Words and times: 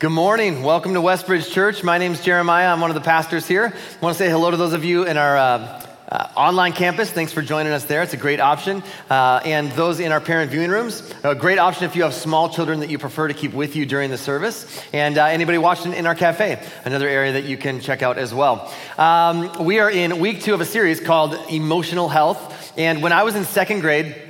Good 0.00 0.10
morning. 0.10 0.62
Welcome 0.62 0.94
to 0.94 1.00
Westbridge 1.00 1.50
Church. 1.50 1.82
My 1.82 1.98
name 1.98 2.12
is 2.12 2.20
Jeremiah. 2.20 2.68
I'm 2.68 2.80
one 2.80 2.88
of 2.90 2.94
the 2.94 3.00
pastors 3.00 3.48
here. 3.48 3.74
I 3.74 3.98
want 4.00 4.16
to 4.16 4.22
say 4.22 4.30
hello 4.30 4.48
to 4.48 4.56
those 4.56 4.72
of 4.72 4.84
you 4.84 5.02
in 5.04 5.16
our 5.16 5.36
uh, 5.36 5.86
uh, 6.08 6.28
online 6.36 6.72
campus. 6.72 7.10
Thanks 7.10 7.32
for 7.32 7.42
joining 7.42 7.72
us 7.72 7.84
there. 7.86 8.00
It's 8.04 8.14
a 8.14 8.16
great 8.16 8.38
option. 8.38 8.84
Uh, 9.10 9.40
and 9.44 9.72
those 9.72 9.98
in 9.98 10.12
our 10.12 10.20
parent 10.20 10.52
viewing 10.52 10.70
rooms, 10.70 11.02
a 11.24 11.34
great 11.34 11.58
option 11.58 11.82
if 11.82 11.96
you 11.96 12.04
have 12.04 12.14
small 12.14 12.48
children 12.48 12.78
that 12.78 12.90
you 12.90 12.98
prefer 12.98 13.26
to 13.26 13.34
keep 13.34 13.52
with 13.52 13.74
you 13.74 13.86
during 13.86 14.12
the 14.12 14.18
service. 14.18 14.80
And 14.92 15.18
uh, 15.18 15.24
anybody 15.24 15.58
watching 15.58 15.92
in 15.92 16.06
our 16.06 16.14
cafe, 16.14 16.64
another 16.84 17.08
area 17.08 17.32
that 17.32 17.46
you 17.46 17.56
can 17.56 17.80
check 17.80 18.00
out 18.00 18.18
as 18.18 18.32
well. 18.32 18.72
Um, 18.98 19.64
we 19.64 19.80
are 19.80 19.90
in 19.90 20.20
week 20.20 20.42
two 20.42 20.54
of 20.54 20.60
a 20.60 20.64
series 20.64 21.00
called 21.00 21.36
Emotional 21.50 22.08
Health. 22.08 22.72
And 22.78 23.02
when 23.02 23.10
I 23.10 23.24
was 23.24 23.34
in 23.34 23.44
second 23.44 23.80
grade, 23.80 24.27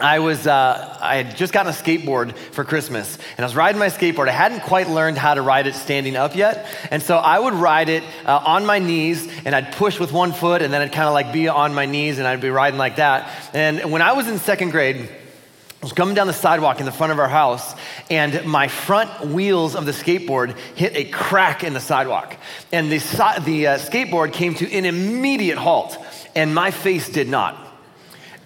I 0.00 0.20
was, 0.20 0.46
uh, 0.46 0.96
I 1.00 1.16
had 1.16 1.36
just 1.36 1.52
gotten 1.52 1.72
a 1.72 1.74
skateboard 1.74 2.36
for 2.36 2.64
Christmas, 2.64 3.18
and 3.36 3.40
I 3.40 3.44
was 3.44 3.56
riding 3.56 3.80
my 3.80 3.88
skateboard. 3.88 4.28
I 4.28 4.32
hadn't 4.32 4.60
quite 4.60 4.88
learned 4.88 5.18
how 5.18 5.34
to 5.34 5.42
ride 5.42 5.66
it 5.66 5.74
standing 5.74 6.14
up 6.14 6.36
yet, 6.36 6.66
and 6.92 7.02
so 7.02 7.16
I 7.16 7.38
would 7.38 7.54
ride 7.54 7.88
it 7.88 8.04
uh, 8.24 8.40
on 8.46 8.64
my 8.64 8.78
knees, 8.78 9.28
and 9.44 9.56
I'd 9.56 9.72
push 9.72 9.98
with 9.98 10.12
one 10.12 10.32
foot, 10.32 10.62
and 10.62 10.72
then 10.72 10.82
I'd 10.82 10.92
kind 10.92 11.08
of 11.08 11.14
like 11.14 11.32
be 11.32 11.48
on 11.48 11.74
my 11.74 11.86
knees, 11.86 12.18
and 12.18 12.28
I'd 12.28 12.40
be 12.40 12.50
riding 12.50 12.78
like 12.78 12.96
that. 12.96 13.50
And 13.52 13.90
when 13.90 14.00
I 14.00 14.12
was 14.12 14.28
in 14.28 14.38
second 14.38 14.70
grade, 14.70 15.08
I 15.80 15.84
was 15.84 15.92
coming 15.92 16.14
down 16.14 16.28
the 16.28 16.32
sidewalk 16.32 16.78
in 16.78 16.86
the 16.86 16.92
front 16.92 17.12
of 17.12 17.18
our 17.18 17.28
house, 17.28 17.74
and 18.08 18.44
my 18.46 18.68
front 18.68 19.26
wheels 19.26 19.74
of 19.74 19.84
the 19.84 19.92
skateboard 19.92 20.56
hit 20.76 20.96
a 20.96 21.04
crack 21.04 21.64
in 21.64 21.72
the 21.72 21.80
sidewalk. 21.80 22.36
And 22.70 22.90
the, 22.90 22.98
the 23.44 23.66
uh, 23.66 23.78
skateboard 23.78 24.32
came 24.32 24.54
to 24.54 24.72
an 24.72 24.84
immediate 24.84 25.58
halt, 25.58 25.98
and 26.36 26.54
my 26.54 26.70
face 26.70 27.08
did 27.08 27.28
not. 27.28 27.56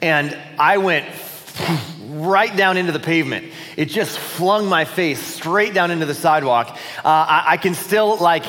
And 0.00 0.36
I 0.58 0.78
went 0.78 1.06
right 2.06 2.54
down 2.56 2.76
into 2.76 2.92
the 2.92 3.00
pavement. 3.00 3.52
It 3.76 3.86
just 3.86 4.18
flung 4.18 4.68
my 4.68 4.84
face 4.84 5.20
straight 5.20 5.74
down 5.74 5.90
into 5.90 6.06
the 6.06 6.14
sidewalk. 6.14 6.68
Uh, 6.98 7.08
I, 7.08 7.44
I, 7.48 7.56
can 7.56 7.74
still 7.74 8.16
like 8.16 8.44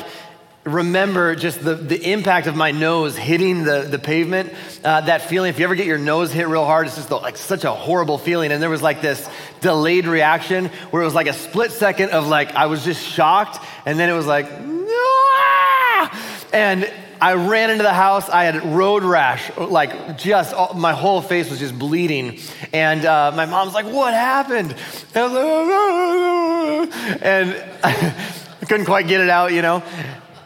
remember 0.64 1.34
just 1.34 1.62
the, 1.62 1.74
the 1.74 2.12
impact 2.12 2.46
of 2.46 2.56
my 2.56 2.70
nose 2.70 3.16
hitting 3.16 3.64
the, 3.64 3.82
the 3.82 3.98
pavement. 3.98 4.52
Uh, 4.82 5.02
that 5.02 5.22
feeling, 5.22 5.50
if 5.50 5.58
you 5.58 5.64
ever 5.64 5.74
get 5.74 5.86
your 5.86 5.98
nose 5.98 6.32
hit 6.32 6.48
real 6.48 6.64
hard, 6.64 6.86
it's 6.86 6.96
just 6.96 7.10
like 7.10 7.36
such 7.36 7.64
a 7.64 7.72
horrible 7.72 8.18
feeling. 8.18 8.52
And 8.52 8.62
there 8.62 8.70
was 8.70 8.82
like 8.82 9.02
this 9.02 9.28
delayed 9.60 10.06
reaction 10.06 10.66
where 10.90 11.02
it 11.02 11.04
was 11.04 11.14
like 11.14 11.26
a 11.26 11.32
split 11.32 11.72
second 11.72 12.10
of 12.10 12.26
like, 12.26 12.54
I 12.54 12.66
was 12.66 12.84
just 12.84 13.04
shocked. 13.04 13.64
And 13.86 13.98
then 13.98 14.08
it 14.08 14.14
was 14.14 14.26
like, 14.26 14.46
ah! 14.50 16.46
and 16.52 16.90
I 17.24 17.32
ran 17.36 17.70
into 17.70 17.82
the 17.82 17.94
house. 17.94 18.28
I 18.28 18.44
had 18.44 18.62
road 18.66 19.02
rash, 19.02 19.50
like 19.56 20.18
just 20.18 20.52
all, 20.52 20.74
my 20.74 20.92
whole 20.92 21.22
face 21.22 21.48
was 21.48 21.58
just 21.58 21.78
bleeding. 21.78 22.38
And 22.70 23.06
uh, 23.06 23.32
my 23.34 23.46
mom's 23.46 23.72
like, 23.72 23.86
"What 23.86 24.12
happened?" 24.12 24.76
And 25.14 25.24
I, 25.24 25.26
like, 25.26 26.90
ah. 26.92 27.18
and 27.22 27.64
I 27.82 28.66
couldn't 28.66 28.84
quite 28.84 29.08
get 29.08 29.22
it 29.22 29.30
out, 29.30 29.52
you 29.52 29.62
know. 29.62 29.82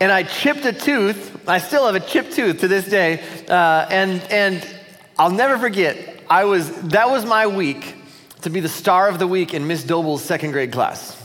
And 0.00 0.12
I 0.12 0.22
chipped 0.22 0.64
a 0.66 0.72
tooth. 0.72 1.48
I 1.48 1.58
still 1.58 1.84
have 1.84 1.96
a 1.96 2.06
chipped 2.06 2.34
tooth 2.34 2.60
to 2.60 2.68
this 2.68 2.86
day. 2.86 3.24
Uh, 3.48 3.84
and 3.90 4.22
and 4.30 4.64
I'll 5.18 5.32
never 5.32 5.58
forget. 5.58 6.22
I 6.30 6.44
was 6.44 6.70
that 6.90 7.10
was 7.10 7.26
my 7.26 7.48
week 7.48 7.96
to 8.42 8.50
be 8.50 8.60
the 8.60 8.68
star 8.68 9.08
of 9.08 9.18
the 9.18 9.26
week 9.26 9.52
in 9.52 9.66
Miss 9.66 9.82
Doble's 9.82 10.22
second 10.22 10.52
grade 10.52 10.70
class. 10.70 11.17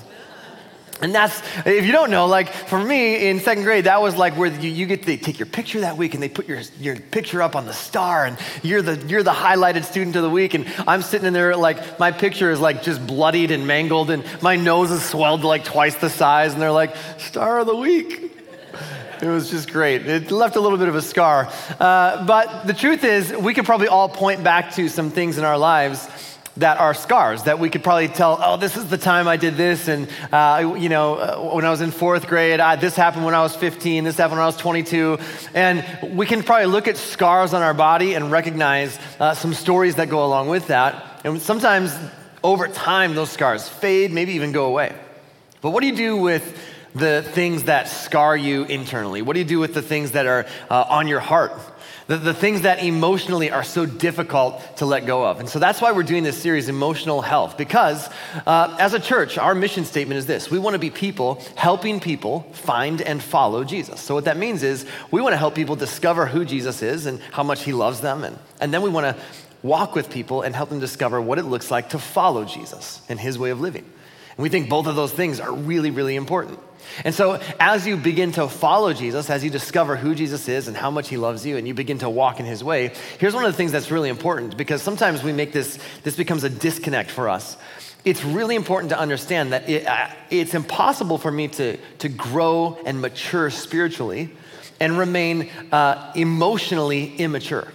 And 1.02 1.14
that's, 1.14 1.42
if 1.66 1.86
you 1.86 1.92
don't 1.92 2.12
know, 2.12 2.28
like 2.28 2.54
for 2.54 2.82
me 2.82 3.28
in 3.28 3.40
second 3.40 3.64
grade, 3.64 3.86
that 3.86 4.02
was 4.02 4.16
like 4.16 4.38
where 4.38 4.50
you, 4.50 4.70
you 4.70 4.86
get 4.86 5.04
to 5.04 5.18
take 5.18 5.40
your 5.40 5.48
picture 5.48 5.82
that 5.82 5.98
week 5.98 6.14
and 6.14 6.22
they 6.22 6.30
put 6.30 6.48
your, 6.48 6.62
your 6.80 6.96
picture 6.96 7.42
up 7.42 7.56
on 7.56 7.66
the 7.66 7.74
star 7.74 8.26
and 8.26 8.38
you're 8.62 8.82
the, 8.82 8.96
you're 9.08 9.24
the 9.24 9.32
highlighted 9.32 9.84
student 9.84 10.16
of 10.16 10.24
the 10.24 10.30
week. 10.30 10.54
And 10.54 10.66
I'm 10.88 11.02
sitting 11.02 11.28
in 11.28 11.34
there 11.34 11.56
like 11.56 12.00
my 12.00 12.12
picture 12.12 12.52
is 12.52 12.60
like 12.60 12.84
just 12.84 13.06
bloodied 13.06 13.52
and 13.52 13.68
mangled 13.68 14.12
and 14.12 14.24
my 14.42 14.56
nose 14.56 14.92
is 14.92 15.04
swelled 15.04 15.42
to 15.42 15.48
like 15.48 15.66
twice 15.66 15.96
the 15.96 16.10
size. 16.10 16.54
And 16.54 16.62
they're 16.62 16.72
like, 16.72 16.96
star 17.18 17.60
of 17.60 17.68
the 17.68 17.76
week. 17.76 18.32
It 19.22 19.28
was 19.28 19.50
just 19.50 19.72
great. 19.72 20.06
It 20.06 20.32
left 20.32 20.58
a 20.58 20.60
little 20.60 20.78
bit 20.78 20.90
of 20.90 20.96
a 20.96 21.02
scar. 21.02 21.50
Uh, 21.80 22.26
but 22.26 22.68
the 22.68 22.74
truth 22.74 23.04
is, 23.06 23.32
we 23.32 23.54
could 23.54 23.66
probably 23.66 23.88
all 23.88 24.10
point 24.10 24.44
back 24.44 24.74
to 24.74 24.90
some 24.90 25.12
things 25.12 25.38
in 25.38 25.46
our 25.46 25.58
lives 25.58 26.08
that 26.58 26.78
are 26.80 26.94
scars 26.94 27.44
that 27.44 27.58
we 27.58 27.70
could 27.70 27.84
probably 27.84 28.08
tell, 28.08 28.38
oh, 28.42 28.58
this 28.58 28.78
is 28.78 28.90
the 28.90 28.98
time 28.98 29.28
I 29.28 29.38
did 29.38 29.56
this. 29.56 29.88
And, 29.88 30.08
uh, 30.32 30.76
you 30.78 30.90
know, 30.90 31.16
uh, 31.16 31.56
when 31.56 31.66
I 31.66 31.72
was 31.72 31.82
in 31.82 31.92
fourth 31.92 32.28
grade, 32.28 32.60
I, 32.60 32.76
this 32.76 32.96
happened 32.96 33.26
when 33.26 33.34
I 33.34 33.42
was 33.42 33.56
15, 33.56 34.04
this 34.04 34.18
happened 34.18 34.38
when 34.38 34.44
I 34.44 34.48
was 34.48 34.58
22. 34.58 35.18
And 35.56 36.16
we 36.16 36.26
can 36.26 36.44
probably 36.44 36.68
look 36.68 36.88
at 36.88 36.98
scars 36.98 37.54
on 37.54 37.62
our 37.64 37.74
body 37.74 38.14
and 38.14 38.32
recognize 38.32 39.00
uh, 39.20 39.34
some 39.34 39.54
stories 39.54 39.96
that 39.96 40.10
go 40.10 40.26
along 40.26 40.50
with 40.50 40.68
that. 40.68 41.22
And 41.24 41.42
sometimes 41.42 41.98
over 42.44 42.68
time, 42.68 43.16
those 43.16 43.32
scars 43.32 43.68
fade, 43.68 44.12
maybe 44.12 44.34
even 44.34 44.52
go 44.52 44.66
away. 44.66 44.96
But 45.62 45.72
what 45.72 45.82
do 45.82 45.88
you 45.88 45.96
do 45.96 46.18
with 46.18 46.58
the 46.94 47.24
things 47.24 47.64
that 47.64 47.88
scar 47.88 48.38
you 48.38 48.66
internally? 48.66 49.22
What 49.22 49.34
do 49.34 49.40
you 49.40 49.46
do 49.46 49.60
with 49.60 49.74
the 49.74 49.82
things 49.82 50.12
that 50.12 50.28
are 50.28 50.46
uh, 50.70 50.86
on 50.90 51.08
your 51.08 51.20
heart? 51.20 51.54
The, 52.08 52.18
the 52.18 52.34
things 52.34 52.62
that 52.62 52.84
emotionally 52.84 53.52
are 53.52 53.64
so 53.64 53.86
difficult 53.86 54.62
to 54.78 54.86
let 54.86 55.06
go 55.06 55.26
of. 55.26 55.40
And 55.40 55.48
so 55.48 55.60
that's 55.60 55.82
why 55.82 55.92
we're 55.92 56.04
doing 56.04 56.24
this 56.24 56.38
series, 56.38 56.70
Emotional 56.70 57.22
Health, 57.22 57.58
because 57.58 58.10
uh, 58.46 58.76
as 58.80 58.94
a 58.94 59.00
church, 59.00 59.38
our 59.38 59.56
mission 59.56 59.86
statement 59.86 60.18
is 60.18 60.26
this 60.26 60.52
we 60.52 60.60
want 60.60 60.74
to 60.74 60.80
be 60.80 60.90
people 60.90 61.42
helping 61.56 62.00
people 62.00 62.42
find 62.54 63.02
and 63.02 63.22
follow 63.22 63.64
Jesus. 63.64 64.02
So 64.02 64.14
what 64.14 64.26
that 64.26 64.38
means 64.38 64.64
is 64.64 64.86
we 65.12 65.22
want 65.22 65.34
to 65.34 65.38
help 65.38 65.56
people 65.56 65.76
discover 65.76 66.26
who 66.26 66.46
Jesus 66.46 66.82
is 66.82 67.06
and 67.06 67.20
how 67.32 67.44
much 67.44 67.64
he 67.64 67.74
loves 67.74 68.02
them. 68.02 68.24
And, 68.24 68.38
and 68.60 68.74
then 68.74 68.82
we 68.82 68.90
want 68.90 69.16
to 69.16 69.22
walk 69.62 69.96
with 69.96 70.10
people 70.10 70.42
and 70.42 70.54
help 70.56 70.70
them 70.70 70.80
discover 70.80 71.22
what 71.22 71.40
it 71.40 71.44
looks 71.44 71.72
like 71.72 71.90
to 71.90 72.00
follow 72.00 72.46
Jesus 72.46 73.02
and 73.08 73.20
his 73.20 73.40
way 73.40 73.50
of 73.50 73.62
living. 73.62 73.86
And 74.38 74.44
we 74.44 74.50
think 74.50 74.70
both 74.70 74.88
of 74.88 74.96
those 74.96 75.12
things 75.12 75.40
are 75.40 75.54
really, 75.54 75.92
really 75.92 76.16
important. 76.16 76.60
And 77.04 77.16
so, 77.16 77.40
as 77.60 77.88
you 77.88 77.98
begin 77.98 78.34
to 78.34 78.48
follow 78.48 78.94
Jesus, 78.94 79.30
as 79.30 79.44
you 79.44 79.50
discover 79.50 79.96
who 79.96 80.14
Jesus 80.14 80.48
is 80.48 80.68
and 80.68 80.76
how 80.76 80.92
much 80.92 81.10
he 81.10 81.18
loves 81.18 81.46
you, 81.46 81.58
and 81.58 81.68
you 81.68 81.74
begin 81.74 82.00
to 82.00 82.10
walk 82.10 82.40
in 82.40 82.46
his 82.46 82.64
way, 82.64 82.92
here's 83.20 83.34
one 83.34 83.46
of 83.46 83.52
the 83.52 83.58
things 83.58 83.72
that's 83.72 83.90
really 83.90 84.10
important 84.10 84.58
because 84.58 84.82
sometimes 84.82 85.24
we 85.24 85.34
make 85.34 85.54
this, 85.54 85.80
this 86.04 86.16
becomes 86.16 86.44
a 86.44 86.50
disconnect 86.50 87.10
for 87.10 87.30
us. 87.30 87.58
It's 88.06 88.24
really 88.24 88.56
important 88.56 88.90
to 88.90 89.00
understand 89.00 89.54
that 89.54 89.70
it, 89.70 89.88
uh, 89.88 90.10
it's 90.30 90.54
impossible 90.54 91.18
for 91.18 91.32
me 91.32 91.48
to, 91.50 91.78
to 92.00 92.10
grow 92.10 92.78
and 92.86 93.02
mature 93.02 93.50
spiritually 93.50 94.30
and 94.80 94.98
remain 94.98 95.50
uh, 95.72 96.12
emotionally 96.16 97.16
immature. 97.16 97.72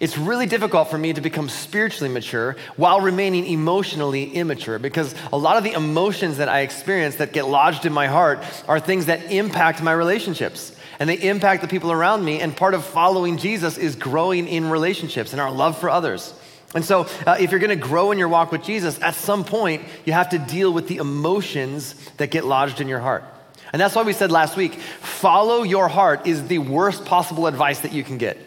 It's 0.00 0.18
really 0.18 0.46
difficult 0.46 0.88
for 0.88 0.98
me 0.98 1.12
to 1.12 1.20
become 1.20 1.48
spiritually 1.48 2.12
mature 2.12 2.56
while 2.76 3.00
remaining 3.00 3.46
emotionally 3.46 4.30
immature 4.32 4.78
because 4.78 5.14
a 5.32 5.38
lot 5.38 5.56
of 5.56 5.64
the 5.64 5.72
emotions 5.72 6.38
that 6.38 6.48
I 6.48 6.60
experience 6.60 7.16
that 7.16 7.32
get 7.32 7.48
lodged 7.48 7.86
in 7.86 7.92
my 7.92 8.06
heart 8.06 8.44
are 8.68 8.78
things 8.78 9.06
that 9.06 9.32
impact 9.32 9.82
my 9.82 9.92
relationships 9.92 10.76
and 10.98 11.08
they 11.08 11.16
impact 11.16 11.62
the 11.62 11.68
people 11.68 11.92
around 11.92 12.24
me. 12.24 12.40
And 12.40 12.56
part 12.56 12.74
of 12.74 12.84
following 12.84 13.38
Jesus 13.38 13.78
is 13.78 13.96
growing 13.96 14.48
in 14.48 14.70
relationships 14.70 15.32
and 15.32 15.40
our 15.40 15.50
love 15.50 15.78
for 15.78 15.90
others. 15.90 16.34
And 16.74 16.84
so, 16.84 17.06
uh, 17.26 17.36
if 17.38 17.50
you're 17.50 17.60
going 17.60 17.78
to 17.78 17.86
grow 17.86 18.10
in 18.10 18.18
your 18.18 18.28
walk 18.28 18.52
with 18.52 18.62
Jesus, 18.62 19.00
at 19.00 19.14
some 19.14 19.44
point, 19.44 19.82
you 20.04 20.12
have 20.12 20.30
to 20.30 20.38
deal 20.38 20.72
with 20.72 20.88
the 20.88 20.96
emotions 20.96 21.94
that 22.16 22.30
get 22.30 22.44
lodged 22.44 22.80
in 22.80 22.88
your 22.88 23.00
heart. 23.00 23.24
And 23.72 23.80
that's 23.80 23.94
why 23.94 24.02
we 24.02 24.12
said 24.12 24.30
last 24.30 24.56
week 24.56 24.74
follow 24.74 25.62
your 25.62 25.88
heart 25.88 26.26
is 26.26 26.46
the 26.48 26.58
worst 26.58 27.04
possible 27.04 27.46
advice 27.46 27.80
that 27.80 27.92
you 27.92 28.04
can 28.04 28.18
get. 28.18 28.38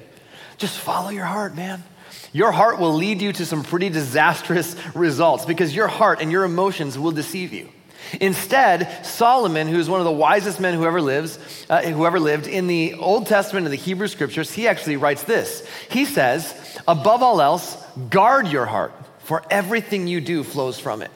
Just 0.59 0.78
follow 0.78 1.09
your 1.09 1.25
heart, 1.25 1.56
man. 1.56 1.84
Your 2.31 2.52
heart 2.52 2.80
will 2.80 2.94
lead 2.94 3.22
you 3.22 3.34
to 3.34 3.46
some 3.46 3.64
pretty 3.64 3.90
disastrous 3.90 4.75
results 4.94 5.46
because 5.46 5.75
your 5.75 5.88
heart 5.88 6.22
and 6.22 6.31
your 6.31 6.44
emotions 6.44 7.00
will 7.00 7.12
deceive 7.12 7.53
you. 7.53 7.70
Instead, 8.20 9.06
Solomon, 9.06 9.68
who 9.68 9.80
is 9.80 9.90
one 9.90 10.00
of 10.00 10.06
the 10.06 10.12
wisest 10.12 10.59
men 10.59 10.74
who 10.74 10.86
ever 10.86 11.02
lives, 11.02 11.40
uh, 11.69 11.81
lived 12.19 12.48
in 12.48 12.68
the 12.68 12.94
Old 12.96 13.28
Testament 13.28 13.66
and 13.66 13.74
the 13.74 13.78
Hebrew 13.78 14.08
Scriptures, 14.08 14.52
he 14.52 14.68
actually 14.68 14.98
writes 14.98 15.24
this. 15.24 15.64
He 15.90 16.06
says, 16.06 16.53
"Above 16.88 17.24
all 17.24 17.42
else, 17.42 17.78
guard 18.09 18.48
your 18.48 18.66
heart, 18.66 18.94
for 19.19 19.44
everything 19.50 20.08
you 20.08 20.22
do 20.22 20.44
flows 20.44 20.80
from 20.80 21.02
it." 21.02 21.12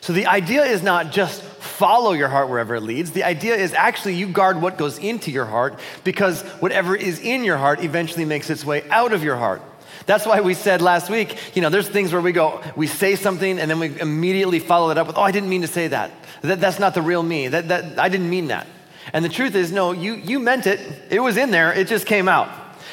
So 0.00 0.12
the 0.12 0.26
idea 0.26 0.64
is 0.64 0.82
not 0.82 1.12
just 1.12 1.42
follow 1.42 2.12
your 2.12 2.28
heart 2.28 2.48
wherever 2.48 2.74
it 2.74 2.82
leads. 2.82 3.10
The 3.10 3.24
idea 3.24 3.54
is 3.54 3.74
actually 3.74 4.14
you 4.14 4.28
guard 4.28 4.60
what 4.60 4.78
goes 4.78 4.98
into 4.98 5.30
your 5.30 5.44
heart 5.44 5.78
because 6.04 6.42
whatever 6.60 6.96
is 6.96 7.20
in 7.20 7.44
your 7.44 7.58
heart 7.58 7.84
eventually 7.84 8.24
makes 8.24 8.48
its 8.48 8.64
way 8.64 8.88
out 8.90 9.12
of 9.12 9.22
your 9.22 9.36
heart. 9.36 9.62
That's 10.06 10.26
why 10.26 10.40
we 10.40 10.54
said 10.54 10.80
last 10.82 11.10
week, 11.10 11.36
you 11.54 11.62
know, 11.62 11.68
there's 11.68 11.88
things 11.88 12.12
where 12.12 12.22
we 12.22 12.32
go, 12.32 12.62
we 12.76 12.86
say 12.86 13.14
something 13.14 13.58
and 13.58 13.70
then 13.70 13.78
we 13.78 14.00
immediately 14.00 14.58
follow 14.58 14.90
it 14.90 14.98
up 14.98 15.06
with, 15.06 15.16
oh, 15.18 15.22
I 15.22 15.30
didn't 15.30 15.50
mean 15.50 15.60
to 15.60 15.68
say 15.68 15.88
that. 15.88 16.10
that 16.42 16.60
that's 16.60 16.78
not 16.78 16.94
the 16.94 17.02
real 17.02 17.22
me. 17.22 17.48
That, 17.48 17.68
that, 17.68 17.98
I 17.98 18.08
didn't 18.08 18.30
mean 18.30 18.48
that. 18.48 18.66
And 19.12 19.24
the 19.24 19.28
truth 19.28 19.54
is, 19.54 19.70
no, 19.70 19.92
you, 19.92 20.14
you 20.14 20.38
meant 20.38 20.66
it. 20.66 20.80
It 21.10 21.20
was 21.20 21.36
in 21.36 21.50
there. 21.50 21.72
It 21.72 21.88
just 21.88 22.06
came 22.06 22.28
out. 22.28 22.48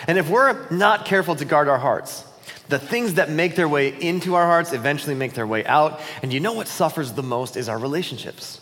And 0.08 0.18
if 0.18 0.30
we're 0.30 0.70
not 0.70 1.06
careful 1.06 1.36
to 1.36 1.46
guard 1.46 1.68
our 1.68 1.78
hearts, 1.78 2.24
the 2.70 2.80
things 2.80 3.16
that 3.16 3.30
make 3.30 3.56
their 3.56 3.68
way 3.68 3.90
into 3.90 4.36
our 4.36 4.46
hearts 4.46 4.74
eventually 4.74 5.16
make 5.16 5.34
their 5.34 5.48
way 5.48 5.66
out. 5.66 6.02
And 6.22 6.34
you 6.34 6.40
know 6.40 6.54
what 6.54 6.68
suffers 6.68 7.14
the 7.14 7.24
most 7.24 7.58
is 7.58 7.70
our 7.70 7.78
relationships. 7.78 8.62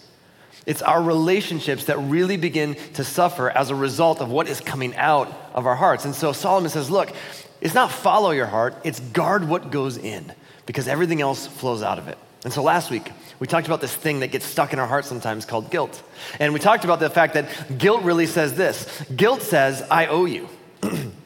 It's 0.65 0.81
our 0.81 1.01
relationships 1.01 1.85
that 1.85 1.97
really 1.97 2.37
begin 2.37 2.75
to 2.93 3.03
suffer 3.03 3.49
as 3.49 3.69
a 3.69 3.75
result 3.75 4.19
of 4.19 4.29
what 4.29 4.47
is 4.47 4.59
coming 4.59 4.95
out 4.95 5.31
of 5.53 5.67
our 5.67 5.75
hearts. 5.75 6.05
And 6.05 6.15
so 6.15 6.31
Solomon 6.31 6.69
says, 6.69 6.89
look, 6.89 7.11
it's 7.61 7.75
not 7.75 7.91
follow 7.91 8.31
your 8.31 8.47
heart, 8.47 8.75
it's 8.83 8.99
guard 8.99 9.47
what 9.47 9.71
goes 9.71 9.97
in 9.97 10.33
because 10.65 10.87
everything 10.87 11.21
else 11.21 11.45
flows 11.45 11.83
out 11.83 11.99
of 11.99 12.07
it. 12.07 12.17
And 12.43 12.53
so 12.53 12.61
last 12.61 12.91
week, 12.91 13.11
we 13.39 13.47
talked 13.47 13.67
about 13.67 13.81
this 13.81 13.95
thing 13.95 14.19
that 14.19 14.27
gets 14.31 14.45
stuck 14.45 14.71
in 14.71 14.79
our 14.79 14.87
heart 14.87 15.05
sometimes 15.05 15.45
called 15.45 15.71
guilt. 15.71 16.01
And 16.39 16.53
we 16.53 16.59
talked 16.59 16.83
about 16.83 16.99
the 16.99 17.09
fact 17.09 17.33
that 17.33 17.77
guilt 17.77 18.03
really 18.03 18.27
says 18.27 18.55
this 18.55 19.03
guilt 19.15 19.41
says, 19.41 19.81
I 19.89 20.07
owe 20.07 20.25
you. 20.25 20.49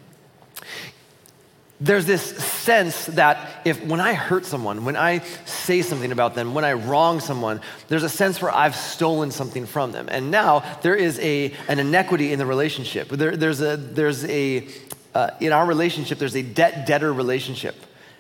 There's 1.81 2.05
this 2.05 2.21
sense 2.21 3.05
that 3.05 3.61
if 3.65 3.81
when 3.85 4.01
I 4.01 4.13
hurt 4.13 4.45
someone, 4.45 4.83
when 4.83 4.97
I 4.97 5.19
say 5.45 5.81
something 5.81 6.11
about 6.11 6.35
them, 6.35 6.53
when 6.53 6.65
I 6.65 6.73
wrong 6.73 7.21
someone, 7.21 7.61
there's 7.87 8.03
a 8.03 8.09
sense 8.09 8.41
where 8.41 8.51
I've 8.51 8.75
stolen 8.75 9.31
something 9.31 9.65
from 9.65 9.93
them. 9.93 10.07
And 10.11 10.29
now 10.29 10.59
there 10.81 10.95
is 10.95 11.17
a, 11.19 11.53
an 11.69 11.79
inequity 11.79 12.33
in 12.33 12.39
the 12.39 12.45
relationship. 12.45 13.07
There, 13.07 13.37
there's 13.37 13.61
a, 13.61 13.77
there's 13.77 14.25
a 14.25 14.67
uh, 15.15 15.31
in 15.39 15.51
our 15.51 15.65
relationship, 15.65 16.19
there's 16.19 16.35
a 16.35 16.43
debt 16.43 16.85
debtor 16.85 17.11
relationship. 17.11 17.75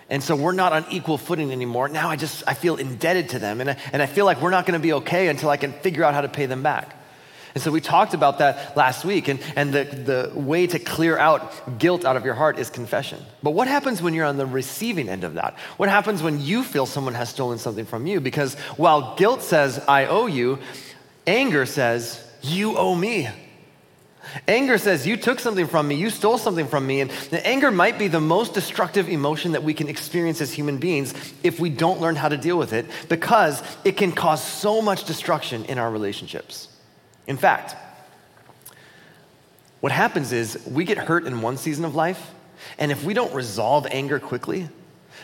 And 0.09 0.23
so 0.23 0.35
we're 0.35 0.53
not 0.53 0.73
on 0.73 0.85
equal 0.89 1.17
footing 1.17 1.51
anymore. 1.51 1.87
Now 1.87 2.09
I 2.09 2.15
just, 2.15 2.43
I 2.47 2.55
feel 2.55 2.77
indebted 2.77 3.29
to 3.29 3.39
them. 3.39 3.61
And 3.61 3.71
I, 3.71 3.77
and 3.93 4.01
I 4.01 4.07
feel 4.07 4.25
like 4.25 4.41
we're 4.41 4.49
not 4.49 4.65
going 4.65 4.79
to 4.79 4.81
be 4.81 4.93
okay 4.93 5.27
until 5.27 5.49
I 5.49 5.57
can 5.57 5.71
figure 5.71 6.03
out 6.03 6.13
how 6.13 6.21
to 6.21 6.29
pay 6.29 6.47
them 6.47 6.63
back. 6.63 6.95
And 7.55 7.63
so 7.63 7.71
we 7.71 7.81
talked 7.81 8.13
about 8.13 8.39
that 8.39 8.75
last 8.77 9.05
week. 9.05 9.27
And, 9.27 9.39
and 9.55 9.73
the, 9.73 9.83
the 9.83 10.39
way 10.39 10.67
to 10.67 10.79
clear 10.79 11.17
out 11.17 11.79
guilt 11.79 12.05
out 12.05 12.15
of 12.15 12.25
your 12.25 12.33
heart 12.33 12.59
is 12.59 12.69
confession. 12.69 13.23
But 13.41 13.51
what 13.51 13.67
happens 13.67 14.01
when 14.01 14.13
you're 14.13 14.25
on 14.25 14.37
the 14.37 14.45
receiving 14.45 15.09
end 15.09 15.23
of 15.23 15.35
that? 15.35 15.57
What 15.77 15.89
happens 15.89 16.21
when 16.21 16.41
you 16.41 16.63
feel 16.63 16.85
someone 16.85 17.13
has 17.13 17.29
stolen 17.29 17.57
something 17.57 17.85
from 17.85 18.05
you? 18.05 18.19
Because 18.19 18.55
while 18.77 19.15
guilt 19.15 19.41
says, 19.41 19.83
I 19.87 20.05
owe 20.05 20.27
you, 20.27 20.59
anger 21.25 21.65
says, 21.65 22.23
you 22.41 22.77
owe 22.77 22.95
me. 22.95 23.29
Anger 24.47 24.77
says, 24.77 25.07
You 25.07 25.17
took 25.17 25.39
something 25.39 25.67
from 25.67 25.87
me, 25.87 25.95
you 25.95 26.09
stole 26.09 26.37
something 26.37 26.67
from 26.67 26.85
me. 26.85 27.01
And 27.01 27.11
anger 27.31 27.71
might 27.71 27.97
be 27.97 28.07
the 28.07 28.21
most 28.21 28.53
destructive 28.53 29.09
emotion 29.09 29.53
that 29.53 29.63
we 29.63 29.73
can 29.73 29.87
experience 29.87 30.41
as 30.41 30.53
human 30.53 30.77
beings 30.77 31.13
if 31.43 31.59
we 31.59 31.69
don't 31.69 32.01
learn 32.01 32.15
how 32.15 32.29
to 32.29 32.37
deal 32.37 32.57
with 32.57 32.73
it 32.73 32.85
because 33.07 33.61
it 33.83 33.97
can 33.97 34.11
cause 34.11 34.43
so 34.43 34.81
much 34.81 35.05
destruction 35.05 35.65
in 35.65 35.77
our 35.77 35.89
relationships. 35.89 36.68
In 37.29 37.37
fact, 37.37 37.75
what 39.81 39.91
happens 39.91 40.33
is 40.33 40.59
we 40.67 40.83
get 40.83 40.97
hurt 40.97 41.25
in 41.25 41.41
one 41.43 41.57
season 41.57 41.85
of 41.85 41.93
life, 41.93 42.31
and 42.79 42.91
if 42.91 43.03
we 43.03 43.13
don't 43.13 43.33
resolve 43.35 43.85
anger 43.91 44.19
quickly, 44.19 44.67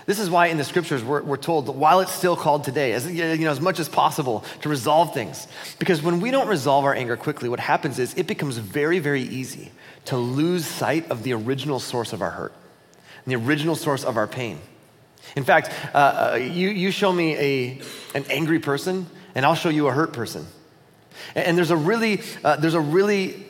this 0.06 0.20
is 0.20 0.30
why 0.30 0.48
in 0.48 0.58
the 0.58 0.64
scriptures 0.64 1.04
we're, 1.04 1.24
we're 1.24 1.36
told 1.36 1.66
that 1.66 1.72
while 1.72 2.02
it's 2.02 2.12
still 2.12 2.36
called 2.36 2.64
today, 2.64 2.94
as, 2.94 3.12
you 3.12 3.38
know, 3.38 3.50
as 3.50 3.60
much 3.60 3.80
as 3.80 3.90
possible 3.90 4.46
to 4.62 4.70
resolve 4.70 5.16
things. 5.16 5.48
Because 5.80 6.04
when 6.04 6.20
we 6.20 6.30
don't 6.30 6.48
resolve 6.48 6.86
our 6.86 6.94
anger 6.94 7.18
quickly, 7.18 7.50
what 7.50 7.60
happens 7.60 7.98
is 7.98 8.14
it 8.14 8.28
becomes 8.28 8.60
very, 8.60 9.00
very 9.00 9.24
easy 9.24 9.72
to 10.06 10.16
lose 10.16 10.64
sight 10.64 11.10
of 11.10 11.24
the 11.24 11.34
original 11.34 11.80
source 11.80 12.14
of 12.14 12.22
our 12.22 12.30
hurt, 12.30 12.54
the 13.26 13.36
original 13.36 13.76
source 13.76 14.04
of 14.04 14.16
our 14.16 14.28
pain. 14.28 14.60
In 15.36 15.44
fact, 15.44 15.72
uh, 15.96 15.98
uh, 16.34 16.36
you, 16.36 16.70
you 16.70 16.92
show 16.92 17.12
me 17.12 17.36
a, 17.36 17.82
an 18.14 18.26
angry 18.30 18.60
person, 18.60 19.08
and 19.34 19.44
I'll 19.44 19.56
show 19.56 19.70
you 19.70 19.88
a 19.88 19.92
hurt 19.92 20.14
person. 20.14 20.46
And, 21.36 21.58
there's 21.58 21.72
a 21.72 21.78
really, 21.78 22.22
uh, 22.44 22.56
there's 22.58 22.74
a 22.74 22.80
really 22.80 23.44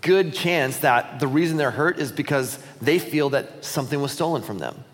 good 0.00 0.34
chance 0.34 0.78
that 0.78 1.20
the 1.20 1.26
reason 1.26 1.56
they're 1.56 1.70
hurt 1.70 1.98
is 1.98 2.12
because 2.12 2.58
they 2.80 2.98
feel 2.98 3.30
that 3.30 3.64
something 3.64 4.00
was 4.00 4.12
stolen 4.12 4.42
from 4.42 4.58
them. 4.58 4.84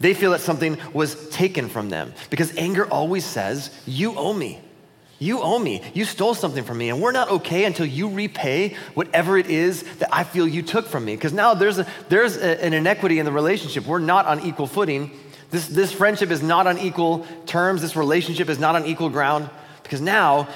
They 0.00 0.14
feel 0.14 0.30
that 0.30 0.40
something 0.40 0.78
was 0.92 1.28
taken 1.30 1.68
from 1.68 1.90
them 1.90 2.14
because 2.30 2.56
anger 2.56 2.86
always 2.86 3.24
says, 3.24 3.70
You 3.84 4.16
owe 4.16 4.32
me. 4.32 4.60
You 5.18 5.40
owe 5.40 5.58
me. 5.58 5.82
You 5.94 6.04
stole 6.04 6.34
something 6.34 6.62
from 6.62 6.78
me. 6.78 6.90
And 6.90 7.02
we're 7.02 7.12
not 7.12 7.28
okay 7.30 7.64
until 7.64 7.86
you 7.86 8.08
repay 8.08 8.76
whatever 8.94 9.36
it 9.36 9.48
is 9.48 9.82
that 9.94 10.14
I 10.14 10.22
feel 10.22 10.46
you 10.46 10.62
took 10.62 10.86
from 10.86 11.04
me. 11.04 11.16
Because 11.16 11.32
now 11.32 11.54
there's, 11.54 11.80
a, 11.80 11.86
there's 12.08 12.36
a, 12.36 12.64
an 12.64 12.72
inequity 12.72 13.18
in 13.18 13.26
the 13.26 13.32
relationship. 13.32 13.84
We're 13.84 13.98
not 13.98 14.26
on 14.26 14.40
equal 14.40 14.68
footing. 14.68 15.10
This, 15.50 15.66
this 15.66 15.92
friendship 15.92 16.30
is 16.30 16.40
not 16.40 16.68
on 16.68 16.78
equal 16.78 17.26
terms. 17.46 17.82
This 17.82 17.96
relationship 17.96 18.48
is 18.48 18.60
not 18.60 18.76
on 18.76 18.86
equal 18.86 19.08
ground. 19.08 19.50
Because 19.82 20.00
now 20.00 20.48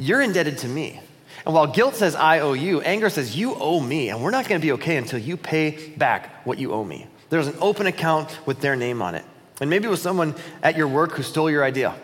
you're 0.00 0.20
indebted 0.20 0.58
to 0.58 0.68
me. 0.68 1.00
And 1.46 1.54
while 1.54 1.66
guilt 1.66 1.94
says, 1.94 2.14
I 2.14 2.40
owe 2.40 2.52
you, 2.52 2.80
anger 2.80 3.08
says, 3.08 3.36
You 3.36 3.54
owe 3.54 3.80
me. 3.80 4.08
And 4.10 4.22
we're 4.22 4.30
not 4.30 4.48
going 4.48 4.60
to 4.60 4.64
be 4.64 4.72
okay 4.72 4.96
until 4.96 5.18
you 5.18 5.36
pay 5.36 5.88
back 5.96 6.44
what 6.46 6.58
you 6.58 6.72
owe 6.72 6.84
me. 6.84 7.06
There's 7.30 7.46
an 7.46 7.56
open 7.60 7.86
account 7.86 8.38
with 8.46 8.60
their 8.60 8.76
name 8.76 9.00
on 9.02 9.14
it. 9.14 9.24
And 9.60 9.70
maybe 9.70 9.86
it 9.86 9.90
was 9.90 10.02
someone 10.02 10.34
at 10.62 10.76
your 10.76 10.88
work 10.88 11.12
who 11.12 11.22
stole 11.22 11.50
your 11.50 11.64
idea. 11.64 11.94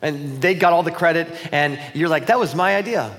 And 0.00 0.40
they 0.42 0.54
got 0.54 0.72
all 0.72 0.82
the 0.82 0.90
credit, 0.90 1.28
and 1.52 1.78
you're 1.94 2.08
like, 2.08 2.26
that 2.26 2.38
was 2.38 2.54
my 2.54 2.76
idea. 2.76 3.16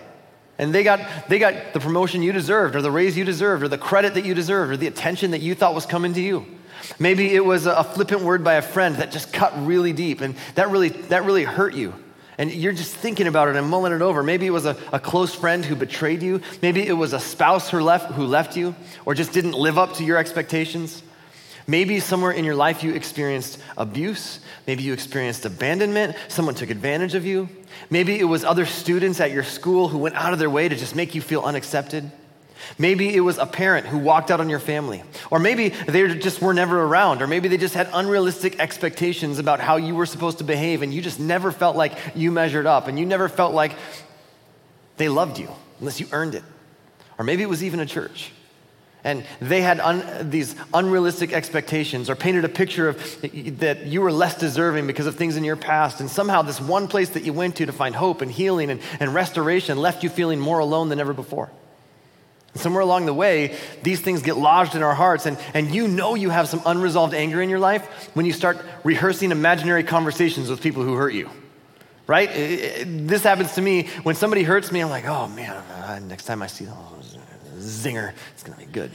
And 0.58 0.76
they 0.76 0.84
got, 0.84 1.30
they 1.30 1.40
got 1.40 1.74
the 1.74 1.80
promotion 1.80 2.22
you 2.22 2.34
deserved, 2.34 2.76
or 2.76 2.82
the 2.82 2.92
raise 2.92 3.18
you 3.18 3.24
deserved, 3.24 3.64
or 3.64 3.70
the 3.70 3.78
credit 3.78 4.16
that 4.16 4.26
you 4.26 4.34
deserved, 4.34 4.72
or 4.72 4.78
the 4.78 4.88
attention 4.88 5.32
that 5.32 5.42
you 5.42 5.56
thought 5.56 5.74
was 5.74 5.86
coming 5.86 6.14
to 6.14 6.22
you. 6.22 6.46
Maybe 7.00 7.34
it 7.34 7.46
was 7.46 7.66
a 7.66 7.84
flippant 7.84 8.22
word 8.22 8.44
by 8.44 8.56
a 8.56 8.62
friend 8.62 8.96
that 8.98 9.12
just 9.12 9.32
cut 9.32 9.54
really 9.66 9.94
deep, 9.94 10.20
and 10.20 10.36
that 10.56 10.70
really, 10.70 10.90
that 10.90 11.24
really 11.24 11.46
hurt 11.46 11.74
you. 11.74 11.94
And 12.38 12.52
you're 12.52 12.74
just 12.74 12.96
thinking 12.96 13.28
about 13.28 13.48
it 13.48 13.56
and 13.56 13.68
mulling 13.68 13.94
it 13.94 14.02
over. 14.02 14.24
Maybe 14.24 14.48
it 14.48 14.52
was 14.52 14.66
a, 14.66 14.76
a 14.92 15.00
close 15.00 15.36
friend 15.36 15.64
who 15.64 15.76
betrayed 15.76 16.24
you. 16.24 16.42
Maybe 16.62 16.86
it 16.86 16.94
was 16.94 17.14
a 17.14 17.20
spouse 17.20 17.70
who 17.70 17.80
left, 17.80 18.12
who 18.14 18.26
left 18.26 18.58
you, 18.58 18.76
or 19.06 19.14
just 19.14 19.34
didn't 19.34 19.54
live 19.54 19.78
up 19.78 19.94
to 19.96 20.04
your 20.04 20.18
expectations. 20.18 21.04
Maybe 21.68 22.00
somewhere 22.00 22.32
in 22.32 22.44
your 22.44 22.56
life 22.56 22.84
you 22.84 22.94
experienced 22.94 23.60
abuse. 23.78 24.40
Maybe 24.68 24.84
you 24.84 24.94
experienced 24.94 25.46
abandonment. 25.46 26.16
Someone 26.28 26.56
took 26.56 26.70
advantage 26.70 27.16
of 27.16 27.26
you. 27.26 27.48
Maybe 27.90 28.20
it 28.20 28.26
was 28.26 28.44
other 28.44 28.66
students 28.66 29.20
at 29.22 29.32
your 29.32 29.44
school 29.44 29.88
who 29.88 29.98
went 29.98 30.16
out 30.16 30.34
of 30.34 30.40
their 30.40 30.50
way 30.50 30.68
to 30.68 30.76
just 30.76 30.96
make 30.96 31.16
you 31.16 31.22
feel 31.22 31.42
unaccepted. 31.42 32.12
Maybe 32.78 33.16
it 33.16 33.22
was 33.22 33.38
a 33.38 33.46
parent 33.46 33.86
who 33.86 33.98
walked 33.98 34.32
out 34.32 34.40
on 34.40 34.50
your 34.50 34.60
family. 34.60 35.04
Or 35.32 35.40
maybe 35.40 35.70
they 35.70 36.16
just 36.16 36.42
were 36.42 36.54
never 36.54 36.82
around. 36.82 37.22
Or 37.22 37.28
maybe 37.28 37.48
they 37.48 37.58
just 37.58 37.74
had 37.74 37.90
unrealistic 37.94 38.60
expectations 38.60 39.40
about 39.40 39.60
how 39.60 39.78
you 39.78 39.96
were 39.96 40.06
supposed 40.06 40.40
to 40.40 40.44
behave 40.44 40.82
and 40.82 40.94
you 40.94 41.02
just 41.02 41.20
never 41.20 41.52
felt 41.52 41.76
like 41.76 41.94
you 42.16 42.32
measured 42.32 42.66
up 42.66 42.88
and 42.88 42.98
you 43.00 43.06
never 43.06 43.30
felt 43.30 43.54
like 43.54 43.74
they 44.98 45.10
loved 45.10 45.40
you 45.40 45.50
unless 45.80 46.00
you 46.00 46.08
earned 46.12 46.36
it. 46.36 46.44
Or 47.18 47.26
maybe 47.26 47.44
it 47.44 47.50
was 47.50 47.64
even 47.64 47.80
a 47.80 47.86
church. 47.86 48.32
And 49.04 49.26
they 49.42 49.62
had 49.62 49.82
un, 49.82 50.30
these 50.30 50.56
unrealistic 50.74 51.34
expectations 51.34 52.10
or 52.10 52.16
painted 52.16 52.46
a 52.46 52.50
picture 52.50 52.88
of 52.88 53.22
that 53.60 53.86
you 53.86 54.02
were 54.02 54.14
less 54.14 54.38
deserving 54.38 54.88
because 54.88 55.08
of 55.08 55.16
things 55.16 55.36
in 55.36 55.44
your 55.44 55.58
past. 55.58 56.00
And 56.00 56.10
somehow, 56.10 56.42
this 56.42 56.62
one 56.62 56.88
place 56.88 57.10
that 57.10 57.24
you 57.24 57.34
went 57.34 57.58
to 57.58 57.66
to 57.66 57.74
find 57.74 57.96
hope 57.96 58.22
and 58.22 58.32
healing 58.32 58.70
and, 58.70 58.80
and 59.02 59.14
restoration 59.14 59.78
left 59.78 60.04
you 60.04 60.10
feeling 60.10 60.40
more 60.40 60.60
alone 60.60 60.88
than 60.88 61.02
ever 61.02 61.14
before. 61.14 61.52
Somewhere 62.56 62.82
along 62.82 63.08
the 63.08 63.14
way, 63.14 63.58
these 63.82 64.00
things 64.00 64.22
get 64.22 64.38
lodged 64.38 64.76
in 64.76 64.84
our 64.84 64.94
hearts, 64.94 65.26
and, 65.26 65.40
and 65.56 65.74
you 65.74 65.88
know 65.88 66.14
you 66.14 66.30
have 66.30 66.48
some 66.48 66.62
unresolved 66.66 67.14
anger 67.14 67.42
in 67.42 67.50
your 67.50 67.60
life 67.60 68.12
when 68.14 68.28
you 68.28 68.34
start 68.34 68.64
rehearsing 68.84 69.32
imaginary 69.32 69.84
conversations 69.84 70.50
with 70.50 70.62
people 70.62 70.84
who 70.84 70.94
hurt 70.94 71.14
you. 71.14 71.30
Right? 72.06 72.30
It, 72.30 72.82
it, 72.82 73.08
this 73.08 73.24
happens 73.24 73.56
to 73.56 73.62
me 73.62 73.88
when 74.04 74.16
somebody 74.16 74.44
hurts 74.44 74.72
me. 74.72 74.82
I'm 74.82 74.90
like, 74.90 75.06
oh 75.06 75.28
man, 75.30 75.52
uh, 75.52 76.00
next 76.00 76.26
time 76.26 76.44
I 76.44 76.48
see 76.48 76.66
them, 76.66 76.76
zinger. 77.58 78.14
It's 78.34 78.44
to 78.44 78.52
be 78.52 78.66
good. 78.66 78.92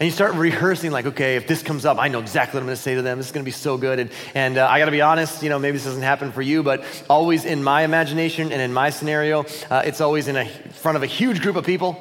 And 0.00 0.06
you 0.06 0.12
start 0.12 0.34
rehearsing, 0.34 0.92
like, 0.92 1.06
okay, 1.06 1.34
if 1.34 1.48
this 1.48 1.60
comes 1.60 1.84
up, 1.84 1.98
I 1.98 2.06
know 2.06 2.20
exactly 2.20 2.56
what 2.56 2.60
I'm 2.60 2.66
going 2.66 2.76
to 2.76 2.82
say 2.82 2.94
to 2.94 3.02
them. 3.02 3.18
This 3.18 3.26
is 3.26 3.32
going 3.32 3.44
to 3.44 3.48
be 3.48 3.50
so 3.50 3.76
good. 3.76 3.98
And, 3.98 4.10
and 4.32 4.56
uh, 4.56 4.68
I 4.70 4.78
got 4.78 4.84
to 4.84 4.92
be 4.92 5.00
honest, 5.00 5.42
you 5.42 5.48
know, 5.48 5.58
maybe 5.58 5.76
this 5.76 5.86
doesn't 5.86 6.02
happen 6.02 6.30
for 6.30 6.40
you, 6.40 6.62
but 6.62 6.84
always 7.10 7.44
in 7.44 7.64
my 7.64 7.82
imagination 7.82 8.52
and 8.52 8.62
in 8.62 8.72
my 8.72 8.90
scenario, 8.90 9.44
uh, 9.70 9.82
it's 9.84 10.00
always 10.00 10.28
in 10.28 10.36
a, 10.36 10.48
front 10.48 10.96
of 10.96 11.02
a 11.02 11.06
huge 11.06 11.40
group 11.40 11.56
of 11.56 11.66
people. 11.66 12.00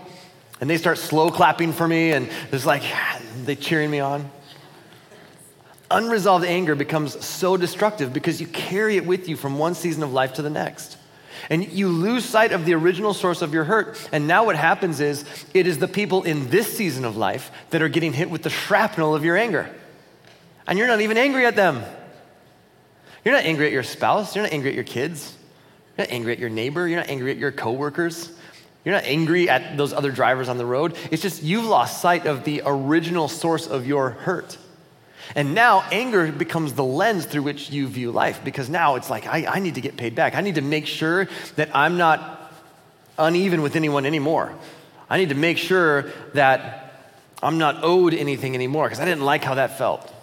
And 0.62 0.70
they 0.70 0.78
start 0.78 1.00
slow 1.00 1.32
clapping 1.32 1.74
for 1.74 1.88
me, 1.88 2.12
and 2.12 2.30
there's 2.52 2.68
like, 2.68 2.84
they 3.46 3.56
cheering 3.56 3.90
me 3.90 4.00
on. 4.00 4.30
Unresolved 5.90 6.46
anger 6.46 6.76
becomes 6.76 7.26
so 7.26 7.58
destructive 7.58 8.14
because 8.14 8.40
you 8.40 8.46
carry 8.46 8.98
it 8.98 9.08
with 9.08 9.28
you 9.28 9.36
from 9.36 9.58
one 9.58 9.74
season 9.74 10.04
of 10.04 10.14
life 10.14 10.34
to 10.34 10.44
the 10.44 10.50
next. 10.52 10.97
And 11.50 11.72
you 11.72 11.88
lose 11.88 12.26
sight 12.26 12.52
of 12.52 12.66
the 12.66 12.74
original 12.74 13.14
source 13.14 13.42
of 13.42 13.54
your 13.54 13.64
hurt. 13.64 14.10
And 14.12 14.28
now 14.28 14.46
what 14.46 14.56
happens 14.56 15.00
is 15.00 15.24
it 15.54 15.66
is 15.66 15.78
the 15.78 15.88
people 15.88 16.24
in 16.24 16.50
this 16.50 16.76
season 16.76 17.06
of 17.06 17.16
life 17.16 17.52
that 17.70 17.82
are 17.82 17.88
getting 17.88 18.14
hit 18.14 18.30
with 18.30 18.44
the 18.44 18.50
shrapnel 18.50 19.16
of 19.16 19.24
your 19.24 19.38
anger. 19.38 19.74
And 20.68 20.78
you're 20.78 20.88
not 20.88 21.00
even 21.02 21.18
angry 21.18 21.46
at 21.46 21.56
them. 21.56 21.84
You're 23.24 23.34
not 23.34 23.46
angry 23.46 23.66
at 23.68 23.72
your 23.72 23.84
spouse. 23.84 24.36
You're 24.36 24.44
not 24.44 24.54
angry 24.54 24.70
at 24.70 24.76
your 24.76 24.84
kids. 24.84 25.36
You're 25.98 26.06
not 26.06 26.14
angry 26.14 26.34
at 26.34 26.40
your 26.40 26.50
neighbor. 26.50 26.88
You're 26.88 27.00
not 27.00 27.10
angry 27.10 27.32
at 27.32 27.38
your 27.38 27.52
coworkers. 27.52 28.32
You're 28.84 28.96
not 28.96 29.06
angry 29.06 29.50
at 29.50 29.78
those 29.78 29.94
other 29.94 30.12
drivers 30.12 30.50
on 30.50 30.58
the 30.58 30.66
road. 30.66 30.96
It's 31.12 31.22
just 31.22 31.44
you've 31.44 31.66
lost 31.66 32.02
sight 32.02 32.26
of 32.26 32.44
the 32.44 32.62
original 32.66 33.28
source 33.28 33.68
of 33.68 33.88
your 33.88 34.12
hurt. 34.12 34.58
And 35.36 35.54
now 35.54 35.82
anger 35.92 36.32
becomes 36.32 36.74
the 36.74 36.84
lens 36.84 37.26
through 37.26 37.44
which 37.44 37.70
you 37.70 37.88
view 37.88 38.12
life 38.12 38.42
because 38.44 38.70
now 38.70 38.96
it's 38.96 39.10
like, 39.10 39.28
I, 39.28 39.46
I 39.46 39.60
need 39.60 39.76
to 39.76 39.82
get 39.82 39.98
paid 39.98 40.16
back. 40.16 40.36
I 40.36 40.42
need 40.42 40.56
to 40.56 40.62
make 40.62 40.88
sure 40.88 41.28
that 41.56 41.76
I'm 41.76 41.98
not 41.98 42.54
uneven 43.18 43.62
with 43.62 43.76
anyone 43.76 44.06
anymore. 44.06 44.54
I 45.10 45.18
need 45.18 45.30
to 45.30 45.36
make 45.36 45.58
sure 45.58 46.12
that 46.34 46.94
I'm 47.42 47.58
not 47.58 47.84
owed 47.84 48.14
anything 48.14 48.56
anymore 48.56 48.86
because 48.86 49.00
I 49.00 49.06
didn't 49.06 49.26
like 49.26 49.44
how 49.44 49.56
that 49.56 49.78
felt. 49.78 50.14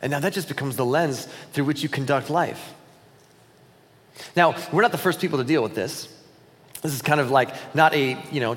And 0.00 0.10
now 0.10 0.20
that 0.20 0.32
just 0.32 0.48
becomes 0.48 0.76
the 0.76 0.84
lens 0.84 1.26
through 1.52 1.64
which 1.64 1.82
you 1.82 1.88
conduct 1.88 2.30
life. 2.30 2.74
Now, 4.36 4.56
we're 4.72 4.82
not 4.82 4.92
the 4.92 4.98
first 4.98 5.20
people 5.20 5.38
to 5.38 5.44
deal 5.44 5.62
with 5.62 5.74
this. 5.74 6.08
This 6.82 6.92
is 6.92 7.02
kind 7.02 7.20
of 7.20 7.30
like 7.30 7.54
not 7.74 7.94
a, 7.94 8.18
you 8.30 8.40
know, 8.40 8.56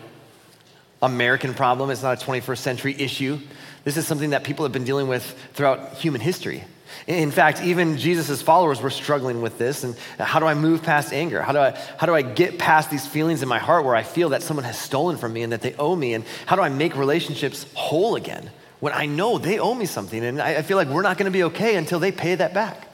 American 1.01 1.53
problem. 1.53 1.89
It's 1.89 2.01
not 2.01 2.21
a 2.21 2.25
21st 2.25 2.57
century 2.57 2.95
issue. 2.99 3.39
This 3.85 3.97
is 3.97 4.05
something 4.07 4.31
that 4.31 4.43
people 4.43 4.65
have 4.65 4.71
been 4.71 4.83
dealing 4.83 5.07
with 5.07 5.23
throughout 5.53 5.93
human 5.93 6.19
history. 6.19 6.63
In 7.07 7.29
fact, 7.29 7.61
even 7.61 7.97
Jesus' 7.97 8.41
followers 8.41 8.81
were 8.81 8.89
struggling 8.89 9.41
with 9.41 9.59
this. 9.59 9.83
And 9.83 9.95
how 10.19 10.39
do 10.39 10.47
I 10.47 10.55
move 10.55 10.81
past 10.81 11.13
anger? 11.13 11.41
How 11.41 11.51
do, 11.53 11.59
I, 11.59 11.71
how 11.97 12.07
do 12.07 12.15
I 12.15 12.23
get 12.23 12.57
past 12.57 12.89
these 12.89 13.05
feelings 13.05 13.43
in 13.43 13.47
my 13.47 13.59
heart 13.59 13.85
where 13.85 13.95
I 13.95 14.01
feel 14.01 14.29
that 14.29 14.41
someone 14.41 14.63
has 14.63 14.77
stolen 14.77 15.17
from 15.17 15.33
me 15.33 15.43
and 15.43 15.53
that 15.53 15.61
they 15.61 15.75
owe 15.75 15.95
me? 15.95 16.15
And 16.15 16.25
how 16.47 16.55
do 16.55 16.63
I 16.63 16.69
make 16.69 16.95
relationships 16.95 17.67
whole 17.75 18.15
again 18.15 18.49
when 18.79 18.91
I 18.91 19.05
know 19.05 19.37
they 19.37 19.59
owe 19.59 19.75
me 19.75 19.85
something? 19.85 20.23
And 20.23 20.41
I, 20.41 20.55
I 20.55 20.61
feel 20.63 20.77
like 20.77 20.87
we're 20.87 21.03
not 21.03 21.19
going 21.19 21.31
to 21.31 21.31
be 21.31 21.43
okay 21.43 21.75
until 21.75 21.99
they 21.99 22.11
pay 22.11 22.33
that 22.33 22.55
back. 22.55 22.87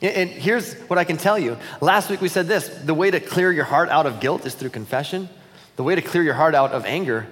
And 0.00 0.30
here's 0.30 0.74
what 0.82 0.98
I 0.98 1.04
can 1.04 1.16
tell 1.16 1.38
you. 1.38 1.58
Last 1.80 2.10
week 2.10 2.20
we 2.20 2.28
said 2.28 2.46
this 2.48 2.68
the 2.68 2.94
way 2.94 3.10
to 3.10 3.20
clear 3.20 3.52
your 3.52 3.64
heart 3.64 3.88
out 3.88 4.06
of 4.06 4.18
guilt 4.20 4.46
is 4.46 4.54
through 4.54 4.70
confession, 4.70 5.28
the 5.76 5.84
way 5.84 5.94
to 5.94 6.02
clear 6.02 6.24
your 6.24 6.34
heart 6.34 6.56
out 6.56 6.72
of 6.72 6.84
anger 6.86 7.26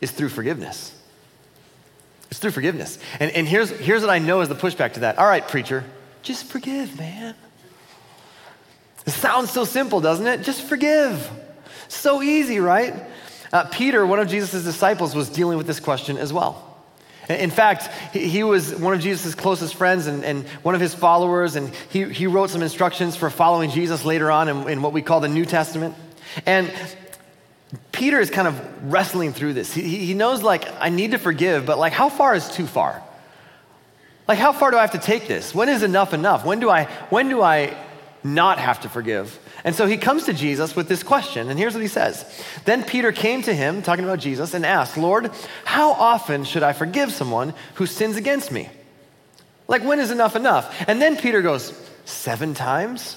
is 0.00 0.12
through 0.12 0.28
forgiveness. 0.28 0.94
It's 2.30 2.38
through 2.38 2.52
forgiveness. 2.52 2.98
And, 3.18 3.30
and 3.32 3.48
here's, 3.48 3.70
here's 3.70 4.02
what 4.02 4.10
I 4.10 4.18
know 4.18 4.40
is 4.40 4.48
the 4.48 4.54
pushback 4.54 4.94
to 4.94 5.00
that. 5.00 5.18
All 5.18 5.26
right, 5.26 5.46
preacher, 5.46 5.84
just 6.22 6.44
forgive, 6.44 6.98
man. 6.98 7.34
It 9.06 9.10
sounds 9.10 9.50
so 9.50 9.64
simple, 9.64 10.00
doesn't 10.00 10.26
it? 10.26 10.42
Just 10.42 10.62
forgive. 10.62 11.28
So 11.88 12.22
easy, 12.22 12.60
right? 12.60 12.94
Uh, 13.52 13.64
Peter, 13.64 14.06
one 14.06 14.20
of 14.20 14.28
Jesus' 14.28 14.62
disciples, 14.62 15.14
was 15.14 15.28
dealing 15.28 15.58
with 15.58 15.66
this 15.66 15.80
question 15.80 16.18
as 16.18 16.32
well. 16.32 16.66
In 17.28 17.50
fact, 17.50 17.88
he 18.12 18.42
was 18.42 18.74
one 18.74 18.92
of 18.92 19.00
Jesus' 19.00 19.34
closest 19.34 19.76
friends 19.76 20.08
and, 20.08 20.24
and, 20.24 20.48
one 20.62 20.74
of 20.74 20.80
his 20.80 20.94
followers, 20.94 21.54
and 21.54 21.72
he, 21.90 22.04
he 22.04 22.26
wrote 22.26 22.50
some 22.50 22.62
instructions 22.62 23.14
for 23.14 23.30
following 23.30 23.70
Jesus 23.70 24.04
later 24.04 24.30
on 24.32 24.48
in, 24.48 24.68
in 24.68 24.82
what 24.82 24.92
we 24.92 25.00
call 25.00 25.20
the 25.20 25.28
New 25.28 25.44
Testament. 25.44 25.94
And 26.44 26.72
Peter 27.92 28.18
is 28.18 28.30
kind 28.30 28.48
of 28.48 28.92
wrestling 28.92 29.32
through 29.32 29.54
this. 29.54 29.72
He, 29.72 29.82
he 29.82 30.14
knows, 30.14 30.42
like, 30.42 30.64
I 30.80 30.88
need 30.88 31.12
to 31.12 31.18
forgive, 31.18 31.66
but, 31.66 31.78
like, 31.78 31.92
how 31.92 32.08
far 32.08 32.34
is 32.34 32.48
too 32.48 32.66
far? 32.66 33.02
Like, 34.26 34.38
how 34.38 34.52
far 34.52 34.70
do 34.70 34.76
I 34.76 34.80
have 34.80 34.92
to 34.92 34.98
take 34.98 35.28
this? 35.28 35.54
When 35.54 35.68
is 35.68 35.82
enough 35.82 36.12
enough? 36.14 36.44
When 36.44 36.60
do 36.60 36.70
I, 36.70 36.84
when 37.10 37.28
do 37.28 37.42
I 37.42 37.76
not 38.22 38.58
have 38.58 38.80
to 38.80 38.88
forgive? 38.88 39.38
And 39.64 39.74
so 39.74 39.86
he 39.86 39.96
comes 39.96 40.24
to 40.24 40.32
Jesus 40.32 40.74
with 40.74 40.88
this 40.88 41.02
question, 41.02 41.48
and 41.48 41.58
here's 41.58 41.74
what 41.74 41.82
he 41.82 41.88
says. 41.88 42.24
Then 42.64 42.82
Peter 42.82 43.12
came 43.12 43.42
to 43.42 43.54
him, 43.54 43.82
talking 43.82 44.04
about 44.04 44.18
Jesus, 44.18 44.54
and 44.54 44.64
asked, 44.64 44.96
Lord, 44.96 45.30
how 45.64 45.92
often 45.92 46.44
should 46.44 46.62
I 46.62 46.72
forgive 46.72 47.12
someone 47.12 47.54
who 47.74 47.86
sins 47.86 48.16
against 48.16 48.50
me? 48.50 48.68
Like, 49.68 49.84
when 49.84 50.00
is 50.00 50.10
enough 50.10 50.34
enough? 50.34 50.74
And 50.88 51.00
then 51.00 51.16
Peter 51.16 51.42
goes, 51.42 51.72
Seven 52.04 52.54
times? 52.54 53.16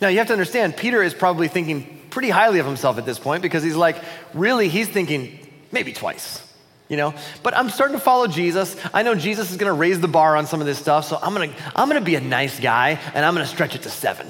Now, 0.00 0.08
you 0.08 0.18
have 0.18 0.28
to 0.28 0.32
understand, 0.32 0.76
Peter 0.76 1.02
is 1.02 1.12
probably 1.12 1.48
thinking 1.48 2.01
pretty 2.12 2.30
highly 2.30 2.58
of 2.60 2.66
himself 2.66 2.98
at 2.98 3.06
this 3.06 3.18
point 3.18 3.42
because 3.42 3.62
he's 3.62 3.74
like, 3.74 3.96
really, 4.34 4.68
he's 4.68 4.88
thinking 4.88 5.38
maybe 5.72 5.92
twice. 5.92 6.46
You 6.88 6.98
know, 6.98 7.14
but 7.42 7.56
I'm 7.56 7.70
starting 7.70 7.96
to 7.96 8.02
follow 8.02 8.26
Jesus. 8.26 8.76
I 8.92 9.02
know 9.02 9.14
Jesus 9.14 9.50
is 9.50 9.56
going 9.56 9.70
to 9.70 9.78
raise 9.78 9.98
the 9.98 10.08
bar 10.08 10.36
on 10.36 10.46
some 10.46 10.60
of 10.60 10.66
this 10.66 10.78
stuff, 10.78 11.06
so 11.06 11.18
I'm 11.22 11.34
going 11.34 11.50
to 11.50 11.56
I'm 11.74 11.88
going 11.88 12.00
to 12.00 12.04
be 12.04 12.16
a 12.16 12.20
nice 12.20 12.60
guy 12.60 13.00
and 13.14 13.24
I'm 13.24 13.34
going 13.34 13.46
to 13.46 13.50
stretch 13.50 13.74
it 13.74 13.82
to 13.82 13.90
7. 13.90 14.26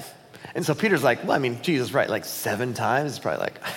And 0.55 0.65
so 0.65 0.73
Peter's 0.73 1.03
like, 1.03 1.23
well, 1.23 1.33
I 1.33 1.39
mean, 1.39 1.61
Jesus, 1.61 1.93
right, 1.93 2.09
like 2.09 2.23
7 2.23 2.73
times. 2.73 3.11
It's 3.11 3.19
probably 3.19 3.41
like 3.41 3.59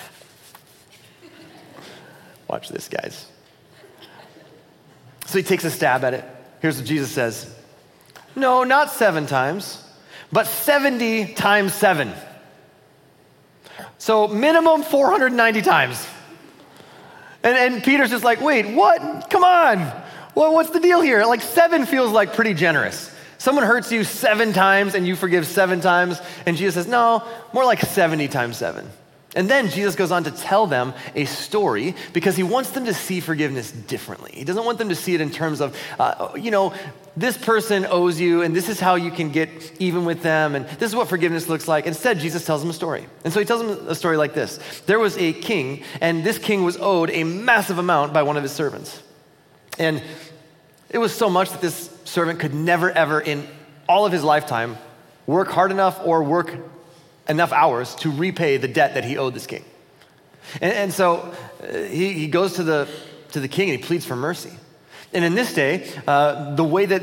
Watch 2.47 2.69
this, 2.69 2.87
guys. 2.87 3.29
So 5.25 5.37
he 5.37 5.43
takes 5.43 5.65
a 5.65 5.71
stab 5.71 6.05
at 6.05 6.13
it. 6.13 6.23
Here's 6.61 6.77
what 6.77 6.85
Jesus 6.85 7.11
says. 7.11 7.53
No, 8.37 8.63
not 8.63 8.89
7 8.89 9.25
times, 9.25 9.83
but 10.31 10.47
70 10.47 11.33
times 11.33 11.73
7. 11.73 12.13
So 13.97 14.27
minimum 14.27 14.83
490 14.83 15.61
times. 15.61 16.07
And, 17.43 17.55
and 17.55 17.83
Peter's 17.83 18.09
just 18.09 18.23
like, 18.23 18.41
wait, 18.41 18.75
what? 18.75 19.29
Come 19.29 19.43
on. 19.43 19.77
Well, 20.35 20.53
what's 20.53 20.69
the 20.69 20.79
deal 20.79 21.01
here? 21.01 21.23
Like 21.25 21.41
seven 21.41 21.85
feels 21.85 22.11
like 22.11 22.33
pretty 22.33 22.53
generous. 22.53 23.11
Someone 23.37 23.63
hurts 23.63 23.91
you 23.91 24.03
seven 24.03 24.53
times 24.53 24.95
and 24.95 25.07
you 25.07 25.15
forgive 25.15 25.45
seven 25.45 25.79
times. 25.79 26.19
And 26.45 26.57
Jesus 26.57 26.75
says, 26.75 26.87
no, 26.87 27.23
more 27.53 27.65
like 27.65 27.81
70 27.81 28.27
times 28.27 28.57
seven. 28.57 28.87
And 29.37 29.47
then 29.47 29.69
Jesus 29.69 29.93
goes 29.93 30.11
on 30.11 30.23
to 30.23 30.31
tell 30.31 30.65
them 30.65 30.95
a 31.13 31.25
story 31.25 31.93
because 32.11 32.35
he 32.35 32.41
wants 32.41 32.71
them 32.71 32.85
to 32.85 32.93
see 32.93 33.19
forgiveness 33.19 33.71
differently. 33.71 34.31
He 34.33 34.43
doesn't 34.43 34.65
want 34.65 34.79
them 34.79 34.89
to 34.89 34.95
see 34.95 35.13
it 35.13 35.21
in 35.21 35.29
terms 35.29 35.61
of, 35.61 35.77
uh, 35.99 36.29
you 36.35 36.49
know, 36.49 36.73
this 37.15 37.37
person 37.37 37.85
owes 37.85 38.19
you 38.19 38.41
and 38.41 38.55
this 38.55 38.67
is 38.67 38.79
how 38.79 38.95
you 38.95 39.11
can 39.11 39.29
get 39.29 39.49
even 39.79 40.05
with 40.05 40.23
them 40.23 40.55
and 40.55 40.67
this 40.79 40.89
is 40.89 40.95
what 40.95 41.07
forgiveness 41.07 41.47
looks 41.47 41.67
like. 41.67 41.85
Instead, 41.85 42.17
Jesus 42.17 42.47
tells 42.47 42.61
them 42.61 42.71
a 42.71 42.73
story. 42.73 43.05
And 43.23 43.31
so 43.31 43.39
he 43.39 43.45
tells 43.45 43.61
them 43.61 43.87
a 43.87 43.93
story 43.93 44.17
like 44.17 44.33
this 44.33 44.57
There 44.87 44.97
was 44.97 45.15
a 45.19 45.33
king, 45.33 45.83
and 46.01 46.23
this 46.23 46.39
king 46.39 46.63
was 46.63 46.75
owed 46.77 47.11
a 47.11 47.23
massive 47.23 47.77
amount 47.77 48.13
by 48.13 48.23
one 48.23 48.37
of 48.37 48.43
his 48.43 48.51
servants. 48.51 49.03
And 49.77 50.01
it 50.89 50.97
was 50.97 51.13
so 51.13 51.29
much 51.29 51.51
that 51.51 51.61
this 51.61 51.95
servant 52.05 52.39
could 52.39 52.55
never, 52.55 52.89
ever 52.89 53.21
in 53.21 53.47
all 53.87 54.07
of 54.07 54.11
his 54.11 54.23
lifetime 54.23 54.77
work 55.27 55.49
hard 55.49 55.69
enough 55.69 56.01
or 56.03 56.23
work 56.23 56.57
enough 57.29 57.51
hours 57.51 57.95
to 57.95 58.11
repay 58.11 58.57
the 58.57 58.67
debt 58.67 58.93
that 58.93 59.03
he 59.03 59.17
owed 59.17 59.33
this 59.33 59.47
king. 59.47 59.63
And, 60.61 60.73
and 60.73 60.93
so 60.93 61.33
uh, 61.61 61.73
he, 61.73 62.13
he 62.13 62.27
goes 62.27 62.53
to 62.53 62.63
the, 62.63 62.87
to 63.31 63.39
the 63.39 63.47
king 63.47 63.69
and 63.69 63.79
he 63.79 63.85
pleads 63.85 64.05
for 64.05 64.15
mercy. 64.15 64.51
And 65.13 65.23
in 65.23 65.35
this 65.35 65.53
day, 65.53 65.89
uh, 66.05 66.55
the 66.55 66.65
way 66.65 66.85
that 66.85 67.01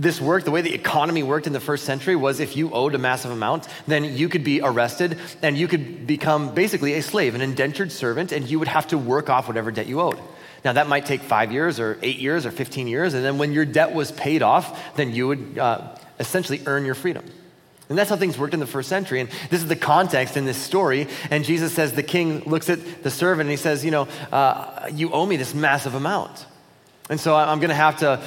this 0.00 0.20
worked, 0.20 0.44
the 0.44 0.50
way 0.50 0.60
the 0.60 0.74
economy 0.74 1.22
worked 1.22 1.46
in 1.46 1.54
the 1.54 1.60
first 1.60 1.84
century 1.84 2.14
was 2.14 2.38
if 2.38 2.54
you 2.54 2.70
owed 2.70 2.94
a 2.94 2.98
massive 2.98 3.30
amount, 3.30 3.66
then 3.86 4.04
you 4.04 4.28
could 4.28 4.44
be 4.44 4.60
arrested 4.60 5.18
and 5.42 5.56
you 5.56 5.66
could 5.66 6.06
become 6.06 6.54
basically 6.54 6.94
a 6.94 7.02
slave, 7.02 7.34
an 7.34 7.40
indentured 7.40 7.90
servant, 7.90 8.30
and 8.30 8.48
you 8.48 8.58
would 8.58 8.68
have 8.68 8.86
to 8.88 8.98
work 8.98 9.30
off 9.30 9.48
whatever 9.48 9.70
debt 9.70 9.86
you 9.86 10.02
owed. 10.02 10.18
Now, 10.64 10.74
that 10.74 10.86
might 10.88 11.06
take 11.06 11.22
five 11.22 11.50
years 11.50 11.80
or 11.80 11.98
eight 12.02 12.18
years 12.18 12.44
or 12.44 12.50
15 12.50 12.88
years, 12.88 13.14
and 13.14 13.24
then 13.24 13.38
when 13.38 13.52
your 13.52 13.64
debt 13.64 13.94
was 13.94 14.12
paid 14.12 14.42
off, 14.42 14.94
then 14.96 15.14
you 15.14 15.28
would 15.28 15.58
uh, 15.58 15.96
essentially 16.18 16.60
earn 16.66 16.84
your 16.84 16.94
freedom. 16.94 17.24
And 17.88 17.96
that's 17.96 18.10
how 18.10 18.16
things 18.16 18.36
worked 18.36 18.54
in 18.54 18.60
the 18.60 18.66
first 18.66 18.88
century. 18.88 19.20
And 19.20 19.28
this 19.50 19.62
is 19.62 19.68
the 19.68 19.76
context 19.76 20.36
in 20.36 20.44
this 20.44 20.56
story. 20.56 21.06
And 21.30 21.44
Jesus 21.44 21.72
says, 21.72 21.92
the 21.92 22.02
king 22.02 22.40
looks 22.40 22.68
at 22.68 23.02
the 23.02 23.10
servant 23.10 23.42
and 23.42 23.50
he 23.50 23.56
says, 23.56 23.84
You 23.84 23.92
know, 23.92 24.08
uh, 24.32 24.88
you 24.92 25.12
owe 25.12 25.24
me 25.24 25.36
this 25.36 25.54
massive 25.54 25.94
amount. 25.94 26.46
And 27.08 27.20
so 27.20 27.36
I'm 27.36 27.60
going 27.60 27.70
to 27.70 27.76
have 27.76 27.98
to 27.98 28.20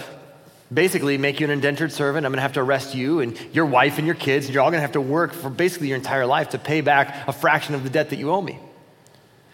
basically 0.73 1.17
make 1.17 1.39
you 1.39 1.45
an 1.45 1.51
indentured 1.51 1.91
servant. 1.91 2.25
I'm 2.25 2.31
going 2.31 2.37
to 2.37 2.43
have 2.43 2.53
to 2.53 2.61
arrest 2.61 2.95
you 2.95 3.19
and 3.19 3.37
your 3.51 3.65
wife 3.65 3.97
and 3.97 4.05
your 4.05 4.15
kids. 4.15 4.45
And 4.45 4.53
you're 4.53 4.63
all 4.63 4.69
going 4.69 4.77
to 4.77 4.83
have 4.83 4.93
to 4.93 5.01
work 5.01 5.33
for 5.33 5.49
basically 5.49 5.87
your 5.89 5.97
entire 5.97 6.25
life 6.25 6.49
to 6.49 6.59
pay 6.59 6.79
back 6.81 7.27
a 7.27 7.33
fraction 7.33 7.75
of 7.75 7.83
the 7.83 7.89
debt 7.89 8.11
that 8.11 8.17
you 8.17 8.31
owe 8.31 8.41
me. 8.41 8.59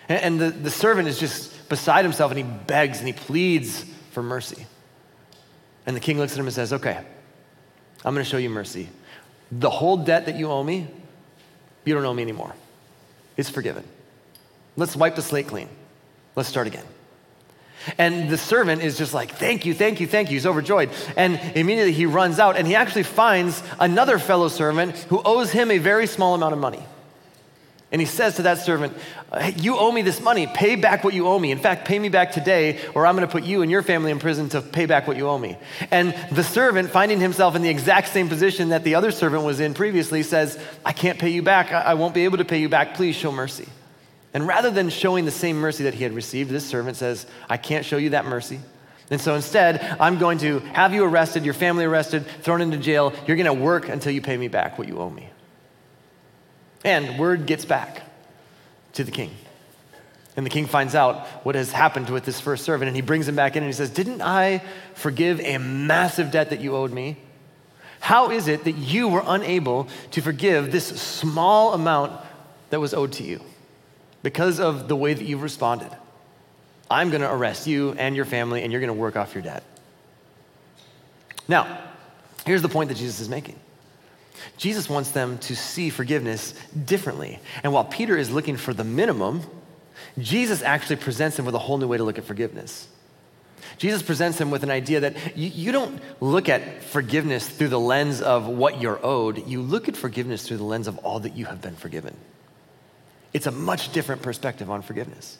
And, 0.07 0.21
and 0.21 0.41
the, 0.41 0.49
the 0.51 0.71
servant 0.71 1.07
is 1.07 1.19
just 1.19 1.67
beside 1.69 2.05
himself 2.05 2.31
and 2.31 2.37
he 2.37 2.43
begs 2.43 2.99
and 2.99 3.07
he 3.07 3.13
pleads 3.13 3.85
for 4.11 4.21
mercy. 4.21 4.67
And 5.87 5.95
the 5.95 5.99
king 5.99 6.19
looks 6.19 6.33
at 6.33 6.39
him 6.39 6.45
and 6.45 6.53
says, 6.53 6.73
Okay, 6.73 6.97
I'm 8.03 8.13
going 8.13 8.23
to 8.23 8.29
show 8.29 8.37
you 8.37 8.49
mercy. 8.49 8.89
The 9.51 9.69
whole 9.69 9.97
debt 9.97 10.25
that 10.25 10.35
you 10.35 10.49
owe 10.51 10.63
me, 10.63 10.87
you 11.83 11.93
don't 11.93 12.05
owe 12.05 12.13
me 12.13 12.23
anymore. 12.23 12.53
It's 13.37 13.49
forgiven. 13.49 13.83
Let's 14.75 14.95
wipe 14.95 15.15
the 15.15 15.21
slate 15.21 15.47
clean. 15.47 15.69
Let's 16.35 16.49
start 16.49 16.67
again. 16.67 16.85
And 17.97 18.29
the 18.29 18.37
servant 18.37 18.81
is 18.81 18.97
just 18.97 19.13
like, 19.13 19.31
Thank 19.31 19.65
you, 19.65 19.73
thank 19.73 19.99
you, 19.99 20.07
thank 20.07 20.29
you. 20.29 20.35
He's 20.35 20.45
overjoyed. 20.45 20.89
And 21.15 21.39
immediately 21.55 21.93
he 21.93 22.05
runs 22.05 22.39
out 22.39 22.57
and 22.57 22.67
he 22.67 22.75
actually 22.75 23.03
finds 23.03 23.61
another 23.79 24.17
fellow 24.17 24.47
servant 24.47 24.97
who 25.09 25.21
owes 25.23 25.51
him 25.51 25.71
a 25.71 25.77
very 25.77 26.07
small 26.07 26.33
amount 26.33 26.53
of 26.53 26.59
money. 26.59 26.83
And 27.95 28.01
he 28.01 28.05
says 28.05 28.35
to 28.35 28.41
that 28.41 28.57
servant, 28.57 28.91
You 29.55 29.77
owe 29.77 29.89
me 29.89 30.01
this 30.01 30.19
money. 30.19 30.47
Pay 30.47 30.75
back 30.75 31.05
what 31.05 31.13
you 31.13 31.29
owe 31.29 31.39
me. 31.39 31.51
In 31.51 31.59
fact, 31.59 31.87
pay 31.87 31.97
me 31.97 32.09
back 32.09 32.33
today, 32.33 32.77
or 32.93 33.05
I'm 33.05 33.15
going 33.15 33.25
to 33.25 33.31
put 33.31 33.45
you 33.45 33.61
and 33.61 33.71
your 33.71 33.83
family 33.83 34.11
in 34.11 34.19
prison 34.19 34.49
to 34.49 34.59
pay 34.61 34.85
back 34.85 35.07
what 35.07 35.15
you 35.15 35.29
owe 35.29 35.37
me. 35.37 35.57
And 35.91 36.13
the 36.29 36.43
servant, 36.43 36.89
finding 36.89 37.21
himself 37.21 37.55
in 37.55 37.61
the 37.61 37.69
exact 37.69 38.09
same 38.09 38.27
position 38.27 38.67
that 38.67 38.83
the 38.83 38.95
other 38.95 39.11
servant 39.11 39.45
was 39.45 39.61
in 39.61 39.73
previously, 39.73 40.23
says, 40.23 40.61
I 40.83 40.91
can't 40.91 41.17
pay 41.17 41.29
you 41.29 41.41
back. 41.41 41.71
I 41.71 41.93
won't 41.93 42.13
be 42.13 42.25
able 42.25 42.39
to 42.39 42.43
pay 42.43 42.59
you 42.59 42.67
back. 42.67 42.95
Please 42.95 43.15
show 43.15 43.31
mercy. 43.31 43.69
And 44.33 44.45
rather 44.45 44.71
than 44.71 44.89
showing 44.89 45.23
the 45.23 45.31
same 45.31 45.55
mercy 45.55 45.85
that 45.85 45.93
he 45.93 46.03
had 46.03 46.11
received, 46.11 46.49
this 46.49 46.65
servant 46.65 46.97
says, 46.97 47.25
I 47.47 47.55
can't 47.55 47.85
show 47.85 47.95
you 47.95 48.09
that 48.09 48.25
mercy. 48.25 48.59
And 49.09 49.21
so 49.21 49.35
instead, 49.35 49.95
I'm 50.01 50.19
going 50.19 50.39
to 50.39 50.59
have 50.59 50.93
you 50.93 51.05
arrested, 51.05 51.45
your 51.45 51.53
family 51.53 51.85
arrested, 51.85 52.27
thrown 52.41 52.59
into 52.59 52.75
jail. 52.75 53.13
You're 53.25 53.37
going 53.37 53.45
to 53.45 53.53
work 53.53 53.87
until 53.87 54.11
you 54.11 54.21
pay 54.21 54.35
me 54.35 54.49
back 54.49 54.77
what 54.77 54.89
you 54.89 54.99
owe 54.99 55.09
me. 55.09 55.29
And 56.85 57.17
word 57.17 57.47
gets 57.47 57.65
back 57.65 58.03
to 58.93 59.03
the 59.03 59.11
king. 59.11 59.31
And 60.37 60.45
the 60.45 60.51
king 60.51 60.67
finds 60.67 60.93
out 60.93 61.25
what 61.43 61.55
has 61.55 61.71
happened 61.71 62.09
with 62.09 62.25
this 62.25 62.39
first 62.39 62.63
servant, 62.63 62.87
and 62.87 62.95
he 62.95 63.01
brings 63.01 63.27
him 63.27 63.35
back 63.35 63.55
in 63.55 63.63
and 63.63 63.69
he 63.69 63.73
says, 63.73 63.89
Didn't 63.89 64.21
I 64.21 64.61
forgive 64.93 65.39
a 65.39 65.57
massive 65.57 66.29
debt 66.29 66.51
that 66.51 66.59
you 66.59 66.75
owed 66.75 66.91
me? 66.91 67.17
How 68.01 68.29
is 68.29 68.47
it 68.47 68.65
that 68.65 68.73
you 68.73 69.07
were 69.07 69.23
unable 69.25 69.87
to 70.11 70.21
forgive 70.21 70.71
this 70.71 70.85
small 70.85 71.73
amount 71.73 72.13
that 72.69 72.79
was 72.79 72.93
owed 72.93 73.13
to 73.13 73.23
you 73.23 73.41
because 74.21 74.59
of 74.59 74.87
the 74.87 74.95
way 74.95 75.15
that 75.15 75.25
you've 75.25 75.41
responded? 75.41 75.89
I'm 76.91 77.09
going 77.09 77.21
to 77.21 77.33
arrest 77.33 77.65
you 77.65 77.93
and 77.93 78.15
your 78.15 78.25
family, 78.25 78.61
and 78.61 78.71
you're 78.71 78.81
going 78.81 78.93
to 78.93 78.93
work 78.93 79.15
off 79.15 79.33
your 79.33 79.41
debt. 79.41 79.63
Now, 81.47 81.79
here's 82.45 82.61
the 82.61 82.69
point 82.69 82.89
that 82.89 82.97
Jesus 82.97 83.19
is 83.19 83.29
making 83.29 83.59
Jesus 84.57 84.89
wants 84.89 85.11
them 85.11 85.37
to 85.39 85.55
see 85.55 85.89
forgiveness 85.89 86.53
differently. 86.85 87.39
And 87.63 87.73
while 87.73 87.85
Peter 87.85 88.17
is 88.17 88.31
looking 88.31 88.57
for 88.57 88.73
the 88.73 88.83
minimum, 88.83 89.41
Jesus 90.17 90.61
actually 90.61 90.97
presents 90.97 91.37
them 91.37 91.45
with 91.45 91.55
a 91.55 91.59
whole 91.59 91.77
new 91.77 91.87
way 91.87 91.97
to 91.97 92.03
look 92.03 92.17
at 92.17 92.25
forgiveness. 92.25 92.87
Jesus 93.77 94.01
presents 94.01 94.39
him 94.39 94.51
with 94.51 94.63
an 94.63 94.69
idea 94.69 95.01
that 95.01 95.37
you, 95.37 95.49
you, 95.49 95.71
don't 95.71 95.99
look 96.21 96.47
at 96.47 96.83
forgiveness 96.83 97.47
through 97.47 97.69
the 97.69 97.79
lens 97.79 98.21
of 98.21 98.47
what 98.47 98.81
you're 98.81 99.03
owed, 99.03 99.47
you 99.47 99.61
look 99.61 99.89
at 99.89 99.97
forgiveness 99.97 100.47
through 100.47 100.57
the 100.57 100.63
lens 100.63 100.87
of 100.87 100.97
all 100.99 101.19
that 101.19 101.35
you 101.35 101.45
have 101.45 101.61
been 101.61 101.75
forgiven. 101.75 102.15
It's 103.33 103.47
a 103.47 103.51
much 103.51 103.91
different 103.91 104.21
perspective 104.21 104.69
on 104.71 104.81
forgiveness. 104.81 105.37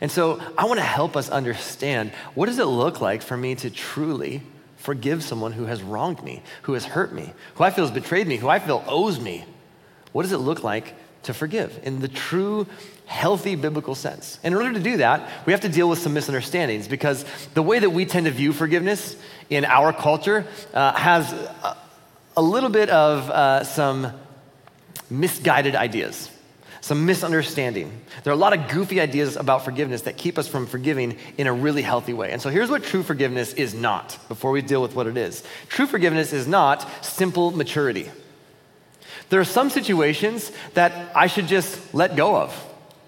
And 0.00 0.10
so 0.10 0.40
I 0.56 0.66
want 0.66 0.78
to 0.78 0.84
help 0.84 1.16
us 1.16 1.28
understand 1.28 2.10
what 2.34 2.46
does 2.46 2.58
it 2.58 2.66
look 2.66 3.00
like 3.00 3.22
for 3.22 3.36
me 3.36 3.54
to 3.56 3.70
truly 3.70 4.42
forgive 4.84 5.24
someone 5.24 5.52
who 5.52 5.64
has 5.64 5.82
wronged 5.82 6.22
me, 6.22 6.42
who 6.62 6.74
has 6.74 6.84
hurt 6.84 7.10
me, 7.10 7.32
who 7.54 7.64
I 7.64 7.70
feel 7.70 7.86
has 7.86 7.94
betrayed 7.94 8.26
me, 8.26 8.36
who 8.36 8.50
I 8.50 8.58
feel 8.58 8.84
owes 8.86 9.18
me? 9.18 9.46
What 10.12 10.24
does 10.24 10.32
it 10.32 10.38
look 10.38 10.62
like 10.62 10.94
to 11.22 11.32
forgive 11.32 11.80
in 11.84 12.00
the 12.00 12.08
true, 12.08 12.66
healthy 13.06 13.56
biblical 13.56 13.94
sense? 13.94 14.38
And 14.44 14.54
in 14.54 14.60
order 14.60 14.74
to 14.74 14.80
do 14.80 14.98
that, 14.98 15.46
we 15.46 15.54
have 15.54 15.62
to 15.62 15.70
deal 15.70 15.88
with 15.88 16.00
some 16.00 16.12
misunderstandings 16.12 16.86
because 16.86 17.24
the 17.54 17.62
way 17.62 17.78
that 17.78 17.88
we 17.88 18.04
tend 18.04 18.26
to 18.26 18.30
view 18.30 18.52
forgiveness 18.52 19.16
in 19.48 19.64
our 19.64 19.90
culture 19.94 20.46
uh, 20.74 20.92
has 20.92 21.32
a, 21.32 21.78
a, 22.36 22.42
little 22.42 22.68
bit 22.68 22.90
of 22.90 23.30
uh, 23.30 23.64
some 23.64 24.12
misguided 25.08 25.74
ideas 25.74 26.30
some 26.84 27.06
misunderstanding. 27.06 27.90
There 28.24 28.30
are 28.30 28.36
a 28.36 28.38
lot 28.38 28.52
of 28.52 28.68
goofy 28.68 29.00
ideas 29.00 29.36
about 29.36 29.64
forgiveness 29.64 30.02
that 30.02 30.18
keep 30.18 30.36
us 30.36 30.46
from 30.46 30.66
forgiving 30.66 31.16
in 31.38 31.46
a 31.46 31.52
really 31.52 31.80
healthy 31.80 32.12
way. 32.12 32.30
And 32.30 32.42
so 32.42 32.50
here's 32.50 32.68
what 32.68 32.84
true 32.84 33.02
forgiveness 33.02 33.54
is 33.54 33.72
not 33.72 34.18
before 34.28 34.50
we 34.50 34.60
deal 34.60 34.82
with 34.82 34.94
what 34.94 35.06
it 35.06 35.16
is. 35.16 35.42
True 35.70 35.86
forgiveness 35.86 36.34
is 36.34 36.46
not 36.46 36.86
simple 37.02 37.52
maturity. 37.52 38.10
There 39.30 39.40
are 39.40 39.46
some 39.46 39.70
situations 39.70 40.52
that 40.74 41.10
I 41.16 41.26
should 41.26 41.46
just 41.46 41.94
let 41.94 42.16
go 42.16 42.36
of 42.36 42.54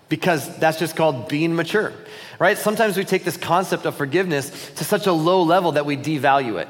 because 0.09 0.56
that's 0.56 0.78
just 0.78 0.97
called 0.97 1.28
being 1.28 1.54
mature, 1.54 1.92
right? 2.38 2.56
Sometimes 2.56 2.97
we 2.97 3.04
take 3.04 3.25
this 3.25 3.37
concept 3.37 3.85
of 3.85 3.95
forgiveness 3.95 4.71
to 4.76 4.85
such 4.85 5.06
a 5.06 5.12
low 5.12 5.42
level 5.42 5.73
that 5.73 5.85
we 5.85 5.99
devalue 5.99 6.62
it. 6.62 6.68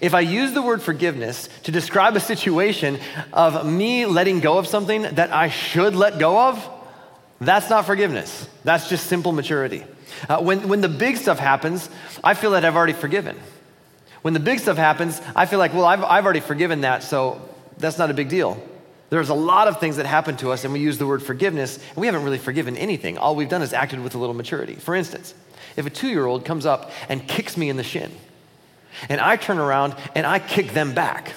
If 0.00 0.14
I 0.14 0.20
use 0.20 0.52
the 0.52 0.62
word 0.62 0.82
forgiveness 0.82 1.48
to 1.64 1.72
describe 1.72 2.16
a 2.16 2.20
situation 2.20 2.98
of 3.32 3.66
me 3.66 4.06
letting 4.06 4.40
go 4.40 4.58
of 4.58 4.66
something 4.66 5.02
that 5.02 5.32
I 5.32 5.48
should 5.48 5.94
let 5.94 6.18
go 6.18 6.48
of, 6.48 6.68
that's 7.40 7.68
not 7.68 7.86
forgiveness. 7.86 8.48
That's 8.64 8.88
just 8.88 9.06
simple 9.06 9.32
maturity. 9.32 9.84
Uh, 10.28 10.40
when, 10.40 10.68
when 10.68 10.80
the 10.80 10.88
big 10.88 11.16
stuff 11.16 11.38
happens, 11.38 11.88
I 12.22 12.34
feel 12.34 12.52
that 12.52 12.64
I've 12.64 12.76
already 12.76 12.92
forgiven. 12.92 13.38
When 14.22 14.34
the 14.34 14.40
big 14.40 14.60
stuff 14.60 14.76
happens, 14.76 15.20
I 15.34 15.46
feel 15.46 15.58
like, 15.58 15.74
well, 15.74 15.84
I've, 15.84 16.04
I've 16.04 16.24
already 16.24 16.40
forgiven 16.40 16.82
that, 16.82 17.02
so 17.02 17.40
that's 17.78 17.98
not 17.98 18.10
a 18.10 18.14
big 18.14 18.28
deal. 18.28 18.62
There's 19.10 19.28
a 19.28 19.34
lot 19.34 19.68
of 19.68 19.80
things 19.80 19.96
that 19.96 20.06
happen 20.06 20.36
to 20.38 20.52
us, 20.52 20.64
and 20.64 20.72
we 20.72 20.80
use 20.80 20.96
the 20.96 21.06
word 21.06 21.22
forgiveness, 21.22 21.76
and 21.76 21.96
we 21.96 22.06
haven't 22.06 22.22
really 22.22 22.38
forgiven 22.38 22.76
anything. 22.76 23.18
All 23.18 23.34
we've 23.34 23.48
done 23.48 23.62
is 23.62 23.72
acted 23.72 24.00
with 24.00 24.14
a 24.14 24.18
little 24.18 24.34
maturity. 24.34 24.74
For 24.74 24.94
instance, 24.94 25.34
if 25.76 25.84
a 25.84 25.90
two 25.90 26.08
year 26.08 26.24
old 26.24 26.44
comes 26.44 26.64
up 26.64 26.90
and 27.08 27.26
kicks 27.26 27.56
me 27.56 27.68
in 27.68 27.76
the 27.76 27.82
shin, 27.82 28.12
and 29.08 29.20
I 29.20 29.36
turn 29.36 29.58
around 29.58 29.94
and 30.14 30.26
I 30.26 30.38
kick 30.38 30.72
them 30.72 30.94
back. 30.94 31.34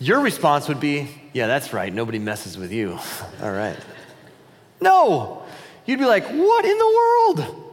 Your 0.00 0.20
response 0.20 0.68
would 0.68 0.80
be, 0.80 1.08
Yeah, 1.32 1.46
that's 1.46 1.72
right, 1.72 1.92
nobody 1.92 2.18
messes 2.18 2.56
with 2.56 2.72
you. 2.72 2.98
All 3.42 3.52
right. 3.52 3.78
No, 4.80 5.42
you'd 5.86 5.98
be 5.98 6.04
like, 6.04 6.26
What 6.26 6.64
in 6.64 6.78
the 6.78 6.86
world? 6.86 7.64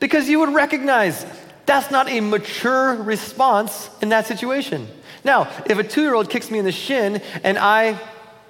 Because 0.00 0.28
you 0.28 0.40
would 0.40 0.54
recognize 0.54 1.24
that's 1.66 1.90
not 1.90 2.08
a 2.08 2.20
mature 2.20 2.94
response 2.94 3.90
in 4.00 4.10
that 4.10 4.26
situation. 4.26 4.88
Now, 5.24 5.50
if 5.66 5.78
a 5.78 5.84
two 5.84 6.02
year 6.02 6.14
old 6.14 6.30
kicks 6.30 6.50
me 6.50 6.58
in 6.58 6.64
the 6.64 6.72
shin 6.72 7.20
and 7.42 7.58
I 7.58 7.98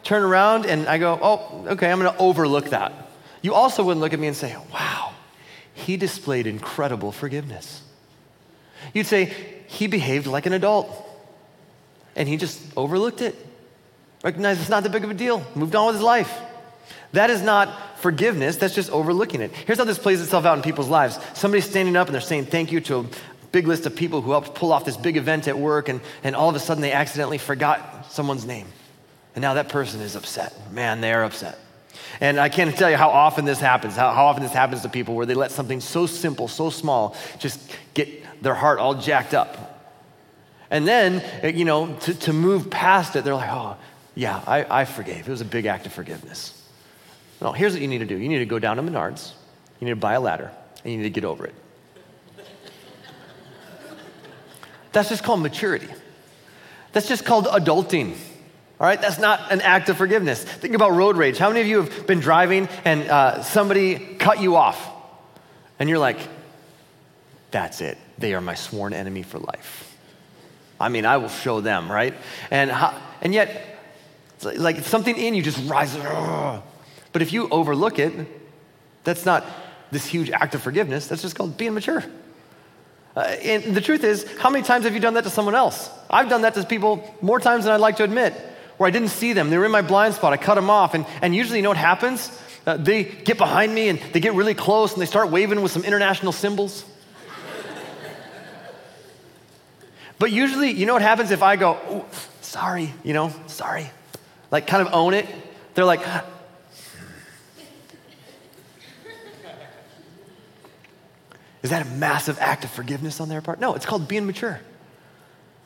turn 0.02 0.22
around 0.22 0.66
and 0.66 0.88
I 0.88 0.98
go, 0.98 1.18
Oh, 1.20 1.64
okay, 1.68 1.90
I'm 1.90 1.98
gonna 1.98 2.16
overlook 2.18 2.70
that. 2.70 2.92
You 3.40 3.54
also 3.54 3.84
wouldn't 3.84 4.00
look 4.00 4.12
at 4.12 4.18
me 4.20 4.26
and 4.26 4.36
say, 4.36 4.56
Wow, 4.72 5.12
he 5.74 5.96
displayed 5.96 6.46
incredible 6.46 7.12
forgiveness. 7.12 7.82
You'd 8.94 9.06
say, 9.06 9.32
he 9.66 9.86
behaved 9.86 10.26
like 10.26 10.46
an 10.46 10.52
adult. 10.52 10.88
And 12.16 12.28
he 12.28 12.36
just 12.36 12.60
overlooked 12.76 13.20
it. 13.20 13.34
Recognized 14.24 14.60
it's 14.60 14.68
not 14.68 14.82
that 14.82 14.90
big 14.90 15.04
of 15.04 15.10
a 15.10 15.14
deal, 15.14 15.44
moved 15.54 15.76
on 15.76 15.86
with 15.86 15.96
his 15.96 16.02
life. 16.02 16.32
That 17.12 17.30
is 17.30 17.40
not 17.40 17.98
forgiveness, 17.98 18.56
that's 18.56 18.74
just 18.74 18.90
overlooking 18.90 19.40
it. 19.40 19.52
Here's 19.52 19.78
how 19.78 19.84
this 19.84 19.98
plays 19.98 20.20
itself 20.20 20.44
out 20.44 20.56
in 20.56 20.62
people's 20.62 20.88
lives 20.88 21.18
somebody's 21.34 21.68
standing 21.68 21.96
up 21.96 22.08
and 22.08 22.14
they're 22.14 22.20
saying 22.20 22.46
thank 22.46 22.72
you 22.72 22.80
to 22.82 22.98
a 22.98 23.06
big 23.52 23.66
list 23.66 23.86
of 23.86 23.96
people 23.96 24.20
who 24.20 24.32
helped 24.32 24.54
pull 24.54 24.72
off 24.72 24.84
this 24.84 24.96
big 24.96 25.16
event 25.16 25.48
at 25.48 25.58
work, 25.58 25.88
and, 25.88 26.00
and 26.22 26.34
all 26.36 26.48
of 26.48 26.56
a 26.56 26.60
sudden 26.60 26.82
they 26.82 26.92
accidentally 26.92 27.38
forgot 27.38 28.10
someone's 28.10 28.44
name. 28.44 28.66
And 29.34 29.42
now 29.42 29.54
that 29.54 29.68
person 29.68 30.00
is 30.00 30.16
upset. 30.16 30.52
Man, 30.72 31.00
they're 31.00 31.24
upset. 31.24 31.58
And 32.20 32.40
I 32.40 32.48
can't 32.48 32.74
tell 32.76 32.90
you 32.90 32.96
how 32.96 33.10
often 33.10 33.44
this 33.44 33.60
happens, 33.60 33.94
how, 33.94 34.10
how 34.12 34.26
often 34.26 34.42
this 34.42 34.52
happens 34.52 34.82
to 34.82 34.88
people 34.88 35.14
where 35.14 35.26
they 35.26 35.34
let 35.34 35.50
something 35.52 35.80
so 35.80 36.06
simple, 36.06 36.48
so 36.48 36.70
small, 36.70 37.16
just 37.38 37.70
get 37.94 38.08
their 38.40 38.54
heart 38.54 38.78
all 38.78 38.94
jacked 38.94 39.34
up. 39.34 39.64
And 40.70 40.86
then, 40.86 41.22
you 41.56 41.64
know, 41.64 41.94
to, 42.00 42.14
to 42.14 42.32
move 42.32 42.70
past 42.70 43.16
it, 43.16 43.24
they're 43.24 43.34
like, 43.34 43.50
oh, 43.50 43.76
yeah, 44.14 44.42
I, 44.46 44.80
I 44.80 44.84
forgave. 44.84 45.26
It 45.26 45.30
was 45.30 45.40
a 45.40 45.46
big 45.46 45.66
act 45.66 45.86
of 45.86 45.92
forgiveness. 45.92 46.54
No, 47.40 47.52
here's 47.52 47.72
what 47.72 47.80
you 47.80 47.88
need 47.88 47.98
to 47.98 48.06
do 48.06 48.16
you 48.16 48.28
need 48.28 48.40
to 48.40 48.46
go 48.46 48.58
down 48.58 48.76
to 48.76 48.82
Menards, 48.82 49.32
you 49.80 49.86
need 49.86 49.92
to 49.92 49.96
buy 49.96 50.14
a 50.14 50.20
ladder, 50.20 50.50
and 50.82 50.92
you 50.92 50.98
need 50.98 51.04
to 51.04 51.10
get 51.10 51.24
over 51.24 51.46
it. 51.46 51.54
That's 54.92 55.08
just 55.08 55.22
called 55.22 55.40
maturity. 55.40 55.88
That's 56.92 57.08
just 57.08 57.24
called 57.24 57.46
adulting. 57.46 58.16
All 58.80 58.86
right, 58.86 59.00
that's 59.00 59.18
not 59.18 59.52
an 59.52 59.60
act 59.60 59.88
of 59.88 59.96
forgiveness. 59.96 60.42
Think 60.42 60.74
about 60.74 60.92
road 60.92 61.16
rage. 61.16 61.36
How 61.36 61.48
many 61.48 61.60
of 61.60 61.66
you 61.66 61.82
have 61.82 62.06
been 62.06 62.20
driving 62.20 62.68
and 62.84 63.08
uh, 63.08 63.42
somebody 63.42 63.96
cut 63.96 64.40
you 64.40 64.56
off? 64.56 64.88
And 65.78 65.88
you're 65.88 65.98
like, 65.98 66.18
that's 67.50 67.80
it. 67.80 67.98
They 68.18 68.34
are 68.34 68.40
my 68.40 68.54
sworn 68.54 68.92
enemy 68.92 69.22
for 69.22 69.38
life. 69.38 69.96
I 70.80 70.88
mean, 70.88 71.06
I 71.06 71.16
will 71.16 71.28
show 71.28 71.60
them, 71.60 71.90
right? 71.90 72.14
And, 72.50 72.70
and 73.20 73.34
yet, 73.34 73.78
like 74.42 74.80
something 74.80 75.16
in 75.16 75.34
you 75.34 75.42
just 75.42 75.68
rises. 75.68 76.02
But 77.12 77.22
if 77.22 77.32
you 77.32 77.48
overlook 77.48 77.98
it, 77.98 78.12
that's 79.04 79.24
not 79.24 79.44
this 79.90 80.06
huge 80.06 80.30
act 80.30 80.54
of 80.54 80.62
forgiveness. 80.62 81.06
That's 81.06 81.22
just 81.22 81.34
called 81.34 81.56
being 81.56 81.74
mature. 81.74 82.04
Uh, 83.16 83.20
and 83.20 83.74
the 83.74 83.80
truth 83.80 84.04
is, 84.04 84.24
how 84.38 84.50
many 84.50 84.62
times 84.62 84.84
have 84.84 84.94
you 84.94 85.00
done 85.00 85.14
that 85.14 85.24
to 85.24 85.30
someone 85.30 85.54
else? 85.54 85.90
I've 86.08 86.28
done 86.28 86.42
that 86.42 86.54
to 86.54 86.64
people 86.64 87.02
more 87.20 87.40
times 87.40 87.64
than 87.64 87.72
I'd 87.72 87.80
like 87.80 87.96
to 87.96 88.04
admit, 88.04 88.34
where 88.76 88.86
I 88.86 88.90
didn't 88.90 89.08
see 89.08 89.32
them. 89.32 89.50
They 89.50 89.58
were 89.58 89.64
in 89.64 89.72
my 89.72 89.82
blind 89.82 90.14
spot. 90.14 90.32
I 90.32 90.36
cut 90.36 90.54
them 90.54 90.70
off. 90.70 90.94
And, 90.94 91.04
and 91.22 91.34
usually, 91.34 91.58
you 91.58 91.62
know 91.62 91.70
what 91.70 91.78
happens? 91.78 92.30
Uh, 92.64 92.76
they 92.76 93.02
get 93.02 93.38
behind 93.38 93.74
me 93.74 93.88
and 93.88 93.98
they 94.12 94.20
get 94.20 94.34
really 94.34 94.54
close 94.54 94.92
and 94.92 95.02
they 95.02 95.06
start 95.06 95.30
waving 95.30 95.62
with 95.62 95.72
some 95.72 95.84
international 95.84 96.32
symbols. 96.32 96.84
But 100.18 100.32
usually, 100.32 100.70
you 100.70 100.86
know 100.86 100.94
what 100.94 101.02
happens 101.02 101.30
if 101.30 101.42
I 101.42 101.56
go, 101.56 102.04
sorry, 102.40 102.92
you 103.04 103.12
know, 103.12 103.32
sorry, 103.46 103.90
like 104.50 104.66
kind 104.66 104.86
of 104.86 104.92
own 104.92 105.14
it? 105.14 105.26
They're 105.74 105.84
like, 105.84 106.00
is 111.62 111.70
that 111.70 111.86
a 111.86 111.90
massive 111.90 112.38
act 112.40 112.64
of 112.64 112.70
forgiveness 112.70 113.20
on 113.20 113.28
their 113.28 113.40
part? 113.40 113.60
No, 113.60 113.74
it's 113.74 113.86
called 113.86 114.08
being 114.08 114.26
mature. 114.26 114.60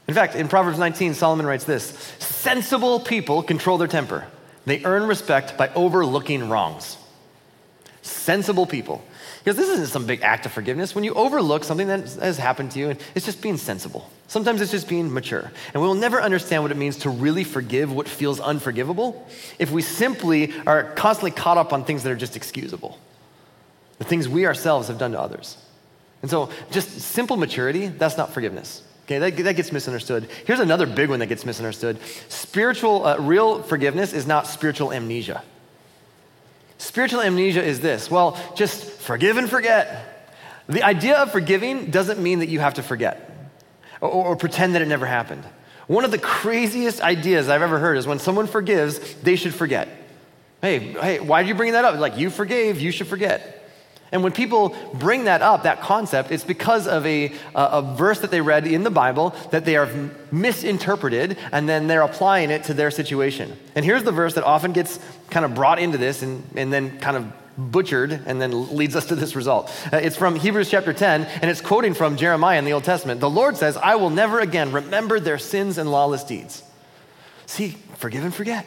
In 0.09 0.15
fact, 0.15 0.35
in 0.35 0.49
Proverbs 0.49 0.79
19, 0.79 1.15
Solomon 1.15 1.47
writes 1.47 1.65
this 1.65 1.85
Sensible 2.19 3.01
people 3.01 3.43
control 3.43 3.79
their 3.79 3.89
temper. 3.89 4.27
They 4.67 4.85
earn 4.85 5.05
respect 5.05 5.57
by 5.57 5.73
overlooking 5.75 6.49
wrongs. 6.49 6.99
Sensible 8.03 8.67
people. 8.67 9.03
Because 9.43 9.57
this 9.57 9.69
isn't 9.71 9.89
some 9.89 10.07
big 10.07 10.23
act 10.23 10.47
of 10.47 10.53
forgiveness. 10.53 10.95
When 10.95 11.03
you 11.03 11.15
overlook 11.15 11.65
something 11.65 11.89
that 11.89 12.09
has 12.15 12.39
happened 12.39 12.71
to 12.73 12.79
you, 12.79 12.91
and 12.91 13.01
it's 13.17 13.27
just 13.27 13.43
being 13.43 13.57
sensible. 13.57 14.09
Sometimes 14.29 14.61
it's 14.61 14.71
just 14.71 14.89
being 14.89 15.13
mature. 15.13 15.51
And 15.75 15.83
we 15.83 15.89
will 15.89 15.97
never 15.97 16.23
understand 16.23 16.63
what 16.63 16.71
it 16.71 16.77
means 16.77 16.99
to 16.99 17.11
really 17.11 17.43
forgive 17.43 17.93
what 17.93 18.09
feels 18.09 18.39
unforgivable 18.39 19.29
if 19.59 19.73
we 19.73 19.83
simply 19.83 20.53
are 20.65 20.85
constantly 20.95 21.33
caught 21.33 21.59
up 21.59 21.73
on 21.73 21.85
things 21.85 22.05
that 22.05 22.13
are 22.13 22.17
just 22.17 22.37
excusable, 22.37 22.99
the 23.99 24.05
things 24.05 24.29
we 24.29 24.47
ourselves 24.47 24.87
have 24.89 24.99
done 24.99 25.13
to 25.13 25.21
others. 25.21 25.57
And 26.23 26.31
so, 26.31 26.51
just 26.71 27.01
simple 27.01 27.37
maturity, 27.37 27.89
that's 27.89 28.17
not 28.17 28.33
forgiveness. 28.33 28.85
Okay, 29.07 29.19
that, 29.19 29.37
that 29.43 29.57
gets 29.57 29.73
misunderstood. 29.73 30.29
Here's 30.47 30.61
another 30.61 30.87
big 30.87 31.11
one 31.11 31.19
that 31.19 31.27
gets 31.27 31.45
misunderstood 31.45 31.99
spiritual, 32.29 33.05
uh, 33.05 33.19
real 33.19 33.61
forgiveness 33.63 34.13
is 34.13 34.25
not 34.25 34.47
spiritual 34.47 34.93
amnesia. 34.93 35.43
Spiritual 36.83 37.21
amnesia 37.21 37.63
is 37.63 37.79
this 37.79 38.11
well, 38.11 38.37
just 38.57 38.83
forgive 38.83 39.37
and 39.37 39.49
forget. 39.49 40.29
The 40.69 40.83
idea 40.83 41.17
of 41.17 41.31
forgiving 41.31 41.93
doesn't 41.93 42.21
mean 42.21 42.41
that 42.41 42.49
you 42.49 42.59
have 42.59 42.75
to 42.75 42.83
forget 42.83 43.53
or, 44.01 44.11
or, 44.11 44.37
pretend 44.37 44.75
that 44.75 44.83
it 44.83 44.89
never 44.89 45.07
happened. 45.07 45.45
One 45.87 46.05
of 46.05 46.11
the 46.11 46.19
craziest 46.19 47.01
ideas 47.01 47.49
I've 47.49 47.63
ever 47.63 47.79
heard 47.79 47.99
is 47.99 48.07
when 48.09 48.19
someone 48.19 48.49
forgives, 48.49 48.99
they 49.23 49.37
should 49.37 49.55
forget. 49.55 49.89
Hey, 50.61 50.81
hey, 50.81 51.21
why 51.21 51.43
are 51.43 51.45
you 51.45 51.55
bringing 51.55 51.75
that 51.75 51.85
up? 51.85 52.01
Like, 52.01 52.19
you 52.19 52.31
forgave, 52.31 52.81
you 52.81 52.91
should 52.91 53.07
forget. 53.07 53.62
And 54.13 54.23
when 54.23 54.33
people 54.33 54.77
bring 54.93 55.25
that 55.25 55.41
up, 55.41 55.63
that 55.63 55.81
concept, 55.81 56.31
it's 56.31 56.45
because 56.45 56.87
of 56.87 57.05
a, 57.07 57.33
a, 57.55 57.81
verse 57.97 58.21
that 58.21 58.31
they 58.31 58.43
read 58.43 58.67
in 58.67 58.83
the 58.83 58.91
Bible 58.91 59.35
that 59.51 59.65
they 59.65 59.77
are 59.77 59.89
misinterpreted 60.31 61.39
and 61.51 61.67
then 61.67 61.87
they're 61.87 62.03
applying 62.03 62.51
it 62.51 62.65
to 62.65 62.75
their 62.75 62.91
situation. 62.91 63.57
And 63.75 63.87
here's 63.87 64.05
the 64.05 64.13
verse 64.13 64.35
that 64.35 64.45
often 64.45 64.73
gets 64.73 65.01
kind 65.31 65.47
of 65.47 65.55
brought 65.55 65.79
into 65.79 65.97
this 65.97 66.23
and, 66.23 66.45
and 66.55 66.71
then 66.71 67.01
kind 67.01 67.17
of 67.17 67.33
butchered 67.57 68.13
and 68.27 68.41
then 68.41 68.77
leads 68.77 68.97
us 68.97 69.07
to 69.07 69.15
this 69.15 69.35
result. 69.35 69.71
Uh, 69.91 69.97
it's 69.97 70.17
from 70.17 70.37
Hebrews 70.37 70.71
chapter 70.71 70.93
10, 70.93 71.25
and 71.25 71.51
it's 71.51 71.61
quoting 71.61 71.95
from 71.95 72.17
Jeremiah 72.17 72.59
in 72.59 72.65
the 72.65 72.73
Old 72.75 72.85
Testament. 72.85 73.21
The 73.21 73.31
Lord 73.31 73.57
says, 73.57 73.77
I 73.79 73.95
will 73.97 74.11
never 74.11 74.41
again 74.41 74.73
remember 74.73 75.21
their 75.21 75.39
sins 75.39 75.79
and 75.79 75.91
lawless 75.91 76.25
deeds. 76.25 76.63
See, 77.47 77.71
forgive 77.97 78.25
and 78.25 78.35
forget. 78.35 78.67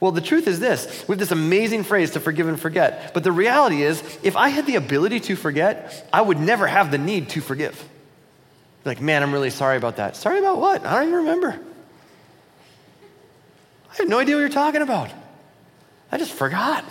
Well, 0.00 0.12
the 0.12 0.20
truth 0.20 0.46
is 0.48 0.60
this 0.60 1.04
we 1.08 1.12
have 1.12 1.18
this 1.18 1.30
amazing 1.30 1.84
phrase 1.84 2.12
to 2.12 2.20
forgive 2.20 2.48
and 2.48 2.60
forget. 2.60 3.14
But 3.14 3.24
the 3.24 3.32
reality 3.32 3.82
is, 3.82 4.02
if 4.22 4.36
I 4.36 4.48
had 4.48 4.66
the 4.66 4.76
ability 4.76 5.20
to 5.20 5.36
forget, 5.36 6.08
I 6.12 6.20
would 6.20 6.38
never 6.38 6.66
have 6.66 6.90
the 6.90 6.98
need 6.98 7.30
to 7.30 7.40
forgive. 7.40 7.88
Like, 8.84 9.00
man, 9.00 9.22
I'm 9.22 9.32
really 9.32 9.50
sorry 9.50 9.76
about 9.76 9.96
that. 9.96 10.16
Sorry 10.16 10.38
about 10.38 10.58
what? 10.58 10.84
I 10.84 10.94
don't 10.94 11.08
even 11.08 11.18
remember. 11.20 11.58
I 13.92 13.96
have 13.96 14.08
no 14.08 14.18
idea 14.18 14.34
what 14.34 14.40
you're 14.40 14.48
talking 14.50 14.82
about. 14.82 15.10
I 16.12 16.18
just 16.18 16.32
forgot. 16.32 16.84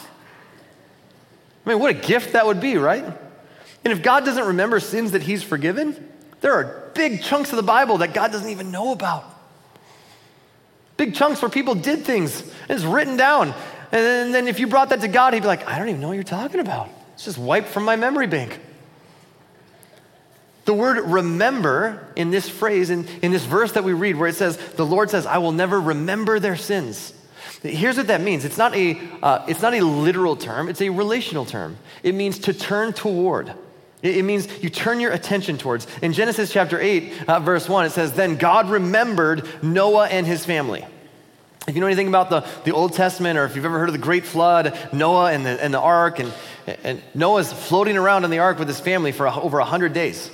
I 1.65 1.69
mean, 1.69 1.79
what 1.79 1.91
a 1.91 1.93
gift 1.93 2.33
that 2.33 2.45
would 2.45 2.59
be, 2.59 2.77
right? 2.77 3.05
And 3.83 3.93
if 3.93 4.01
God 4.01 4.25
doesn't 4.25 4.47
remember 4.47 4.79
sins 4.79 5.11
that 5.11 5.21
He's 5.21 5.43
forgiven, 5.43 6.09
there 6.41 6.53
are 6.53 6.91
big 6.93 7.21
chunks 7.21 7.51
of 7.51 7.57
the 7.57 7.63
Bible 7.63 7.99
that 7.99 8.13
God 8.13 8.31
doesn't 8.31 8.49
even 8.49 8.71
know 8.71 8.91
about. 8.91 9.32
Big 11.03 11.15
chunks 11.15 11.41
where 11.41 11.49
people 11.49 11.75
did 11.75 12.05
things, 12.05 12.41
and 12.41 12.71
it's 12.71 12.85
written 12.85 13.17
down. 13.17 13.53
And 13.91 14.33
then 14.33 14.47
if 14.47 14.57
you 14.57 14.67
brought 14.67 14.89
that 14.89 15.01
to 15.01 15.09
God, 15.09 15.33
He'd 15.33 15.41
be 15.41 15.47
like, 15.47 15.67
I 15.67 15.77
don't 15.77 15.89
even 15.89 15.99
know 15.99 16.07
what 16.07 16.13
you're 16.13 16.23
talking 16.23 16.61
about. 16.61 16.89
It's 17.13 17.25
just 17.25 17.37
wiped 17.37 17.67
from 17.67 17.83
my 17.83 17.97
memory 17.97 18.25
bank. 18.25 18.57
The 20.63 20.73
word 20.73 20.97
remember 20.99 22.07
in 22.15 22.31
this 22.31 22.47
phrase, 22.47 22.89
in, 22.89 23.05
in 23.21 23.33
this 23.33 23.43
verse 23.43 23.73
that 23.73 23.83
we 23.83 23.91
read, 23.91 24.15
where 24.15 24.29
it 24.29 24.35
says, 24.35 24.55
The 24.55 24.85
Lord 24.85 25.09
says, 25.09 25.25
I 25.25 25.39
will 25.39 25.51
never 25.51 25.81
remember 25.81 26.39
their 26.39 26.55
sins. 26.55 27.13
Here's 27.61 27.97
what 27.97 28.07
that 28.07 28.21
means 28.21 28.45
it's 28.45 28.57
not, 28.57 28.73
a, 28.73 28.97
uh, 29.21 29.45
it's 29.49 29.61
not 29.61 29.73
a 29.73 29.81
literal 29.81 30.37
term, 30.37 30.69
it's 30.69 30.81
a 30.81 30.87
relational 30.87 31.43
term. 31.43 31.75
It 32.01 32.15
means 32.15 32.39
to 32.39 32.53
turn 32.53 32.93
toward. 32.93 33.49
It, 34.01 34.19
it 34.19 34.23
means 34.23 34.47
you 34.63 34.69
turn 34.69 35.01
your 35.01 35.11
attention 35.11 35.57
towards. 35.57 35.85
In 36.01 36.13
Genesis 36.13 36.53
chapter 36.53 36.79
8, 36.79 37.27
uh, 37.27 37.39
verse 37.41 37.67
1, 37.67 37.87
it 37.87 37.89
says, 37.89 38.13
Then 38.13 38.37
God 38.37 38.69
remembered 38.69 39.45
Noah 39.61 40.07
and 40.07 40.25
his 40.25 40.45
family. 40.45 40.85
If 41.67 41.75
you 41.75 41.81
know 41.81 41.87
anything 41.87 42.09
about 42.09 42.29
the, 42.29 42.45
the 42.65 42.73
Old 42.73 42.93
Testament, 42.93 43.39
or 43.39 43.45
if 43.45 43.55
you've 43.55 43.63
ever 43.63 43.79
heard 43.79 43.87
of 43.87 43.93
the 43.93 43.99
Great 43.99 44.25
Flood, 44.25 44.77
Noah 44.91 45.31
and 45.31 45.45
the, 45.45 45.63
and 45.63 45.73
the 45.73 45.79
ark, 45.79 46.19
and, 46.19 46.33
and 46.83 47.01
Noah's 47.13 47.53
floating 47.53 47.97
around 47.97 48.25
in 48.25 48.31
the 48.31 48.39
ark 48.39 48.59
with 48.59 48.67
his 48.67 48.81
family 48.81 49.13
for 49.13 49.27
over 49.27 49.59
100 49.59 49.93
days. 49.93 50.29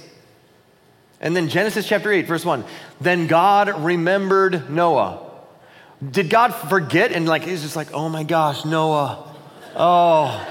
And 1.22 1.36
then 1.36 1.50
Genesis 1.50 1.88
chapter 1.88 2.12
8, 2.12 2.26
verse 2.26 2.44
1 2.44 2.64
Then 3.00 3.28
God 3.28 3.84
remembered 3.84 4.72
Noah. 4.72 5.26
Did 6.08 6.30
God 6.30 6.56
forget 6.56 7.12
and 7.12 7.28
like, 7.28 7.44
he's 7.44 7.62
just 7.62 7.76
like, 7.76 7.94
oh 7.94 8.10
my 8.10 8.24
gosh, 8.24 8.66
Noah. 8.66 9.26
Oh, 9.76 10.48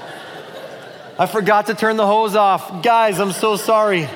I 1.17 1.25
forgot 1.25 1.65
to 1.65 1.75
turn 1.75 1.97
the 1.97 2.05
hose 2.05 2.35
off. 2.35 2.83
Guys, 2.83 3.19
I'm 3.19 3.33
so 3.33 3.57
sorry. 3.57 4.07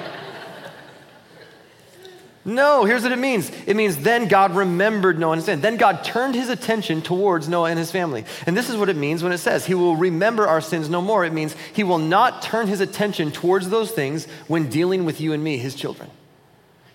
No, 2.46 2.84
here's 2.84 3.04
what 3.04 3.14
it 3.14 3.20
means. 3.20 3.50
It 3.66 3.76
means 3.76 3.98
then 3.98 4.28
God 4.28 4.54
remembered 4.54 5.18
Noah 5.18 5.34
and 5.34 5.40
his 5.40 5.46
family. 5.46 5.62
Then 5.62 5.78
God 5.78 6.04
turned 6.04 6.36
his 6.36 6.50
attention 6.50 7.02
towards 7.02 7.48
Noah 7.48 7.70
and 7.70 7.80
his 7.80 7.90
family. 7.90 8.26
And 8.46 8.58
this 8.58 8.70
is 8.70 8.76
what 8.76 8.90
it 8.90 8.98
means 8.98 9.24
when 9.24 9.32
it 9.32 9.38
says, 9.38 9.66
He 9.66 9.74
will 9.74 9.96
remember 9.96 10.46
our 10.46 10.60
sins 10.60 10.90
no 10.90 11.02
more. 11.02 11.24
It 11.24 11.32
means 11.32 11.56
He 11.72 11.86
will 11.86 12.00
not 12.00 12.42
turn 12.42 12.68
his 12.68 12.82
attention 12.82 13.32
towards 13.32 13.70
those 13.70 13.92
things 13.92 14.26
when 14.48 14.70
dealing 14.70 15.06
with 15.06 15.22
you 15.22 15.32
and 15.32 15.42
me, 15.42 15.58
His 15.58 15.74
children. 15.74 16.10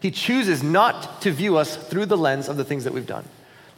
He 0.00 0.10
chooses 0.10 0.62
not 0.62 1.22
to 1.22 1.30
view 1.30 1.56
us 1.56 1.76
through 1.76 2.06
the 2.06 2.18
lens 2.18 2.48
of 2.48 2.58
the 2.58 2.64
things 2.64 2.84
that 2.84 2.92
we've 2.92 3.06
done. 3.06 3.24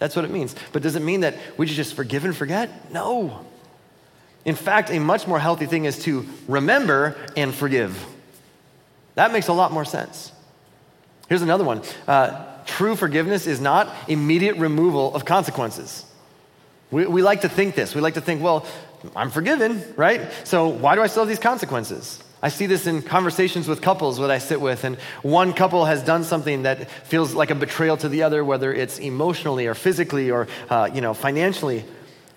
That's 0.00 0.16
what 0.16 0.24
it 0.24 0.30
means. 0.30 0.56
But 0.72 0.83
does 0.83 0.96
it 0.96 1.02
mean 1.02 1.20
that 1.20 1.37
we 1.56 1.66
just 1.66 1.94
forgive 1.94 2.24
and 2.24 2.37
forget? 2.37 2.92
No. 2.92 3.46
In 4.44 4.56
fact, 4.56 4.90
a 4.90 4.98
much 4.98 5.26
more 5.26 5.38
healthy 5.38 5.66
thing 5.66 5.85
is 5.85 6.02
to 6.04 6.26
remember 6.48 7.16
and 7.37 7.54
forgive. 7.54 8.04
That 9.14 9.33
makes 9.33 9.48
a 9.48 9.52
lot 9.52 9.72
more 9.72 9.85
sense. 9.85 10.33
Here's 11.31 11.43
another 11.43 11.62
one 11.62 11.83
uh, 12.09 12.45
true 12.66 12.97
forgiveness 12.97 13.47
is 13.47 13.61
not 13.61 13.88
immediate 14.09 14.57
removal 14.57 15.14
of 15.14 15.25
consequences. 15.25 16.05
We, 16.90 17.07
we 17.07 17.23
like 17.23 17.43
to 17.43 17.49
think 17.49 17.77
this. 17.77 17.95
We 17.95 18.01
like 18.01 18.14
to 18.14 18.21
think, 18.21 18.43
well, 18.43 18.66
I'm 19.14 19.31
forgiven, 19.31 19.83
right? 19.97 20.29
So 20.43 20.66
why 20.69 20.97
do 20.97 21.03
I 21.03 21.07
still 21.07 21.23
have 21.23 21.29
these 21.29 21.38
consequences? 21.38 22.21
I 22.43 22.49
see 22.49 22.66
this 22.66 22.88
in 22.88 23.03
conversations 23.03 23.69
with 23.69 23.81
couples 23.81 24.19
that 24.19 24.31
I 24.31 24.38
sit 24.38 24.61
with, 24.61 24.83
and 24.83 24.97
one 25.23 25.53
couple 25.53 25.85
has 25.85 26.03
done 26.03 26.25
something 26.25 26.64
that 26.64 26.90
feels 26.90 27.33
like 27.33 27.51
a 27.51 27.55
betrayal 27.55 27.97
to 27.99 28.09
the 28.09 28.25
other, 28.25 28.45
whether 28.45 28.75
it's 28.75 28.99
emotionally 28.99 29.69
or 29.69 29.75
physically 29.75 30.33
or 30.33 30.49
uh, 30.69 30.90
you 30.93 31.01
know 31.01 31.14
financially, 31.14 31.85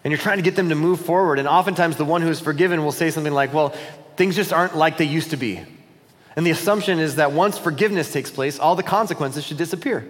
and 0.04 0.12
you're 0.12 0.20
trying 0.20 0.38
to 0.38 0.44
get 0.44 0.56
them 0.56 0.70
to 0.70 0.76
move 0.76 1.00
forward. 1.00 1.40
And 1.40 1.48
oftentimes, 1.48 1.96
the 1.96 2.06
one 2.06 2.22
who 2.22 2.30
is 2.30 2.42
forgiven 2.42 2.84
will 2.84 2.92
say 2.92 3.12
something 3.12 3.34
like, 3.34 3.54
"Well, 3.54 3.70
things 4.18 4.36
just 4.36 4.52
aren't 4.52 4.76
like 4.76 4.98
they 4.98 5.06
used 5.06 5.32
to 5.32 5.38
be," 5.38 5.62
and 6.36 6.46
the 6.46 6.52
assumption 6.52 7.00
is 7.00 7.16
that 7.16 7.32
once 7.32 7.58
forgiveness 7.58 8.12
takes 8.12 8.32
place, 8.32 8.60
all 8.60 8.76
the 8.76 8.84
consequences 8.84 9.44
should 9.44 9.58
disappear. 9.58 10.10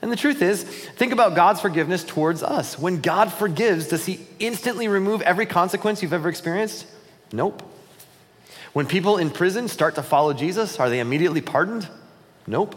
And 0.00 0.12
the 0.12 0.16
truth 0.16 0.42
is, 0.42 0.62
think 0.62 1.12
about 1.12 1.34
God's 1.34 1.60
forgiveness 1.60 2.04
towards 2.04 2.42
us. 2.42 2.78
When 2.78 3.00
God 3.00 3.32
forgives, 3.32 3.88
does 3.88 4.06
He 4.06 4.20
instantly 4.38 4.86
remove 4.86 5.22
every 5.22 5.46
consequence 5.46 6.02
you've 6.02 6.12
ever 6.12 6.28
experienced? 6.28 6.86
Nope. 7.32 7.62
When 8.72 8.86
people 8.86 9.18
in 9.18 9.30
prison 9.30 9.66
start 9.66 9.96
to 9.96 10.02
follow 10.02 10.32
Jesus, 10.32 10.78
are 10.78 10.88
they 10.88 11.00
immediately 11.00 11.40
pardoned? 11.40 11.88
Nope. 12.46 12.76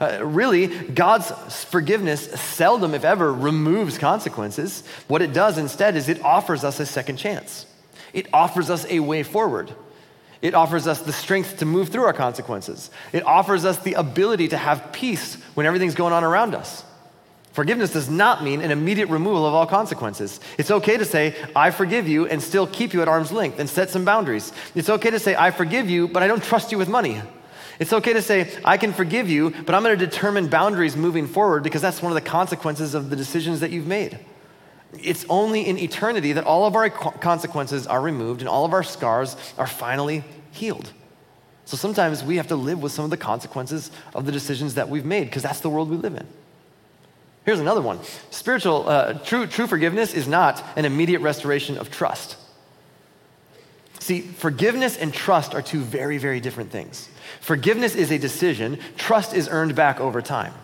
Uh, 0.00 0.20
really, 0.22 0.68
God's 0.68 1.30
forgiveness 1.64 2.30
seldom, 2.40 2.94
if 2.94 3.04
ever, 3.04 3.32
removes 3.32 3.98
consequences. 3.98 4.84
What 5.08 5.20
it 5.20 5.32
does 5.32 5.58
instead 5.58 5.96
is 5.96 6.08
it 6.08 6.22
offers 6.22 6.64
us 6.64 6.80
a 6.80 6.86
second 6.86 7.16
chance. 7.16 7.66
It 8.12 8.26
offers 8.32 8.70
us 8.70 8.86
a 8.88 9.00
way 9.00 9.22
forward. 9.22 9.74
It 10.42 10.54
offers 10.54 10.86
us 10.86 11.02
the 11.02 11.12
strength 11.12 11.58
to 11.58 11.66
move 11.66 11.90
through 11.90 12.04
our 12.04 12.12
consequences. 12.12 12.90
It 13.12 13.24
offers 13.24 13.64
us 13.64 13.78
the 13.78 13.94
ability 13.94 14.48
to 14.48 14.56
have 14.56 14.92
peace 14.92 15.34
when 15.54 15.66
everything's 15.66 15.94
going 15.94 16.12
on 16.12 16.24
around 16.24 16.54
us. 16.54 16.84
Forgiveness 17.52 17.92
does 17.92 18.08
not 18.08 18.44
mean 18.44 18.60
an 18.60 18.70
immediate 18.70 19.08
removal 19.08 19.44
of 19.44 19.54
all 19.54 19.66
consequences. 19.66 20.40
It's 20.56 20.70
okay 20.70 20.96
to 20.96 21.04
say, 21.04 21.34
I 21.54 21.72
forgive 21.72 22.08
you, 22.08 22.26
and 22.26 22.40
still 22.40 22.66
keep 22.66 22.94
you 22.94 23.02
at 23.02 23.08
arm's 23.08 23.32
length 23.32 23.58
and 23.58 23.68
set 23.68 23.90
some 23.90 24.04
boundaries. 24.04 24.52
It's 24.74 24.88
okay 24.88 25.10
to 25.10 25.18
say, 25.18 25.34
I 25.34 25.50
forgive 25.50 25.90
you, 25.90 26.08
but 26.08 26.22
I 26.22 26.28
don't 26.28 26.42
trust 26.42 26.70
you 26.70 26.78
with 26.78 26.88
money. 26.88 27.20
It's 27.80 27.92
okay 27.92 28.12
to 28.12 28.22
say, 28.22 28.56
I 28.64 28.76
can 28.76 28.92
forgive 28.92 29.28
you, 29.28 29.50
but 29.50 29.74
I'm 29.74 29.82
going 29.82 29.98
to 29.98 30.06
determine 30.06 30.48
boundaries 30.48 30.96
moving 30.96 31.26
forward 31.26 31.62
because 31.62 31.82
that's 31.82 32.00
one 32.00 32.12
of 32.12 32.14
the 32.14 32.28
consequences 32.28 32.94
of 32.94 33.10
the 33.10 33.16
decisions 33.16 33.60
that 33.60 33.70
you've 33.70 33.86
made. 33.86 34.18
It's 34.98 35.24
only 35.28 35.66
in 35.66 35.78
eternity 35.78 36.32
that 36.32 36.44
all 36.44 36.66
of 36.66 36.74
our 36.74 36.90
consequences 36.90 37.86
are 37.86 38.00
removed 38.00 38.40
and 38.40 38.48
all 38.48 38.64
of 38.64 38.72
our 38.72 38.82
scars 38.82 39.36
are 39.56 39.66
finally 39.66 40.24
healed. 40.50 40.92
So 41.64 41.76
sometimes 41.76 42.24
we 42.24 42.36
have 42.36 42.48
to 42.48 42.56
live 42.56 42.82
with 42.82 42.90
some 42.90 43.04
of 43.04 43.10
the 43.10 43.16
consequences 43.16 43.92
of 44.14 44.26
the 44.26 44.32
decisions 44.32 44.74
that 44.74 44.88
we've 44.88 45.04
made 45.04 45.24
because 45.26 45.42
that's 45.42 45.60
the 45.60 45.70
world 45.70 45.88
we 45.88 45.96
live 45.96 46.16
in. 46.16 46.26
Here's 47.44 47.60
another 47.60 47.80
one 47.80 48.00
spiritual, 48.30 48.88
uh, 48.88 49.14
true, 49.14 49.46
true 49.46 49.66
forgiveness 49.66 50.12
is 50.12 50.26
not 50.26 50.64
an 50.76 50.84
immediate 50.84 51.20
restoration 51.20 51.78
of 51.78 51.90
trust. 51.90 52.36
See, 54.00 54.20
forgiveness 54.20 54.96
and 54.96 55.12
trust 55.12 55.54
are 55.54 55.62
two 55.62 55.80
very, 55.80 56.18
very 56.18 56.40
different 56.40 56.70
things. 56.70 57.08
Forgiveness 57.40 57.94
is 57.94 58.10
a 58.10 58.18
decision, 58.18 58.78
trust 58.96 59.34
is 59.34 59.48
earned 59.48 59.76
back 59.76 60.00
over 60.00 60.20
time. 60.20 60.54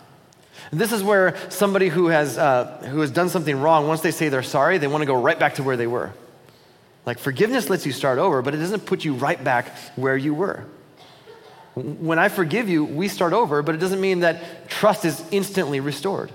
This 0.71 0.91
is 0.91 1.01
where 1.01 1.35
somebody 1.49 1.87
who 1.87 2.07
has, 2.07 2.37
uh, 2.37 2.85
who 2.89 2.99
has 3.01 3.11
done 3.11 3.29
something 3.29 3.59
wrong, 3.59 3.87
once 3.87 4.01
they 4.01 4.11
say 4.11 4.29
they're 4.29 4.43
sorry, 4.43 4.77
they 4.77 4.87
want 4.87 5.01
to 5.01 5.05
go 5.05 5.15
right 5.15 5.39
back 5.39 5.55
to 5.55 5.63
where 5.63 5.77
they 5.77 5.87
were. 5.87 6.13
Like 7.05 7.19
forgiveness 7.19 7.69
lets 7.69 7.85
you 7.85 7.93
start 7.93 8.19
over, 8.19 8.41
but 8.41 8.53
it 8.53 8.57
doesn't 8.57 8.85
put 8.85 9.05
you 9.05 9.13
right 9.13 9.41
back 9.41 9.75
where 9.95 10.17
you 10.17 10.33
were. 10.33 10.65
When 11.73 12.19
I 12.19 12.27
forgive 12.27 12.67
you, 12.67 12.83
we 12.83 13.07
start 13.07 13.33
over, 13.33 13.61
but 13.61 13.75
it 13.75 13.77
doesn't 13.77 14.01
mean 14.01 14.21
that 14.21 14.67
trust 14.67 15.05
is 15.05 15.23
instantly 15.31 15.79
restored. 15.79 16.31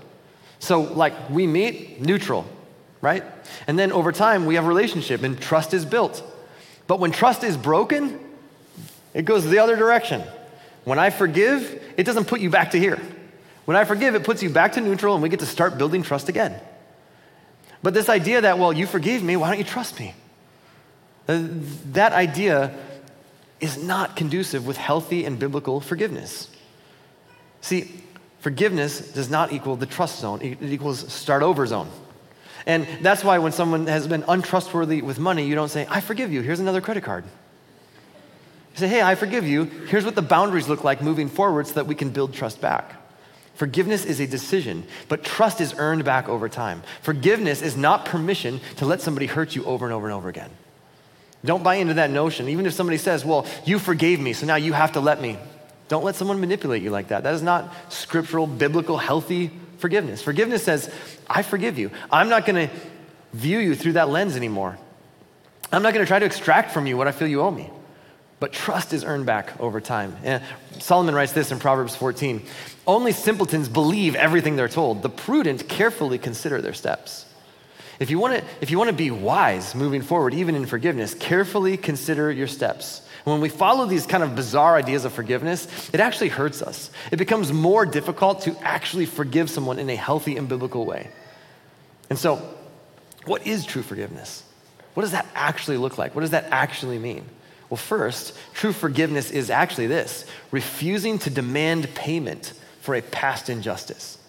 So, 0.59 0.81
like, 0.81 1.29
we 1.29 1.45
meet 1.45 2.01
neutral, 2.01 2.45
right? 3.01 3.23
And 3.67 3.77
then 3.77 3.91
over 3.91 4.11
time, 4.11 4.45
we 4.45 4.55
have 4.55 4.63
a 4.63 4.67
relationship 4.67 5.21
and 5.21 5.39
trust 5.39 5.73
is 5.73 5.85
built. 5.85 6.23
But 6.87 6.99
when 6.99 7.11
trust 7.11 7.43
is 7.43 7.57
broken, 7.57 8.19
it 9.13 9.25
goes 9.25 9.45
the 9.45 9.59
other 9.59 9.75
direction. 9.75 10.23
When 10.85 10.97
I 10.97 11.09
forgive, 11.09 11.83
it 11.97 12.03
doesn't 12.03 12.25
put 12.25 12.39
you 12.39 12.49
back 12.49 12.71
to 12.71 12.79
here. 12.79 12.99
When 13.65 13.77
I 13.77 13.85
forgive, 13.85 14.15
it 14.15 14.23
puts 14.23 14.43
you 14.43 14.49
back 14.49 14.73
to 14.73 14.81
neutral 14.81 15.13
and 15.13 15.23
we 15.23 15.29
get 15.29 15.39
to 15.39 15.45
start 15.45 15.77
building 15.77 16.03
trust 16.03 16.29
again. 16.29 16.59
But 17.81 17.93
this 17.93 18.09
idea 18.09 18.41
that, 18.41 18.59
well, 18.59 18.73
you 18.73 18.87
forgave 18.87 19.23
me, 19.23 19.35
why 19.35 19.49
don't 19.49 19.57
you 19.57 19.63
trust 19.63 19.99
me? 19.99 20.15
Uh, 21.27 21.43
that 21.91 22.11
idea 22.13 22.73
is 23.59 23.81
not 23.81 24.15
conducive 24.15 24.65
with 24.67 24.77
healthy 24.77 25.25
and 25.25 25.39
biblical 25.39 25.79
forgiveness. 25.79 26.49
See, 27.61 28.03
Forgiveness 28.43 29.13
does 29.13 29.29
not 29.29 29.53
equal 29.53 29.77
the 29.77 29.85
trust 29.85 30.19
zone, 30.19 30.41
it 30.41 30.61
equals 30.61 31.09
start 31.13 31.43
over 31.43 31.65
zone. 31.65 31.89
And 32.65 32.85
that's 33.01 33.23
why 33.23 33.37
when 33.37 33.53
someone 33.53 33.87
has 33.87 34.05
been 34.05 34.25
untrustworthy 34.27 35.01
with 35.01 35.17
money, 35.17 35.45
you 35.45 35.55
don't 35.55 35.69
say, 35.69 35.87
I 35.89 36.01
forgive 36.01 36.33
you, 36.33 36.41
here's 36.41 36.59
another 36.59 36.81
credit 36.81 37.05
card. 37.05 37.23
You 37.23 38.79
say, 38.79 38.89
hey, 38.89 39.01
I 39.01 39.15
forgive 39.15 39.47
you, 39.47 39.63
here's 39.63 40.03
what 40.03 40.15
the 40.15 40.21
boundaries 40.21 40.67
look 40.67 40.83
like 40.83 41.01
moving 41.01 41.29
forward 41.29 41.67
so 41.67 41.75
that 41.75 41.87
we 41.87 41.95
can 41.95 42.09
build 42.09 42.33
trust 42.33 42.59
back. 42.59 42.95
Forgiveness 43.63 44.03
is 44.03 44.19
a 44.19 44.27
decision, 44.27 44.83
but 45.07 45.23
trust 45.23 45.61
is 45.61 45.73
earned 45.77 46.03
back 46.03 46.27
over 46.27 46.49
time. 46.49 46.83
Forgiveness 47.01 47.61
is 47.61 47.77
not 47.77 48.03
permission 48.03 48.59
to 48.75 48.85
let 48.85 48.99
somebody 48.99 49.25
hurt 49.25 49.55
you 49.55 49.63
over 49.63 49.85
and 49.85 49.93
over 49.93 50.05
and 50.05 50.13
over 50.13 50.27
again. 50.27 50.49
Don't 51.45 51.63
buy 51.63 51.75
into 51.75 51.93
that 51.93 52.09
notion. 52.09 52.49
Even 52.49 52.65
if 52.65 52.73
somebody 52.73 52.97
says, 52.97 53.23
Well, 53.23 53.45
you 53.63 53.79
forgave 53.79 54.19
me, 54.19 54.33
so 54.33 54.45
now 54.45 54.57
you 54.57 54.73
have 54.73 54.91
to 54.91 54.99
let 54.99 55.21
me. 55.21 55.37
Don't 55.87 56.03
let 56.03 56.15
someone 56.15 56.41
manipulate 56.41 56.83
you 56.83 56.89
like 56.89 57.07
that. 57.07 57.23
That 57.23 57.35
is 57.35 57.41
not 57.41 57.73
scriptural, 57.87 58.47
biblical, 58.47 58.97
healthy 58.97 59.49
forgiveness. 59.77 60.21
Forgiveness 60.21 60.61
says, 60.65 60.93
I 61.29 61.41
forgive 61.41 61.79
you. 61.79 61.89
I'm 62.11 62.27
not 62.27 62.45
going 62.45 62.67
to 62.67 62.75
view 63.31 63.59
you 63.59 63.75
through 63.75 63.93
that 63.93 64.09
lens 64.09 64.35
anymore. 64.35 64.77
I'm 65.71 65.83
not 65.83 65.93
going 65.93 66.05
to 66.05 66.09
try 66.09 66.19
to 66.19 66.25
extract 66.25 66.71
from 66.71 66.85
you 66.85 66.97
what 66.97 67.07
I 67.07 67.13
feel 67.13 67.29
you 67.29 67.39
owe 67.39 67.51
me. 67.51 67.69
But 68.39 68.51
trust 68.51 68.93
is 68.93 69.03
earned 69.03 69.25
back 69.25 69.59
over 69.59 69.79
time. 69.79 70.15
Solomon 70.79 71.15
writes 71.15 71.31
this 71.31 71.51
in 71.51 71.59
Proverbs 71.59 71.95
14 71.95 72.41
Only 72.85 73.11
simpletons 73.11 73.69
believe 73.69 74.15
everything 74.15 74.55
they're 74.55 74.67
told, 74.67 75.01
the 75.01 75.09
prudent 75.09 75.69
carefully 75.69 76.17
consider 76.17 76.61
their 76.61 76.73
steps. 76.73 77.25
If 77.99 78.09
you 78.09 78.19
want 78.19 78.35
to, 78.39 78.43
if 78.59 78.71
you 78.71 78.77
want 78.77 78.89
to 78.89 78.95
be 78.95 79.11
wise 79.11 79.75
moving 79.75 80.01
forward, 80.01 80.33
even 80.33 80.55
in 80.55 80.65
forgiveness, 80.65 81.13
carefully 81.13 81.77
consider 81.77 82.31
your 82.31 82.47
steps. 82.47 83.07
When 83.23 83.39
we 83.39 83.47
follow 83.47 83.85
these 83.85 84.05
kind 84.05 84.23
of 84.23 84.35
bizarre 84.35 84.75
ideas 84.75 85.05
of 85.05 85.13
forgiveness, 85.13 85.89
it 85.93 86.01
actually 86.01 86.27
hurts 86.27 86.61
us. 86.61 86.91
It 87.11 87.17
becomes 87.17 87.53
more 87.53 87.85
difficult 87.85 88.41
to 88.41 88.57
actually 88.61 89.05
forgive 89.05 89.49
someone 89.49 89.79
in 89.79 89.89
a 89.89 89.95
healthy 89.95 90.35
and 90.35 90.49
biblical 90.49 90.85
way. 90.85 91.09
And 92.09 92.19
so, 92.19 92.41
what 93.25 93.47
is 93.47 93.65
true 93.65 93.81
forgiveness? 93.81 94.43
What 94.93 95.03
does 95.03 95.11
that 95.11 95.25
actually 95.33 95.77
look 95.77 95.97
like? 95.97 96.13
What 96.15 96.21
does 96.21 96.31
that 96.31 96.47
actually 96.51 96.99
mean? 96.99 97.23
Well, 97.73 97.77
first, 97.79 98.37
true 98.53 98.71
forgiveness 98.71 99.31
is 99.31 99.49
actually 99.49 99.87
this 99.87 100.27
refusing 100.51 101.17
to 101.17 101.31
demand 101.31 101.95
payment 101.95 102.53
for 102.81 102.93
a 102.93 103.01
past 103.01 103.49
injustice. 103.49 104.19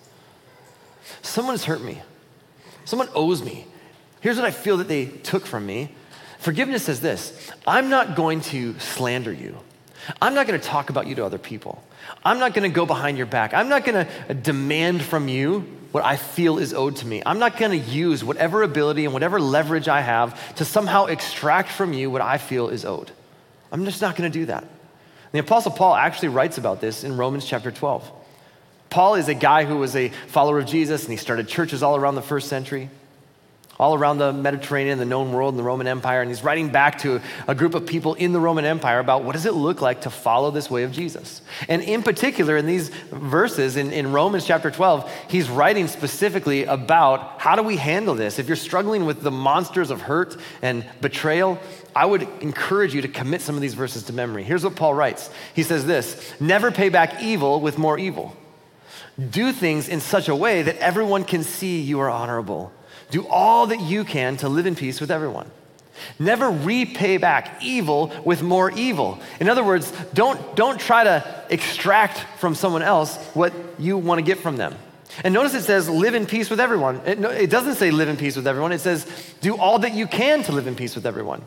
Someone 1.20 1.52
has 1.52 1.66
hurt 1.66 1.82
me. 1.82 2.00
Someone 2.86 3.10
owes 3.14 3.44
me. 3.44 3.66
Here's 4.22 4.36
what 4.36 4.46
I 4.46 4.50
feel 4.50 4.78
that 4.78 4.88
they 4.88 5.04
took 5.04 5.44
from 5.44 5.66
me. 5.66 5.90
Forgiveness 6.38 6.84
says 6.84 7.02
this 7.02 7.50
I'm 7.66 7.90
not 7.90 8.16
going 8.16 8.40
to 8.40 8.78
slander 8.80 9.30
you. 9.30 9.58
I'm 10.22 10.32
not 10.32 10.46
going 10.46 10.58
to 10.58 10.66
talk 10.66 10.88
about 10.88 11.06
you 11.06 11.14
to 11.16 11.26
other 11.26 11.36
people. 11.36 11.84
I'm 12.24 12.38
not 12.38 12.54
going 12.54 12.66
to 12.66 12.74
go 12.74 12.86
behind 12.86 13.18
your 13.18 13.26
back. 13.26 13.52
I'm 13.52 13.68
not 13.68 13.84
going 13.84 14.06
to 14.06 14.32
demand 14.32 15.02
from 15.02 15.28
you 15.28 15.66
what 15.92 16.02
I 16.02 16.16
feel 16.16 16.58
is 16.58 16.72
owed 16.72 16.96
to 16.96 17.06
me. 17.06 17.22
I'm 17.26 17.38
not 17.38 17.58
going 17.58 17.72
to 17.72 17.90
use 17.90 18.24
whatever 18.24 18.62
ability 18.62 19.04
and 19.04 19.12
whatever 19.12 19.38
leverage 19.38 19.86
I 19.86 20.00
have 20.00 20.54
to 20.54 20.64
somehow 20.64 21.04
extract 21.04 21.68
from 21.68 21.92
you 21.92 22.10
what 22.10 22.22
I 22.22 22.38
feel 22.38 22.70
is 22.70 22.86
owed. 22.86 23.12
I'm 23.74 23.84
just 23.84 24.00
not 24.00 24.14
going 24.14 24.30
to 24.30 24.38
do 24.38 24.46
that. 24.46 24.64
The 25.32 25.40
Apostle 25.40 25.72
Paul 25.72 25.96
actually 25.96 26.28
writes 26.28 26.58
about 26.58 26.80
this 26.80 27.02
in 27.02 27.16
Romans 27.16 27.44
chapter 27.44 27.72
12. 27.72 28.08
Paul 28.88 29.16
is 29.16 29.26
a 29.26 29.34
guy 29.34 29.64
who 29.64 29.78
was 29.78 29.96
a 29.96 30.10
follower 30.28 30.60
of 30.60 30.66
Jesus 30.66 31.02
and 31.02 31.10
he 31.10 31.16
started 31.16 31.48
churches 31.48 31.82
all 31.82 31.96
around 31.96 32.14
the 32.14 32.22
first 32.22 32.48
century, 32.48 32.88
all 33.76 33.96
around 33.96 34.18
the 34.18 34.32
Mediterranean, 34.32 35.00
the 35.00 35.04
known 35.04 35.32
world, 35.32 35.54
and 35.54 35.58
the 35.58 35.64
Roman 35.64 35.88
Empire. 35.88 36.20
And 36.20 36.30
he's 36.30 36.44
writing 36.44 36.68
back 36.68 36.98
to 37.00 37.20
a 37.48 37.54
group 37.56 37.74
of 37.74 37.84
people 37.84 38.14
in 38.14 38.32
the 38.32 38.38
Roman 38.38 38.64
Empire 38.64 39.00
about 39.00 39.24
what 39.24 39.32
does 39.32 39.44
it 39.44 39.54
look 39.54 39.80
like 39.80 40.02
to 40.02 40.10
follow 40.10 40.52
this 40.52 40.70
way 40.70 40.84
of 40.84 40.92
Jesus. 40.92 41.42
And 41.68 41.82
in 41.82 42.04
particular, 42.04 42.56
in 42.56 42.66
these 42.66 42.90
verses 43.10 43.76
in, 43.76 43.90
in 43.90 44.12
Romans 44.12 44.46
chapter 44.46 44.70
12, 44.70 45.10
he's 45.28 45.50
writing 45.50 45.88
specifically 45.88 46.62
about 46.62 47.40
how 47.40 47.56
do 47.56 47.64
we 47.64 47.76
handle 47.76 48.14
this. 48.14 48.38
If 48.38 48.46
you're 48.46 48.54
struggling 48.54 49.04
with 49.04 49.22
the 49.22 49.32
monsters 49.32 49.90
of 49.90 50.02
hurt 50.02 50.36
and 50.62 50.86
betrayal, 51.00 51.58
I 51.96 52.06
would 52.06 52.22
encourage 52.40 52.94
you 52.94 53.02
to 53.02 53.08
commit 53.08 53.40
some 53.40 53.54
of 53.54 53.60
these 53.60 53.74
verses 53.74 54.04
to 54.04 54.12
memory. 54.12 54.42
Here's 54.42 54.64
what 54.64 54.76
Paul 54.76 54.94
writes 54.94 55.30
He 55.54 55.62
says 55.62 55.86
this 55.86 56.34
Never 56.40 56.70
pay 56.70 56.88
back 56.88 57.22
evil 57.22 57.60
with 57.60 57.78
more 57.78 57.98
evil. 57.98 58.36
Do 59.30 59.52
things 59.52 59.88
in 59.88 60.00
such 60.00 60.28
a 60.28 60.34
way 60.34 60.62
that 60.62 60.76
everyone 60.78 61.24
can 61.24 61.44
see 61.44 61.80
you 61.80 62.00
are 62.00 62.10
honorable. 62.10 62.72
Do 63.10 63.26
all 63.28 63.68
that 63.68 63.80
you 63.80 64.04
can 64.04 64.36
to 64.38 64.48
live 64.48 64.66
in 64.66 64.74
peace 64.74 65.00
with 65.00 65.10
everyone. 65.10 65.50
Never 66.18 66.50
repay 66.50 67.18
back 67.18 67.62
evil 67.62 68.12
with 68.24 68.42
more 68.42 68.72
evil. 68.72 69.20
In 69.38 69.48
other 69.48 69.62
words, 69.62 69.92
don't, 70.12 70.56
don't 70.56 70.80
try 70.80 71.04
to 71.04 71.44
extract 71.48 72.18
from 72.40 72.56
someone 72.56 72.82
else 72.82 73.16
what 73.34 73.52
you 73.78 73.96
want 73.96 74.18
to 74.18 74.24
get 74.24 74.38
from 74.38 74.56
them. 74.56 74.74
And 75.22 75.32
notice 75.32 75.54
it 75.54 75.62
says 75.62 75.88
live 75.88 76.16
in 76.16 76.26
peace 76.26 76.50
with 76.50 76.58
everyone. 76.58 77.00
It, 77.06 77.20
it 77.20 77.50
doesn't 77.50 77.76
say 77.76 77.92
live 77.92 78.08
in 78.08 78.16
peace 78.16 78.34
with 78.34 78.48
everyone, 78.48 78.72
it 78.72 78.80
says 78.80 79.06
do 79.40 79.56
all 79.56 79.78
that 79.80 79.94
you 79.94 80.08
can 80.08 80.42
to 80.44 80.52
live 80.52 80.66
in 80.66 80.74
peace 80.74 80.96
with 80.96 81.06
everyone. 81.06 81.42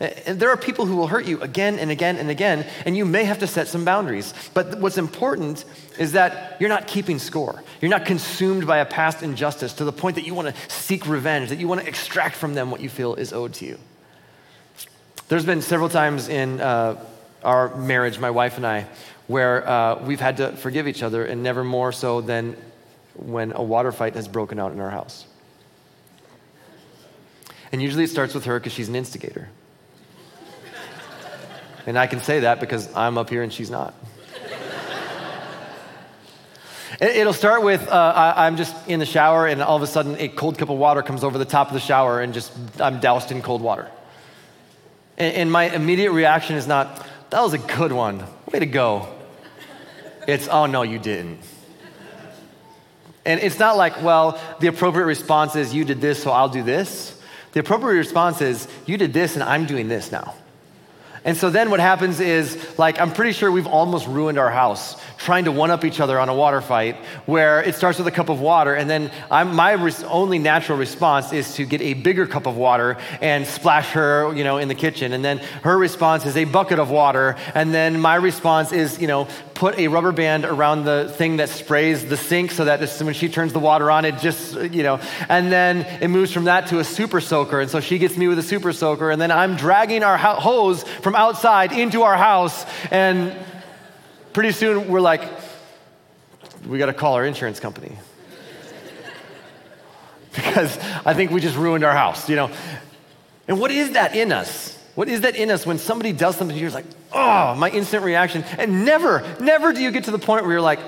And 0.00 0.40
there 0.40 0.48
are 0.48 0.56
people 0.56 0.86
who 0.86 0.96
will 0.96 1.08
hurt 1.08 1.26
you 1.26 1.38
again 1.42 1.78
and 1.78 1.90
again 1.90 2.16
and 2.16 2.30
again, 2.30 2.66
and 2.86 2.96
you 2.96 3.04
may 3.04 3.24
have 3.24 3.40
to 3.40 3.46
set 3.46 3.68
some 3.68 3.84
boundaries. 3.84 4.32
But 4.54 4.80
what's 4.80 4.96
important 4.96 5.66
is 5.98 6.12
that 6.12 6.56
you're 6.58 6.70
not 6.70 6.86
keeping 6.86 7.18
score. 7.18 7.62
You're 7.82 7.90
not 7.90 8.06
consumed 8.06 8.66
by 8.66 8.78
a 8.78 8.86
past 8.86 9.22
injustice 9.22 9.74
to 9.74 9.84
the 9.84 9.92
point 9.92 10.16
that 10.16 10.24
you 10.24 10.32
want 10.32 10.48
to 10.48 10.70
seek 10.70 11.06
revenge, 11.06 11.50
that 11.50 11.58
you 11.58 11.68
want 11.68 11.82
to 11.82 11.86
extract 11.86 12.34
from 12.36 12.54
them 12.54 12.70
what 12.70 12.80
you 12.80 12.88
feel 12.88 13.14
is 13.14 13.34
owed 13.34 13.52
to 13.54 13.66
you. 13.66 13.78
There's 15.28 15.44
been 15.44 15.60
several 15.60 15.90
times 15.90 16.28
in 16.28 16.62
uh, 16.62 17.04
our 17.44 17.76
marriage, 17.76 18.18
my 18.18 18.30
wife 18.30 18.56
and 18.56 18.66
I, 18.66 18.86
where 19.26 19.68
uh, 19.68 20.02
we've 20.02 20.18
had 20.18 20.38
to 20.38 20.52
forgive 20.56 20.88
each 20.88 21.02
other, 21.02 21.26
and 21.26 21.42
never 21.42 21.62
more 21.62 21.92
so 21.92 22.22
than 22.22 22.56
when 23.16 23.52
a 23.52 23.62
water 23.62 23.92
fight 23.92 24.14
has 24.14 24.28
broken 24.28 24.58
out 24.58 24.72
in 24.72 24.80
our 24.80 24.90
house. 24.90 25.26
And 27.70 27.82
usually 27.82 28.04
it 28.04 28.10
starts 28.10 28.32
with 28.32 28.46
her 28.46 28.58
because 28.58 28.72
she's 28.72 28.88
an 28.88 28.96
instigator. 28.96 29.50
And 31.86 31.98
I 31.98 32.06
can 32.06 32.20
say 32.20 32.40
that 32.40 32.60
because 32.60 32.94
I'm 32.94 33.18
up 33.18 33.30
here 33.30 33.42
and 33.42 33.52
she's 33.52 33.70
not. 33.70 33.94
It'll 37.00 37.32
start 37.32 37.62
with 37.62 37.88
uh, 37.88 38.34
I'm 38.36 38.56
just 38.56 38.74
in 38.88 39.00
the 39.00 39.06
shower, 39.06 39.46
and 39.46 39.62
all 39.62 39.76
of 39.76 39.82
a 39.82 39.86
sudden, 39.86 40.16
a 40.18 40.28
cold 40.28 40.58
cup 40.58 40.68
of 40.68 40.78
water 40.78 41.02
comes 41.02 41.24
over 41.24 41.38
the 41.38 41.44
top 41.44 41.68
of 41.68 41.74
the 41.74 41.80
shower, 41.80 42.20
and 42.20 42.34
just 42.34 42.52
I'm 42.80 43.00
doused 43.00 43.32
in 43.32 43.42
cold 43.42 43.62
water. 43.62 43.88
And, 45.16 45.34
and 45.36 45.52
my 45.52 45.64
immediate 45.64 46.12
reaction 46.12 46.56
is 46.56 46.66
not, 46.66 47.06
that 47.30 47.40
was 47.40 47.52
a 47.52 47.58
good 47.58 47.92
one. 47.92 48.24
Way 48.52 48.58
to 48.58 48.66
go. 48.66 49.08
It's, 50.26 50.48
oh 50.48 50.66
no, 50.66 50.82
you 50.82 50.98
didn't. 50.98 51.38
And 53.24 53.40
it's 53.40 53.58
not 53.58 53.76
like, 53.76 54.02
well, 54.02 54.40
the 54.60 54.68
appropriate 54.68 55.06
response 55.06 55.54
is, 55.54 55.74
you 55.74 55.84
did 55.84 56.00
this, 56.00 56.22
so 56.22 56.30
I'll 56.30 56.48
do 56.48 56.62
this. 56.62 57.20
The 57.52 57.60
appropriate 57.60 57.98
response 57.98 58.40
is, 58.40 58.66
you 58.86 58.96
did 58.96 59.12
this, 59.12 59.34
and 59.34 59.42
I'm 59.42 59.66
doing 59.66 59.88
this 59.88 60.10
now. 60.10 60.34
And 61.24 61.36
so 61.36 61.50
then 61.50 61.70
what 61.70 61.80
happens 61.80 62.18
is, 62.20 62.78
like, 62.78 62.98
I'm 63.00 63.12
pretty 63.12 63.32
sure 63.32 63.50
we've 63.52 63.66
almost 63.66 64.06
ruined 64.06 64.38
our 64.38 64.50
house 64.50 64.96
trying 65.30 65.44
to 65.44 65.52
one 65.52 65.70
up 65.70 65.84
each 65.84 66.00
other 66.00 66.18
on 66.18 66.28
a 66.28 66.34
water 66.34 66.60
fight 66.60 66.96
where 67.24 67.62
it 67.62 67.76
starts 67.76 67.98
with 67.98 68.06
a 68.08 68.10
cup 68.10 68.30
of 68.30 68.40
water. 68.40 68.74
And 68.74 68.90
then 68.90 69.12
I'm, 69.30 69.54
my 69.54 69.74
res- 69.74 70.02
only 70.02 70.40
natural 70.40 70.76
response 70.76 71.32
is 71.32 71.54
to 71.54 71.64
get 71.64 71.80
a 71.80 71.94
bigger 71.94 72.26
cup 72.26 72.46
of 72.46 72.56
water 72.56 72.96
and 73.20 73.46
splash 73.46 73.90
her, 73.90 74.34
you 74.34 74.42
know, 74.42 74.58
in 74.58 74.66
the 74.66 74.74
kitchen. 74.74 75.12
And 75.12 75.24
then 75.24 75.38
her 75.62 75.78
response 75.78 76.26
is 76.26 76.36
a 76.36 76.46
bucket 76.46 76.80
of 76.80 76.90
water. 76.90 77.36
And 77.54 77.72
then 77.72 78.00
my 78.00 78.16
response 78.16 78.72
is, 78.72 79.00
you 79.00 79.06
know, 79.06 79.28
put 79.54 79.78
a 79.78 79.86
rubber 79.86 80.10
band 80.10 80.44
around 80.44 80.84
the 80.84 81.14
thing 81.16 81.36
that 81.36 81.48
sprays 81.48 82.04
the 82.08 82.16
sink 82.16 82.50
so 82.50 82.64
that 82.64 82.80
when 83.00 83.14
she 83.14 83.28
turns 83.28 83.52
the 83.52 83.60
water 83.60 83.88
on, 83.88 84.04
it 84.04 84.18
just, 84.18 84.56
you 84.72 84.82
know, 84.82 84.98
and 85.28 85.52
then 85.52 85.86
it 86.02 86.08
moves 86.08 86.32
from 86.32 86.46
that 86.46 86.66
to 86.66 86.80
a 86.80 86.84
super 86.84 87.20
soaker. 87.20 87.60
And 87.60 87.70
so 87.70 87.78
she 87.78 87.98
gets 87.98 88.16
me 88.16 88.26
with 88.26 88.40
a 88.40 88.42
super 88.42 88.72
soaker. 88.72 89.12
And 89.12 89.22
then 89.22 89.30
I'm 89.30 89.54
dragging 89.54 90.02
our 90.02 90.18
hose 90.18 90.82
from 90.82 91.14
outside 91.14 91.70
into 91.70 92.02
our 92.02 92.16
house. 92.16 92.66
And 92.90 93.32
pretty 94.32 94.52
soon 94.52 94.88
we're 94.88 95.00
like, 95.00 95.22
we 96.66 96.78
got 96.78 96.86
to 96.86 96.94
call 96.94 97.14
our 97.14 97.24
insurance 97.24 97.60
company. 97.60 97.96
because 100.34 100.78
I 101.04 101.14
think 101.14 101.30
we 101.30 101.40
just 101.40 101.56
ruined 101.56 101.84
our 101.84 101.92
house, 101.92 102.28
you 102.28 102.36
know. 102.36 102.50
And 103.48 103.58
what 103.58 103.70
is 103.70 103.92
that 103.92 104.14
in 104.14 104.32
us? 104.32 104.76
What 104.94 105.08
is 105.08 105.22
that 105.22 105.36
in 105.36 105.50
us 105.50 105.66
when 105.66 105.78
somebody 105.78 106.12
does 106.12 106.36
something 106.36 106.54
to 106.54 106.60
you? 106.60 106.68
You're 106.68 106.74
like, 106.74 106.86
oh, 107.12 107.54
my 107.54 107.70
instant 107.70 108.04
reaction. 108.04 108.44
And 108.58 108.84
never, 108.84 109.24
never 109.40 109.72
do 109.72 109.82
you 109.82 109.90
get 109.90 110.04
to 110.04 110.10
the 110.10 110.18
point 110.18 110.44
where 110.44 110.52
you're 110.52 110.60
like, 110.60 110.80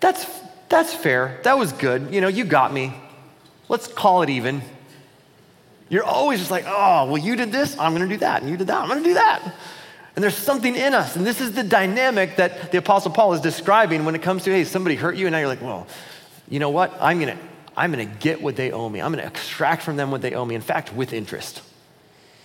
that's, 0.00 0.26
that's 0.68 0.92
fair. 0.92 1.40
That 1.44 1.58
was 1.58 1.72
good. 1.72 2.12
You 2.12 2.20
know, 2.20 2.28
you 2.28 2.44
got 2.44 2.72
me. 2.72 2.92
Let's 3.68 3.88
call 3.88 4.22
it 4.22 4.30
even. 4.30 4.62
You're 5.88 6.04
always 6.04 6.40
just 6.40 6.50
like, 6.50 6.64
oh, 6.66 7.06
well, 7.06 7.18
you 7.18 7.36
did 7.36 7.52
this, 7.52 7.78
I'm 7.78 7.94
going 7.94 8.08
to 8.08 8.14
do 8.14 8.18
that. 8.18 8.42
And 8.42 8.50
you 8.50 8.56
did 8.56 8.66
that, 8.66 8.80
I'm 8.80 8.88
going 8.88 9.02
to 9.02 9.08
do 9.08 9.14
that. 9.14 9.54
And 10.16 10.22
there's 10.22 10.36
something 10.36 10.74
in 10.74 10.94
us. 10.94 11.14
And 11.14 11.26
this 11.26 11.40
is 11.42 11.52
the 11.52 11.62
dynamic 11.62 12.36
that 12.36 12.72
the 12.72 12.78
Apostle 12.78 13.12
Paul 13.12 13.34
is 13.34 13.40
describing 13.42 14.06
when 14.06 14.14
it 14.14 14.22
comes 14.22 14.44
to, 14.44 14.50
hey, 14.50 14.64
somebody 14.64 14.96
hurt 14.96 15.16
you, 15.16 15.26
and 15.26 15.32
now 15.32 15.38
you're 15.38 15.48
like, 15.48 15.62
well, 15.62 15.86
you 16.48 16.58
know 16.58 16.70
what? 16.70 16.96
I'm 17.00 17.20
going 17.20 17.36
to. 17.36 17.42
I'm 17.78 17.92
going 17.92 18.08
to 18.08 18.14
get 18.20 18.40
what 18.40 18.56
they 18.56 18.72
owe 18.72 18.88
me. 18.88 19.02
I'm 19.02 19.12
going 19.12 19.22
to 19.22 19.28
extract 19.28 19.82
from 19.82 19.96
them 19.96 20.10
what 20.10 20.22
they 20.22 20.32
owe 20.32 20.46
me. 20.46 20.54
In 20.54 20.62
fact, 20.62 20.94
with 20.94 21.12
interest. 21.12 21.60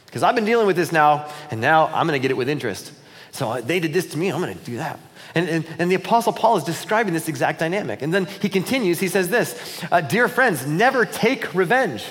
Because 0.06 0.24
I've 0.24 0.36
been 0.36 0.44
dealing 0.44 0.68
with 0.68 0.76
this 0.76 0.92
now, 0.92 1.32
and 1.52 1.62
now 1.62 1.86
I'm 1.88 2.06
going 2.06 2.20
to 2.20 2.22
get 2.22 2.32
it 2.32 2.38
with 2.38 2.50
interest. 2.50 2.92
So 3.32 3.50
uh, 3.50 3.62
they 3.62 3.80
did 3.80 3.94
this 3.94 4.08
to 4.08 4.18
me, 4.18 4.30
I'm 4.30 4.42
going 4.42 4.58
to 4.58 4.66
do 4.66 4.76
that. 4.76 5.00
And, 5.34 5.48
and, 5.48 5.66
and, 5.80 5.90
the 5.90 5.96
Apostle 5.96 6.34
Paul 6.34 6.58
is 6.58 6.66
describing 6.66 7.14
this 7.14 7.30
exact 7.30 7.60
dynamic. 7.60 8.02
And 8.02 8.14
then 8.14 8.26
he 8.26 8.50
continues, 8.50 9.00
he 9.00 9.08
says 9.08 9.30
this 9.30 9.82
uh, 9.90 10.02
Dear 10.02 10.28
friends, 10.28 10.68
never 10.68 11.06
take 11.06 11.54
revenge. 11.56 12.04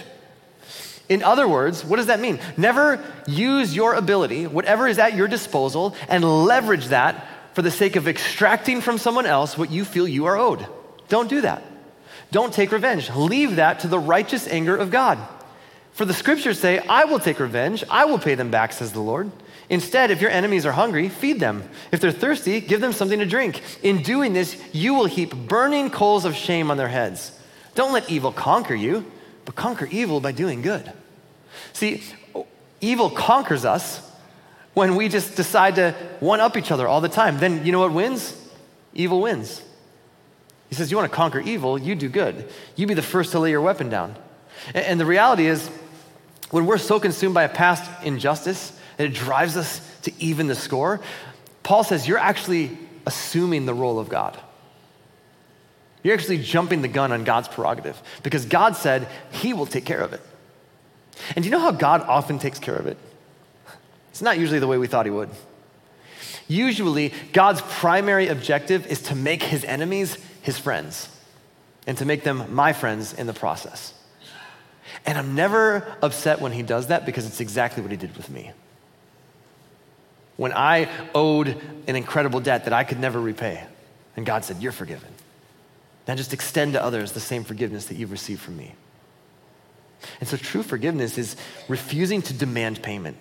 In 1.10 1.24
other 1.24 1.48
words, 1.48 1.84
what 1.84 1.96
does 1.96 2.06
that 2.06 2.20
mean? 2.20 2.38
Never 2.56 3.04
use 3.26 3.74
your 3.74 3.94
ability, 3.94 4.46
whatever 4.46 4.86
is 4.86 4.98
at 4.98 5.16
your 5.16 5.26
disposal, 5.26 5.96
and 6.08 6.24
leverage 6.24 6.86
that 6.86 7.26
for 7.52 7.62
the 7.62 7.70
sake 7.70 7.96
of 7.96 8.06
extracting 8.06 8.80
from 8.80 8.96
someone 8.96 9.26
else 9.26 9.58
what 9.58 9.72
you 9.72 9.84
feel 9.84 10.06
you 10.06 10.26
are 10.26 10.36
owed. 10.36 10.64
Don't 11.08 11.28
do 11.28 11.40
that. 11.40 11.64
Don't 12.30 12.54
take 12.54 12.70
revenge. 12.70 13.10
Leave 13.10 13.56
that 13.56 13.80
to 13.80 13.88
the 13.88 13.98
righteous 13.98 14.46
anger 14.46 14.76
of 14.76 14.92
God. 14.92 15.18
For 15.92 16.04
the 16.04 16.14
scriptures 16.14 16.60
say, 16.60 16.78
I 16.78 17.04
will 17.04 17.18
take 17.18 17.40
revenge, 17.40 17.82
I 17.90 18.04
will 18.04 18.20
pay 18.20 18.36
them 18.36 18.52
back, 18.52 18.72
says 18.72 18.92
the 18.92 19.00
Lord. 19.00 19.32
Instead, 19.68 20.12
if 20.12 20.20
your 20.20 20.30
enemies 20.30 20.64
are 20.64 20.72
hungry, 20.72 21.08
feed 21.08 21.40
them. 21.40 21.68
If 21.90 22.00
they're 22.00 22.12
thirsty, 22.12 22.60
give 22.60 22.80
them 22.80 22.92
something 22.92 23.18
to 23.18 23.26
drink. 23.26 23.60
In 23.82 24.02
doing 24.02 24.32
this, 24.32 24.56
you 24.72 24.94
will 24.94 25.06
heap 25.06 25.34
burning 25.34 25.90
coals 25.90 26.24
of 26.24 26.36
shame 26.36 26.70
on 26.70 26.76
their 26.76 26.88
heads. 26.88 27.36
Don't 27.74 27.92
let 27.92 28.08
evil 28.08 28.30
conquer 28.30 28.74
you, 28.76 29.04
but 29.44 29.56
conquer 29.56 29.86
evil 29.90 30.20
by 30.20 30.30
doing 30.30 30.62
good. 30.62 30.92
See, 31.72 32.02
evil 32.80 33.10
conquers 33.10 33.64
us 33.64 34.06
when 34.74 34.96
we 34.96 35.08
just 35.08 35.36
decide 35.36 35.76
to 35.76 35.92
one 36.20 36.40
up 36.40 36.56
each 36.56 36.70
other 36.70 36.86
all 36.86 37.00
the 37.00 37.08
time. 37.08 37.38
Then 37.38 37.64
you 37.64 37.72
know 37.72 37.80
what 37.80 37.92
wins? 37.92 38.36
Evil 38.94 39.20
wins. 39.20 39.62
He 40.68 40.74
says, 40.74 40.90
You 40.90 40.96
want 40.96 41.10
to 41.10 41.16
conquer 41.16 41.40
evil, 41.40 41.78
you 41.78 41.94
do 41.94 42.08
good. 42.08 42.48
You 42.76 42.86
be 42.86 42.94
the 42.94 43.02
first 43.02 43.32
to 43.32 43.40
lay 43.40 43.50
your 43.50 43.60
weapon 43.60 43.88
down. 43.88 44.16
And 44.74 45.00
the 45.00 45.06
reality 45.06 45.46
is, 45.46 45.68
when 46.50 46.66
we're 46.66 46.78
so 46.78 46.98
consumed 46.98 47.34
by 47.34 47.44
a 47.44 47.48
past 47.48 47.88
injustice, 48.04 48.76
and 48.98 49.08
it 49.08 49.14
drives 49.16 49.56
us 49.56 49.80
to 50.02 50.12
even 50.22 50.46
the 50.46 50.54
score, 50.54 51.00
Paul 51.62 51.84
says 51.84 52.06
you're 52.06 52.18
actually 52.18 52.76
assuming 53.06 53.66
the 53.66 53.74
role 53.74 53.98
of 53.98 54.08
God. 54.08 54.38
You're 56.02 56.14
actually 56.14 56.38
jumping 56.38 56.82
the 56.82 56.88
gun 56.88 57.12
on 57.12 57.24
God's 57.24 57.48
prerogative 57.48 58.00
because 58.22 58.46
God 58.46 58.76
said 58.76 59.08
he 59.30 59.52
will 59.52 59.66
take 59.66 59.84
care 59.84 60.00
of 60.00 60.12
it. 60.12 60.20
And 61.36 61.44
you 61.44 61.50
know 61.50 61.60
how 61.60 61.70
God 61.70 62.02
often 62.02 62.38
takes 62.38 62.58
care 62.58 62.76
of 62.76 62.86
it? 62.86 62.96
It's 64.10 64.22
not 64.22 64.38
usually 64.38 64.58
the 64.58 64.66
way 64.66 64.78
we 64.78 64.86
thought 64.86 65.06
he 65.06 65.10
would. 65.10 65.30
Usually, 66.48 67.12
God's 67.32 67.62
primary 67.62 68.28
objective 68.28 68.86
is 68.86 69.02
to 69.02 69.14
make 69.14 69.42
his 69.42 69.64
enemies 69.64 70.18
his 70.42 70.58
friends 70.58 71.08
and 71.86 71.96
to 71.98 72.04
make 72.04 72.24
them 72.24 72.52
my 72.54 72.72
friends 72.72 73.12
in 73.12 73.26
the 73.26 73.32
process. 73.32 73.94
And 75.06 75.16
I'm 75.16 75.34
never 75.34 75.96
upset 76.02 76.40
when 76.40 76.52
he 76.52 76.62
does 76.62 76.88
that 76.88 77.06
because 77.06 77.26
it's 77.26 77.40
exactly 77.40 77.82
what 77.82 77.90
he 77.90 77.96
did 77.96 78.16
with 78.16 78.28
me 78.28 78.52
when 80.40 80.54
I 80.54 80.88
owed 81.14 81.48
an 81.86 81.96
incredible 81.96 82.40
debt 82.40 82.64
that 82.64 82.72
I 82.72 82.82
could 82.82 82.98
never 82.98 83.20
repay. 83.20 83.62
And 84.16 84.24
God 84.24 84.42
said, 84.42 84.62
You're 84.62 84.72
forgiven. 84.72 85.10
Now 86.08 86.14
just 86.14 86.32
extend 86.32 86.72
to 86.72 86.82
others 86.82 87.12
the 87.12 87.20
same 87.20 87.44
forgiveness 87.44 87.84
that 87.86 87.98
you've 87.98 88.10
received 88.10 88.40
from 88.40 88.56
me. 88.56 88.74
And 90.20 90.28
so 90.28 90.36
true 90.36 90.62
forgiveness 90.62 91.18
is 91.18 91.36
refusing 91.68 92.22
to 92.22 92.32
demand 92.32 92.82
payment. 92.82 93.16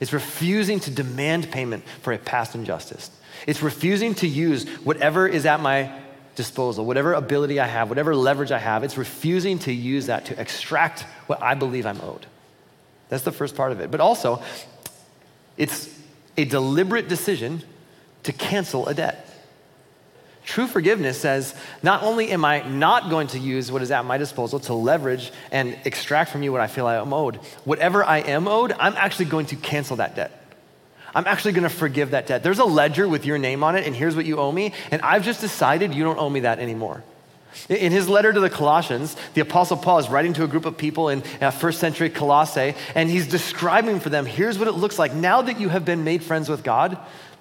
It's 0.00 0.12
refusing 0.12 0.80
to 0.80 0.90
demand 0.90 1.50
payment 1.50 1.84
for 2.02 2.12
a 2.12 2.18
past 2.18 2.54
injustice. 2.54 3.10
It's 3.46 3.62
refusing 3.62 4.14
to 4.16 4.26
use 4.26 4.68
whatever 4.84 5.26
is 5.26 5.46
at 5.46 5.60
my 5.60 5.92
disposal, 6.34 6.84
whatever 6.84 7.12
ability 7.12 7.60
I 7.60 7.66
have, 7.66 7.88
whatever 7.88 8.14
leverage 8.14 8.52
I 8.52 8.58
have. 8.58 8.84
It's 8.84 8.96
refusing 8.96 9.58
to 9.60 9.72
use 9.72 10.06
that 10.06 10.26
to 10.26 10.40
extract 10.40 11.02
what 11.26 11.42
I 11.42 11.54
believe 11.54 11.86
I'm 11.86 12.00
owed. 12.00 12.26
That's 13.08 13.24
the 13.24 13.32
first 13.32 13.54
part 13.54 13.72
of 13.72 13.80
it. 13.80 13.90
But 13.90 14.00
also, 14.00 14.42
it's 15.56 15.88
a 16.36 16.44
deliberate 16.44 17.08
decision 17.08 17.62
to 18.22 18.32
cancel 18.32 18.88
a 18.88 18.94
debt. 18.94 19.28
True 20.44 20.66
forgiveness 20.66 21.20
says, 21.20 21.54
not 21.82 22.02
only 22.02 22.30
am 22.30 22.44
I 22.44 22.62
not 22.62 23.10
going 23.10 23.28
to 23.28 23.38
use 23.38 23.70
what 23.70 23.80
is 23.80 23.90
at 23.92 24.04
my 24.04 24.18
disposal 24.18 24.58
to 24.60 24.74
leverage 24.74 25.32
and 25.52 25.78
extract 25.84 26.30
from 26.30 26.42
you 26.42 26.50
what 26.50 26.60
I 26.60 26.66
feel 26.66 26.86
I 26.86 26.96
am 26.96 27.12
owed, 27.12 27.36
whatever 27.64 28.04
I 28.04 28.18
am 28.18 28.48
owed, 28.48 28.72
I'm 28.72 28.94
actually 28.96 29.26
going 29.26 29.46
to 29.46 29.56
cancel 29.56 29.96
that 29.96 30.16
debt. 30.16 30.38
I'm 31.14 31.26
actually 31.26 31.52
going 31.52 31.64
to 31.64 31.68
forgive 31.68 32.10
that 32.10 32.26
debt. 32.26 32.42
There's 32.42 32.58
a 32.58 32.64
ledger 32.64 33.06
with 33.06 33.24
your 33.24 33.38
name 33.38 33.62
on 33.62 33.76
it, 33.76 33.86
and 33.86 33.94
here's 33.94 34.16
what 34.16 34.24
you 34.24 34.38
owe 34.38 34.50
me, 34.50 34.72
and 34.90 35.00
I've 35.02 35.24
just 35.24 35.40
decided 35.40 35.94
you 35.94 36.02
don't 36.02 36.18
owe 36.18 36.30
me 36.30 36.40
that 36.40 36.58
anymore. 36.58 37.04
In 37.68 37.92
his 37.92 38.08
letter 38.08 38.32
to 38.32 38.40
the 38.40 38.50
Colossians, 38.50 39.14
the 39.34 39.42
Apostle 39.42 39.76
Paul 39.76 39.98
is 39.98 40.08
writing 40.08 40.32
to 40.34 40.44
a 40.44 40.48
group 40.48 40.64
of 40.64 40.76
people 40.76 41.10
in 41.10 41.22
uh, 41.40 41.50
first 41.50 41.80
century 41.80 42.08
Colossae, 42.08 42.74
and 42.94 43.10
he's 43.10 43.28
describing 43.28 44.00
for 44.00 44.08
them 44.08 44.24
here's 44.24 44.58
what 44.58 44.68
it 44.68 44.72
looks 44.72 44.98
like. 44.98 45.14
Now 45.14 45.42
that 45.42 45.60
you 45.60 45.68
have 45.68 45.84
been 45.84 46.02
made 46.02 46.24
friends 46.24 46.48
with 46.48 46.64
God, 46.64 46.98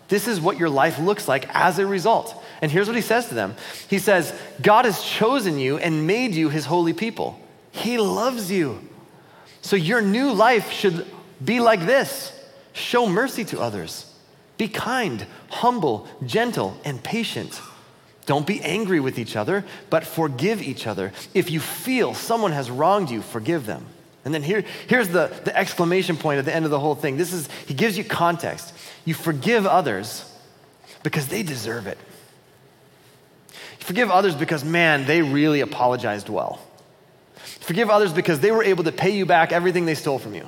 this 0.09 0.27
is 0.27 0.41
what 0.41 0.57
your 0.57 0.69
life 0.69 0.99
looks 0.99 1.29
like 1.29 1.47
as 1.55 1.79
a 1.79 1.87
result. 1.87 2.35
And 2.61 2.71
here's 2.71 2.87
what 2.87 2.95
he 2.95 3.01
says 3.01 3.27
to 3.29 3.33
them 3.33 3.55
He 3.89 3.99
says, 3.99 4.33
God 4.61 4.85
has 4.85 5.03
chosen 5.03 5.57
you 5.57 5.77
and 5.77 6.07
made 6.07 6.35
you 6.35 6.49
his 6.49 6.65
holy 6.65 6.93
people. 6.93 7.39
He 7.71 7.97
loves 7.97 8.51
you. 8.51 8.79
So 9.61 9.75
your 9.75 10.01
new 10.01 10.31
life 10.31 10.71
should 10.71 11.05
be 11.43 11.59
like 11.59 11.85
this 11.85 12.37
show 12.73 13.07
mercy 13.07 13.43
to 13.45 13.59
others, 13.59 14.11
be 14.57 14.67
kind, 14.67 15.25
humble, 15.49 16.07
gentle, 16.25 16.77
and 16.85 17.03
patient. 17.03 17.59
Don't 18.25 18.47
be 18.47 18.61
angry 18.61 18.99
with 18.99 19.17
each 19.17 19.35
other, 19.35 19.65
but 19.89 20.05
forgive 20.05 20.61
each 20.61 20.87
other. 20.87 21.11
If 21.33 21.49
you 21.49 21.59
feel 21.59 22.13
someone 22.13 22.51
has 22.51 22.69
wronged 22.69 23.09
you, 23.09 23.21
forgive 23.21 23.65
them. 23.65 23.87
And 24.23 24.33
then 24.33 24.43
here, 24.43 24.63
here's 24.87 25.09
the, 25.09 25.31
the 25.43 25.57
exclamation 25.57 26.15
point 26.15 26.37
at 26.37 26.45
the 26.45 26.55
end 26.55 26.65
of 26.65 26.71
the 26.71 26.79
whole 26.79 26.93
thing. 26.93 27.17
This 27.17 27.33
is, 27.33 27.49
he 27.65 27.73
gives 27.73 27.97
you 27.97 28.03
context. 28.03 28.73
You 29.03 29.15
forgive 29.15 29.65
others 29.65 30.31
because 31.01 31.27
they 31.27 31.41
deserve 31.41 31.87
it. 31.87 31.97
Forgive 33.81 34.11
others 34.11 34.35
because, 34.35 34.63
man, 34.63 35.05
they 35.05 35.21
really 35.21 35.61
apologized 35.61 36.29
well. 36.29 36.59
Forgive 37.35 37.89
others 37.89 38.13
because 38.13 38.39
they 38.39 38.51
were 38.51 38.63
able 38.63 38.83
to 38.83 38.91
pay 38.91 39.09
you 39.09 39.25
back 39.25 39.51
everything 39.51 39.85
they 39.85 39.95
stole 39.95 40.19
from 40.19 40.35
you. 40.35 40.47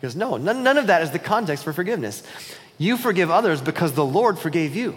Because, 0.00 0.14
no, 0.14 0.36
none, 0.36 0.62
none 0.62 0.76
of 0.76 0.86
that 0.88 1.02
is 1.02 1.10
the 1.10 1.18
context 1.18 1.64
for 1.64 1.72
forgiveness. 1.72 2.22
You 2.76 2.96
forgive 2.96 3.30
others 3.30 3.60
because 3.60 3.92
the 3.92 4.04
Lord 4.04 4.38
forgave 4.38 4.76
you. 4.76 4.96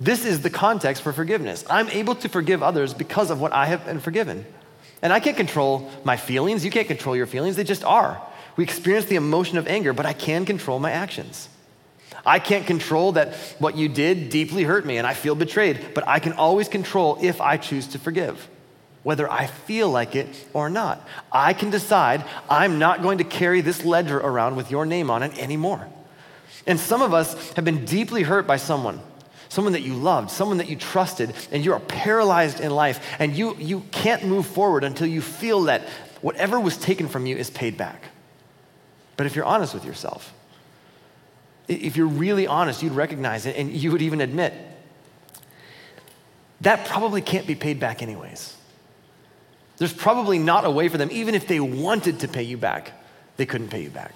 This 0.00 0.24
is 0.24 0.42
the 0.42 0.50
context 0.50 1.02
for 1.02 1.12
forgiveness. 1.12 1.64
I'm 1.70 1.88
able 1.90 2.16
to 2.16 2.28
forgive 2.28 2.62
others 2.62 2.94
because 2.94 3.30
of 3.30 3.40
what 3.40 3.52
I 3.52 3.66
have 3.66 3.86
been 3.86 4.00
forgiven. 4.00 4.44
And 5.02 5.12
I 5.12 5.20
can't 5.20 5.36
control 5.36 5.88
my 6.02 6.16
feelings. 6.16 6.64
You 6.64 6.72
can't 6.72 6.88
control 6.88 7.14
your 7.14 7.26
feelings. 7.26 7.54
They 7.54 7.64
just 7.64 7.84
are. 7.84 8.20
We 8.56 8.64
experience 8.64 9.06
the 9.06 9.16
emotion 9.16 9.56
of 9.56 9.68
anger, 9.68 9.92
but 9.92 10.04
I 10.04 10.14
can 10.14 10.44
control 10.46 10.80
my 10.80 10.90
actions. 10.90 11.48
I 12.26 12.38
can't 12.38 12.66
control 12.66 13.12
that 13.12 13.34
what 13.58 13.76
you 13.76 13.88
did 13.88 14.30
deeply 14.30 14.64
hurt 14.64 14.86
me 14.86 14.96
and 14.96 15.06
I 15.06 15.14
feel 15.14 15.34
betrayed, 15.34 15.94
but 15.94 16.06
I 16.08 16.18
can 16.18 16.32
always 16.32 16.68
control 16.68 17.18
if 17.20 17.40
I 17.40 17.56
choose 17.56 17.88
to 17.88 17.98
forgive, 17.98 18.48
whether 19.02 19.30
I 19.30 19.46
feel 19.46 19.90
like 19.90 20.16
it 20.16 20.28
or 20.52 20.70
not. 20.70 21.06
I 21.30 21.52
can 21.52 21.70
decide 21.70 22.24
I'm 22.48 22.78
not 22.78 23.02
going 23.02 23.18
to 23.18 23.24
carry 23.24 23.60
this 23.60 23.84
ledger 23.84 24.18
around 24.18 24.56
with 24.56 24.70
your 24.70 24.86
name 24.86 25.10
on 25.10 25.22
it 25.22 25.38
anymore. 25.38 25.86
And 26.66 26.80
some 26.80 27.02
of 27.02 27.12
us 27.12 27.52
have 27.52 27.64
been 27.64 27.84
deeply 27.84 28.22
hurt 28.22 28.46
by 28.46 28.56
someone 28.56 29.00
someone 29.54 29.74
that 29.74 29.82
you 29.82 29.94
loved, 29.94 30.30
someone 30.30 30.58
that 30.58 30.68
you 30.68 30.74
trusted, 30.74 31.32
and 31.52 31.64
you 31.64 31.72
are 31.72 31.78
paralyzed 31.78 32.58
in 32.58 32.72
life, 32.72 33.00
and 33.20 33.36
you, 33.36 33.56
you 33.60 33.80
can't 33.92 34.24
move 34.24 34.44
forward 34.44 34.82
until 34.82 35.06
you 35.06 35.22
feel 35.22 35.62
that 35.62 35.82
whatever 36.22 36.58
was 36.58 36.76
taken 36.76 37.08
from 37.08 37.24
you 37.24 37.36
is 37.36 37.50
paid 37.50 37.76
back. 37.76 38.02
But 39.16 39.26
if 39.26 39.36
you're 39.36 39.44
honest 39.44 39.72
with 39.72 39.84
yourself, 39.84 40.33
if 41.68 41.96
you're 41.96 42.06
really 42.06 42.46
honest, 42.46 42.82
you'd 42.82 42.92
recognize 42.92 43.46
it 43.46 43.56
and 43.56 43.72
you 43.72 43.92
would 43.92 44.02
even 44.02 44.20
admit 44.20 44.52
that 46.60 46.86
probably 46.86 47.20
can't 47.20 47.46
be 47.46 47.54
paid 47.54 47.78
back, 47.78 48.02
anyways. 48.02 48.56
There's 49.76 49.92
probably 49.92 50.38
not 50.38 50.64
a 50.64 50.70
way 50.70 50.88
for 50.88 50.96
them, 50.96 51.10
even 51.12 51.34
if 51.34 51.46
they 51.46 51.60
wanted 51.60 52.20
to 52.20 52.28
pay 52.28 52.42
you 52.42 52.56
back, 52.56 52.92
they 53.36 53.44
couldn't 53.44 53.68
pay 53.68 53.82
you 53.82 53.90
back. 53.90 54.14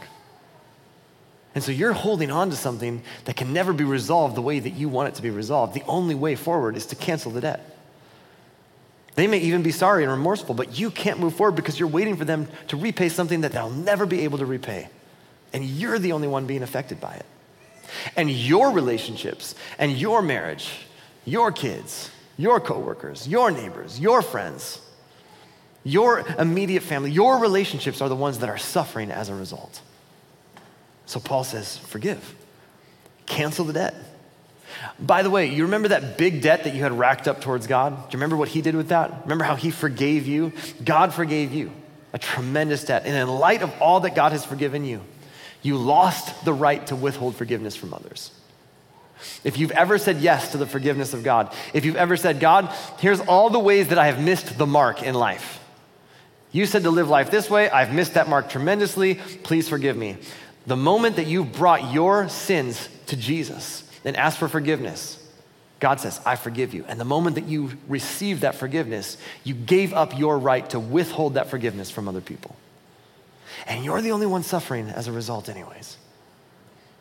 And 1.55 1.65
so 1.65 1.73
you're 1.73 1.93
holding 1.93 2.31
on 2.31 2.51
to 2.51 2.57
something 2.57 3.03
that 3.25 3.37
can 3.37 3.53
never 3.53 3.73
be 3.73 3.85
resolved 3.85 4.35
the 4.35 4.43
way 4.43 4.61
that 4.61 4.71
you 4.71 4.89
want 4.89 5.09
it 5.09 5.15
to 5.17 5.23
be 5.23 5.31
resolved. 5.31 5.75
The 5.75 5.83
only 5.87 6.15
way 6.15 6.37
forward 6.37 6.77
is 6.77 6.87
to 6.87 6.97
cancel 6.97 7.33
the 7.33 7.41
debt. 7.41 7.77
They 9.15 9.27
may 9.27 9.39
even 9.39 9.63
be 9.63 9.73
sorry 9.73 10.05
and 10.05 10.13
remorseful, 10.13 10.55
but 10.55 10.79
you 10.79 10.91
can't 10.91 11.19
move 11.19 11.35
forward 11.35 11.57
because 11.57 11.79
you're 11.79 11.89
waiting 11.89 12.17
for 12.17 12.25
them 12.25 12.47
to 12.69 12.77
repay 12.77 13.09
something 13.09 13.41
that 13.41 13.53
they'll 13.53 13.71
never 13.71 14.07
be 14.07 14.21
able 14.21 14.39
to 14.39 14.47
repay. 14.47 14.89
And 15.53 15.65
you're 15.65 15.99
the 15.99 16.13
only 16.13 16.29
one 16.29 16.47
being 16.47 16.63
affected 16.63 17.01
by 17.01 17.15
it. 17.15 17.27
And 18.17 18.31
your 18.31 18.71
relationships 18.73 19.55
and 19.79 19.93
your 19.93 20.23
marriage, 20.23 20.71
your 21.25 21.53
kids, 21.53 22.11
your 22.37 22.61
coworkers, 22.61 23.27
your 23.27 23.51
neighbors, 23.51 23.99
your 23.99 24.23
friends, 24.23 24.81
your 25.85 26.21
immediate 26.39 26.83
family, 26.83 27.11
your 27.11 27.39
relationships 27.39 28.01
are 28.01 28.09
the 28.09 28.17
ones 28.17 28.39
that 28.41 28.49
are 28.49 28.59
suffering 28.59 29.11
as 29.11 29.29
a 29.29 29.35
result. 29.35 29.81
So 31.07 31.21
Paul 31.21 31.45
says, 31.45 31.79
forgive, 31.79 32.35
cancel 33.27 33.65
the 33.65 33.73
debt. 33.73 33.95
By 35.01 35.23
the 35.23 35.31
way, 35.31 35.47
you 35.47 35.65
remember 35.65 35.89
that 35.89 36.19
big 36.19 36.43
debt 36.43 36.65
that 36.65 36.75
you 36.75 36.83
had 36.83 36.93
racked 36.93 37.27
up 37.27 37.41
towards 37.41 37.67
God? 37.67 37.97
Do 37.97 38.03
you 38.13 38.19
remember 38.19 38.37
what 38.37 38.49
he 38.49 38.61
did 38.61 38.77
with 38.77 38.89
that? 38.89 39.23
Remember 39.23 39.45
how 39.45 39.57
he 39.57 39.71
forgave 39.71 40.27
you? 40.27 40.53
God 40.85 41.15
forgave 41.15 41.53
you 41.53 41.73
a 42.13 42.19
tremendous 42.19 42.85
debt. 42.85 43.05
And 43.07 43.17
in 43.17 43.29
light 43.29 43.63
of 43.63 43.73
all 43.81 44.01
that 44.01 44.15
God 44.15 44.33
has 44.33 44.45
forgiven 44.45 44.85
you, 44.85 45.01
you 45.63 45.77
lost 45.77 46.45
the 46.45 46.53
right 46.53 46.87
to 46.87 46.97
withhold 46.97 47.37
forgiveness 47.37 47.77
from 47.77 47.93
others. 47.93 48.31
If 49.43 49.59
you've 49.59 49.73
ever 49.73 49.99
said 49.99 50.19
yes 50.19 50.53
to 50.53 50.59
the 50.59 50.67
forgiveness 50.67 51.13
of 51.13 51.25
God, 51.25 51.53
if 51.75 51.85
you've 51.85 51.97
ever 51.97 52.17
said, 52.17 52.41
God, 52.41 52.73
here's 52.99 53.21
all 53.21 53.51
the 53.51 53.59
ways 53.59 53.89
that 53.89 53.99
I 53.99 54.07
have 54.07 54.21
missed 54.21 54.59
the 54.59 54.67
mark 54.67 55.03
in 55.03 55.15
life. 55.15 55.61
You 56.53 56.67
said 56.67 56.85
to 56.85 56.91
live 56.91 57.09
life 57.09 57.31
this 57.31 57.51
way, 57.51 57.69
I've 57.69 57.93
missed 57.93 58.15
that 58.15 58.29
mark 58.29 58.49
tremendously, 58.49 59.17
please 59.17 59.69
forgive 59.69 59.97
me. 59.97 60.17
The 60.67 60.77
moment 60.77 61.17
that 61.17 61.27
you 61.27 61.45
brought 61.45 61.93
your 61.93 62.29
sins 62.29 62.89
to 63.07 63.17
Jesus 63.17 63.83
and 64.05 64.17
asked 64.17 64.39
for 64.39 64.49
forgiveness, 64.49 65.23
God 65.81 66.01
says, 66.01 66.21
I 66.25 66.37
forgive 66.37 66.75
you. 66.75 66.85
And 66.89 66.99
the 66.99 67.05
moment 67.05 67.37
that 67.37 67.45
you 67.45 67.73
received 67.89 68.43
that 68.43 68.55
forgiveness, 68.55 69.17
you 69.45 69.55
gave 69.55 69.93
up 69.93 70.19
your 70.19 70.39
right 70.39 70.69
to 70.71 70.81
withhold 70.81 71.35
that 71.35 71.49
forgiveness 71.49 71.91
from 71.91 72.09
other 72.09 72.21
people. 72.21 72.57
And 73.67 73.85
you're 73.85 74.01
the 74.01 74.13
only 74.13 74.27
one 74.27 74.43
suffering 74.43 74.89
as 74.89 75.09
a 75.09 75.13
result, 75.13 75.49
anyways. 75.49 75.97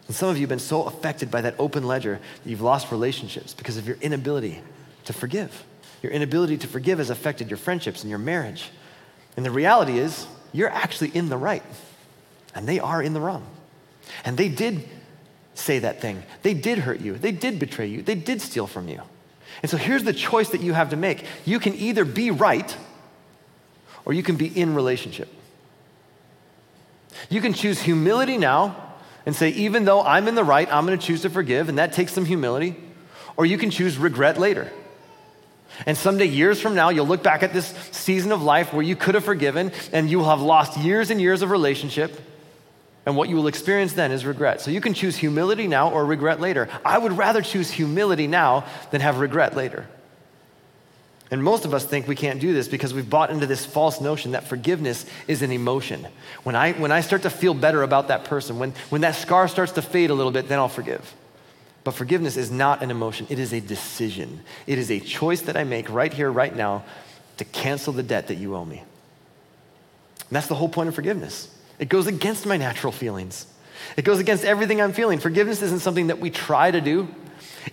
And 0.08 0.16
some 0.16 0.30
of 0.30 0.38
you 0.38 0.42
have 0.42 0.50
been 0.50 0.60
so 0.60 0.84
affected 0.84 1.30
by 1.30 1.42
that 1.42 1.56
open 1.60 1.86
ledger 1.86 2.20
that 2.44 2.50
you've 2.50 2.62
lost 2.62 2.92
relationships 2.92 3.54
because 3.54 3.78
of 3.78 3.88
your 3.88 3.98
inability 3.98 4.62
to 5.06 5.14
forgive. 5.14 5.64
Your 6.02 6.12
inability 6.12 6.58
to 6.60 6.68
forgive 6.68 7.00
has 7.00 7.10
affected 7.10 7.50
your 7.50 7.58
friendships 7.58 8.04
and 8.04 8.10
your 8.10 8.20
marriage. 8.20 8.70
And 9.36 9.46
the 9.46 9.52
reality 9.52 10.00
is, 10.00 10.26
you're 10.54 10.70
actually 10.70 11.10
in 11.10 11.30
the 11.30 11.38
right, 11.38 11.64
and 12.56 12.68
they 12.68 12.80
are 12.80 13.02
in 13.02 13.14
the 13.14 13.20
wrong. 13.20 13.46
And 14.24 14.38
they 14.38 14.50
did 14.50 14.88
say 15.54 15.80
that 15.80 16.02
thing. 16.02 16.24
They 16.44 16.54
did 16.54 16.80
hurt 16.80 17.02
you. 17.02 17.16
They 17.16 17.32
did 17.32 17.60
betray 17.60 17.88
you. 17.88 18.02
They 18.02 18.16
did 18.16 18.42
steal 18.42 18.68
from 18.68 18.88
you. 18.88 19.02
And 19.62 19.70
so 19.70 19.78
here's 19.78 20.04
the 20.04 20.14
choice 20.14 20.50
that 20.50 20.62
you 20.62 20.74
have 20.74 20.92
to 20.92 20.96
make 20.96 21.26
you 21.46 21.60
can 21.60 21.74
either 21.76 22.06
be 22.06 22.32
right 22.32 22.76
or 24.06 24.14
you 24.14 24.24
can 24.24 24.36
be 24.36 24.48
in 24.48 24.76
relationship. 24.76 25.30
You 27.30 27.42
can 27.42 27.54
choose 27.54 27.82
humility 27.82 28.38
now 28.38 28.76
and 29.26 29.36
say, 29.36 29.50
even 29.50 29.86
though 29.86 30.02
I'm 30.02 30.28
in 30.28 30.36
the 30.36 30.44
right, 30.44 30.72
I'm 30.72 30.86
going 30.86 30.98
to 30.98 31.06
choose 31.06 31.22
to 31.24 31.30
forgive, 31.30 31.70
and 31.70 31.78
that 31.78 31.94
takes 31.94 32.14
some 32.14 32.26
humility. 32.26 32.76
Or 33.36 33.46
you 33.46 33.58
can 33.58 33.70
choose 33.70 33.98
regret 33.98 34.38
later. 34.38 34.72
And 35.86 35.98
someday, 35.98 36.26
years 36.26 36.60
from 36.60 36.76
now, 36.76 36.90
you'll 36.90 37.08
look 37.08 37.24
back 37.24 37.44
at 37.44 37.54
this 37.54 37.68
season 37.92 38.32
of 38.32 38.42
life 38.42 38.74
where 38.74 38.82
you 38.82 38.96
could 38.96 39.16
have 39.16 39.26
forgiven, 39.26 39.72
and 39.92 40.10
you 40.10 40.18
will 40.20 40.30
have 40.30 40.42
lost 40.42 40.78
years 40.78 41.12
and 41.12 41.22
years 41.22 41.42
of 41.42 41.52
relationship 41.52 42.20
and 43.08 43.16
what 43.16 43.30
you 43.30 43.38
will 43.38 43.48
experience 43.48 43.94
then 43.94 44.12
is 44.12 44.26
regret. 44.26 44.60
So 44.60 44.70
you 44.70 44.82
can 44.82 44.94
choose 44.94 45.16
humility 45.16 45.66
now 45.66 45.90
or 45.90 46.06
regret 46.06 46.42
later. 46.42 46.68
I 46.84 46.98
would 46.98 47.14
rather 47.14 47.42
choose 47.42 47.72
humility 47.72 48.28
now 48.28 48.66
than 48.92 49.00
have 49.00 49.20
regret 49.20 49.56
later. 49.56 49.88
And 51.30 51.44
most 51.44 51.66
of 51.66 51.74
us 51.74 51.84
think 51.84 52.08
we 52.08 52.16
can't 52.16 52.40
do 52.40 52.54
this 52.54 52.68
because 52.68 52.94
we've 52.94 53.10
bought 53.10 53.30
into 53.30 53.46
this 53.46 53.66
false 53.66 54.00
notion 54.00 54.32
that 54.32 54.46
forgiveness 54.46 55.06
is 55.28 55.42
an 55.42 55.52
emotion. 55.52 56.08
When 56.44 56.56
I, 56.56 56.72
when 56.74 56.92
I 56.92 57.02
start 57.02 57.24
to 57.24 57.30
feel 57.30 57.54
better 57.54 57.84
about 57.84 58.08
that 58.08 58.24
person, 58.24 58.60
when, 58.60 58.74
when 58.90 59.02
that 59.02 59.16
scar 59.16 59.48
starts 59.48 59.74
to 59.74 59.82
fade 59.82 60.10
a 60.10 60.14
little 60.14 60.32
bit, 60.32 60.48
then 60.48 60.58
I'll 60.58 60.70
forgive. 60.70 61.14
But 61.84 61.96
forgiveness 61.96 62.38
is 62.38 62.50
not 62.50 62.82
an 62.82 62.92
emotion, 62.92 63.28
it 63.30 63.40
is 63.40 63.54
a 63.54 63.60
decision. 63.60 64.42
It 64.66 64.78
is 64.78 64.90
a 64.90 65.00
choice 65.00 65.42
that 65.44 65.58
I 65.58 65.64
make 65.64 65.90
right 65.90 66.14
here, 66.14 66.32
right 66.32 66.56
now, 66.56 66.84
to 67.38 67.46
cancel 67.46 67.94
the 67.94 68.04
debt 68.04 68.28
that 68.28 68.36
you 68.36 68.56
owe 68.56 68.66
me. 68.66 68.80
And 68.80 70.36
that's 70.36 70.48
the 70.48 70.56
whole 70.56 70.70
point 70.70 70.90
of 70.90 70.96
forgiveness. 70.96 71.54
It 71.80 71.90
goes 71.90 72.08
against 72.08 72.46
my 72.46 72.58
natural 72.58 72.92
feelings. 72.92 73.48
It 73.96 74.04
goes 74.04 74.20
against 74.20 74.44
everything 74.44 74.82
I'm 74.82 74.92
feeling. 74.94 75.20
Forgiveness 75.20 75.62
isn't 75.62 75.80
something 75.80 76.08
that 76.08 76.20
we 76.20 76.30
try 76.30 76.72
to 76.72 76.82
do. 76.82 77.08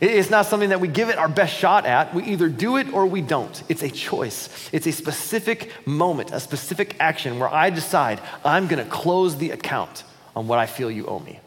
It's 0.01 0.31
not 0.31 0.47
something 0.47 0.71
that 0.71 0.81
we 0.81 0.89
give 0.89 1.09
it 1.09 1.19
our 1.19 1.29
best 1.29 1.55
shot 1.55 1.87
at. 1.87 2.15
We 2.15 2.25
either 2.25 2.49
do 2.49 2.77
it 2.77 2.93
or 2.93 3.07
we 3.07 3.21
don't. 3.21 3.63
It's 3.69 3.83
a 3.83 3.91
choice. 3.91 4.71
It's 4.73 4.87
a 4.87 4.93
specific 4.93 5.71
moment, 5.87 6.33
a 6.33 6.41
specific 6.41 6.97
action 7.01 7.39
where 7.39 7.49
I 7.49 7.71
decide 7.71 8.21
I'm 8.45 8.67
going 8.67 8.85
to 8.85 8.91
close 8.91 9.37
the 9.37 9.51
account 9.51 10.05
on 10.35 10.49
what 10.49 10.59
I 10.59 10.67
feel 10.67 10.91
you 10.91 11.07
owe 11.07 11.21
me. 11.21 11.41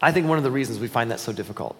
I 0.00 0.10
think 0.10 0.26
one 0.26 0.38
of 0.38 0.44
the 0.44 0.50
reasons 0.50 0.80
we 0.80 0.88
find 0.88 1.10
that 1.10 1.20
so 1.20 1.32
difficult 1.32 1.76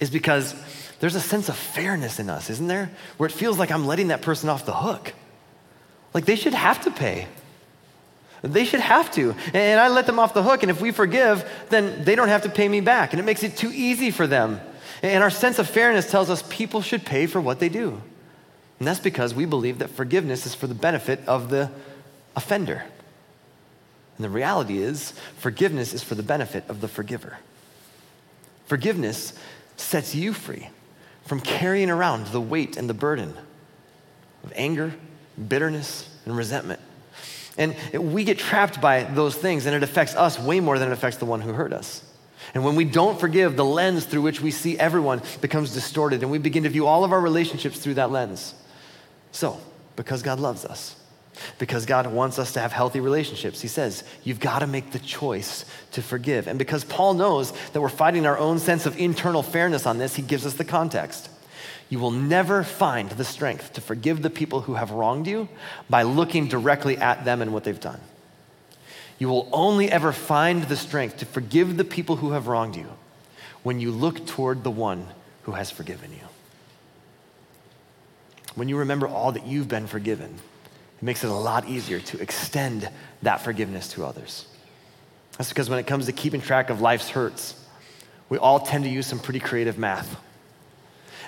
is 0.00 0.10
because 0.10 0.54
there's 0.98 1.14
a 1.14 1.20
sense 1.20 1.48
of 1.48 1.56
fairness 1.56 2.18
in 2.18 2.28
us, 2.28 2.50
isn't 2.50 2.66
there? 2.66 2.90
Where 3.16 3.28
it 3.28 3.32
feels 3.32 3.58
like 3.58 3.70
I'm 3.70 3.86
letting 3.86 4.08
that 4.08 4.22
person 4.22 4.48
off 4.48 4.66
the 4.66 4.74
hook. 4.74 5.12
Like 6.12 6.24
they 6.24 6.36
should 6.36 6.54
have 6.54 6.82
to 6.84 6.90
pay. 6.90 7.28
They 8.44 8.66
should 8.66 8.80
have 8.80 9.10
to. 9.12 9.34
And 9.54 9.80
I 9.80 9.88
let 9.88 10.04
them 10.04 10.18
off 10.18 10.34
the 10.34 10.42
hook. 10.42 10.62
And 10.62 10.70
if 10.70 10.80
we 10.80 10.92
forgive, 10.92 11.48
then 11.70 12.04
they 12.04 12.14
don't 12.14 12.28
have 12.28 12.42
to 12.42 12.50
pay 12.50 12.68
me 12.68 12.80
back. 12.82 13.12
And 13.12 13.20
it 13.20 13.24
makes 13.24 13.42
it 13.42 13.56
too 13.56 13.72
easy 13.72 14.10
for 14.10 14.26
them. 14.26 14.60
And 15.02 15.22
our 15.22 15.30
sense 15.30 15.58
of 15.58 15.68
fairness 15.68 16.10
tells 16.10 16.28
us 16.28 16.42
people 16.50 16.82
should 16.82 17.06
pay 17.06 17.26
for 17.26 17.40
what 17.40 17.58
they 17.58 17.70
do. 17.70 18.02
And 18.78 18.86
that's 18.86 19.00
because 19.00 19.34
we 19.34 19.46
believe 19.46 19.78
that 19.78 19.88
forgiveness 19.88 20.44
is 20.44 20.54
for 20.54 20.66
the 20.66 20.74
benefit 20.74 21.20
of 21.26 21.48
the 21.48 21.70
offender. 22.36 22.84
And 24.18 24.24
the 24.24 24.30
reality 24.30 24.78
is, 24.78 25.14
forgiveness 25.38 25.94
is 25.94 26.02
for 26.02 26.14
the 26.14 26.22
benefit 26.22 26.64
of 26.68 26.82
the 26.82 26.88
forgiver. 26.88 27.38
Forgiveness 28.66 29.32
sets 29.76 30.14
you 30.14 30.34
free 30.34 30.68
from 31.24 31.40
carrying 31.40 31.88
around 31.88 32.26
the 32.26 32.40
weight 32.40 32.76
and 32.76 32.90
the 32.90 32.94
burden 32.94 33.34
of 34.42 34.52
anger, 34.54 34.92
bitterness, 35.48 36.14
and 36.26 36.36
resentment. 36.36 36.80
And 37.56 37.76
we 37.94 38.24
get 38.24 38.38
trapped 38.38 38.80
by 38.80 39.04
those 39.04 39.36
things, 39.36 39.66
and 39.66 39.74
it 39.74 39.82
affects 39.82 40.14
us 40.16 40.38
way 40.38 40.60
more 40.60 40.78
than 40.78 40.88
it 40.88 40.92
affects 40.92 41.18
the 41.18 41.24
one 41.24 41.40
who 41.40 41.52
hurt 41.52 41.72
us. 41.72 42.02
And 42.52 42.64
when 42.64 42.76
we 42.76 42.84
don't 42.84 43.18
forgive, 43.18 43.56
the 43.56 43.64
lens 43.64 44.04
through 44.04 44.22
which 44.22 44.40
we 44.40 44.50
see 44.50 44.78
everyone 44.78 45.22
becomes 45.40 45.72
distorted, 45.72 46.22
and 46.22 46.30
we 46.30 46.38
begin 46.38 46.64
to 46.64 46.68
view 46.68 46.86
all 46.86 47.04
of 47.04 47.12
our 47.12 47.20
relationships 47.20 47.78
through 47.78 47.94
that 47.94 48.10
lens. 48.10 48.54
So, 49.32 49.58
because 49.96 50.22
God 50.22 50.40
loves 50.40 50.64
us, 50.64 50.96
because 51.58 51.86
God 51.86 52.06
wants 52.06 52.38
us 52.38 52.52
to 52.52 52.60
have 52.60 52.72
healthy 52.72 53.00
relationships, 53.00 53.60
He 53.60 53.68
says, 53.68 54.04
you've 54.24 54.40
got 54.40 54.58
to 54.60 54.66
make 54.66 54.90
the 54.90 54.98
choice 54.98 55.64
to 55.92 56.02
forgive. 56.02 56.48
And 56.48 56.58
because 56.58 56.84
Paul 56.84 57.14
knows 57.14 57.52
that 57.72 57.80
we're 57.80 57.88
fighting 57.88 58.26
our 58.26 58.38
own 58.38 58.58
sense 58.58 58.84
of 58.84 58.98
internal 58.98 59.42
fairness 59.42 59.86
on 59.86 59.98
this, 59.98 60.16
he 60.16 60.22
gives 60.22 60.44
us 60.44 60.54
the 60.54 60.64
context. 60.64 61.30
You 61.88 61.98
will 61.98 62.10
never 62.10 62.62
find 62.62 63.10
the 63.10 63.24
strength 63.24 63.74
to 63.74 63.80
forgive 63.80 64.22
the 64.22 64.30
people 64.30 64.62
who 64.62 64.74
have 64.74 64.90
wronged 64.90 65.26
you 65.26 65.48
by 65.88 66.02
looking 66.02 66.48
directly 66.48 66.96
at 66.96 67.24
them 67.24 67.42
and 67.42 67.52
what 67.52 67.64
they've 67.64 67.78
done. 67.78 68.00
You 69.18 69.28
will 69.28 69.48
only 69.52 69.90
ever 69.90 70.12
find 70.12 70.64
the 70.64 70.76
strength 70.76 71.18
to 71.18 71.26
forgive 71.26 71.76
the 71.76 71.84
people 71.84 72.16
who 72.16 72.32
have 72.32 72.46
wronged 72.48 72.76
you 72.76 72.88
when 73.62 73.80
you 73.80 73.90
look 73.90 74.26
toward 74.26 74.64
the 74.64 74.70
one 74.70 75.06
who 75.42 75.52
has 75.52 75.70
forgiven 75.70 76.10
you. 76.12 76.26
When 78.54 78.68
you 78.68 78.78
remember 78.78 79.06
all 79.08 79.32
that 79.32 79.46
you've 79.46 79.68
been 79.68 79.86
forgiven, 79.86 80.34
it 80.98 81.02
makes 81.02 81.24
it 81.24 81.30
a 81.30 81.34
lot 81.34 81.68
easier 81.68 82.00
to 82.00 82.20
extend 82.20 82.88
that 83.22 83.40
forgiveness 83.40 83.88
to 83.88 84.04
others. 84.04 84.46
That's 85.38 85.48
because 85.48 85.68
when 85.68 85.78
it 85.78 85.86
comes 85.86 86.06
to 86.06 86.12
keeping 86.12 86.40
track 86.40 86.70
of 86.70 86.80
life's 86.80 87.10
hurts, 87.10 87.60
we 88.28 88.38
all 88.38 88.60
tend 88.60 88.84
to 88.84 88.90
use 88.90 89.06
some 89.06 89.18
pretty 89.18 89.40
creative 89.40 89.78
math. 89.78 90.16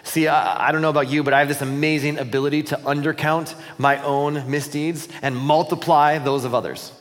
See, 0.06 0.28
I, 0.28 0.68
I, 0.68 0.72
don't 0.72 0.82
know 0.82 0.88
about 0.88 1.10
you, 1.10 1.24
but 1.24 1.34
I 1.34 1.40
have 1.40 1.48
this 1.48 1.62
amazing 1.62 2.18
ability 2.18 2.62
to 2.64 2.76
undercount 2.76 3.52
my 3.76 4.00
own 4.04 4.48
misdeeds 4.48 5.08
and 5.20 5.36
multiply 5.36 6.18
those 6.18 6.44
of 6.44 6.54
others. 6.54 6.92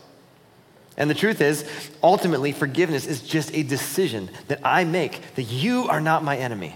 And 0.97 1.07
the 1.07 1.13
truth 1.13 1.39
is, 1.39 1.69
ultimately, 2.01 2.51
forgiveness 2.51 3.05
is 3.05 3.21
just 3.21 3.53
a 3.53 3.61
decision 3.61 4.31
that 4.47 4.59
I 4.63 4.85
make 4.85 5.21
that 5.35 5.43
you 5.43 5.87
are 5.87 6.01
not 6.01 6.23
my 6.23 6.35
enemy. 6.35 6.75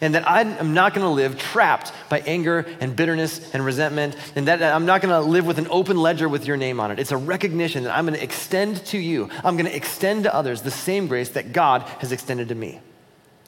And 0.00 0.16
that 0.16 0.28
I'm 0.28 0.74
not 0.74 0.94
going 0.94 1.04
to 1.04 1.12
live 1.12 1.38
trapped 1.38 1.92
by 2.08 2.20
anger 2.20 2.66
and 2.80 2.96
bitterness 2.96 3.54
and 3.54 3.64
resentment, 3.64 4.16
and 4.34 4.48
that 4.48 4.62
I'm 4.62 4.84
not 4.84 5.00
going 5.00 5.14
to 5.14 5.20
live 5.20 5.46
with 5.46 5.58
an 5.58 5.68
open 5.70 5.96
ledger 5.96 6.28
with 6.28 6.44
your 6.44 6.56
name 6.56 6.80
on 6.80 6.90
it. 6.90 6.98
It's 6.98 7.12
a 7.12 7.16
recognition 7.16 7.84
that 7.84 7.96
I'm 7.96 8.04
going 8.04 8.18
to 8.18 8.22
extend 8.22 8.84
to 8.86 8.98
you, 8.98 9.28
I'm 9.44 9.56
going 9.56 9.66
to 9.66 9.76
extend 9.76 10.24
to 10.24 10.34
others 10.34 10.62
the 10.62 10.72
same 10.72 11.06
grace 11.06 11.30
that 11.30 11.52
God 11.52 11.82
has 12.00 12.10
extended 12.10 12.48
to 12.48 12.54
me. 12.56 12.80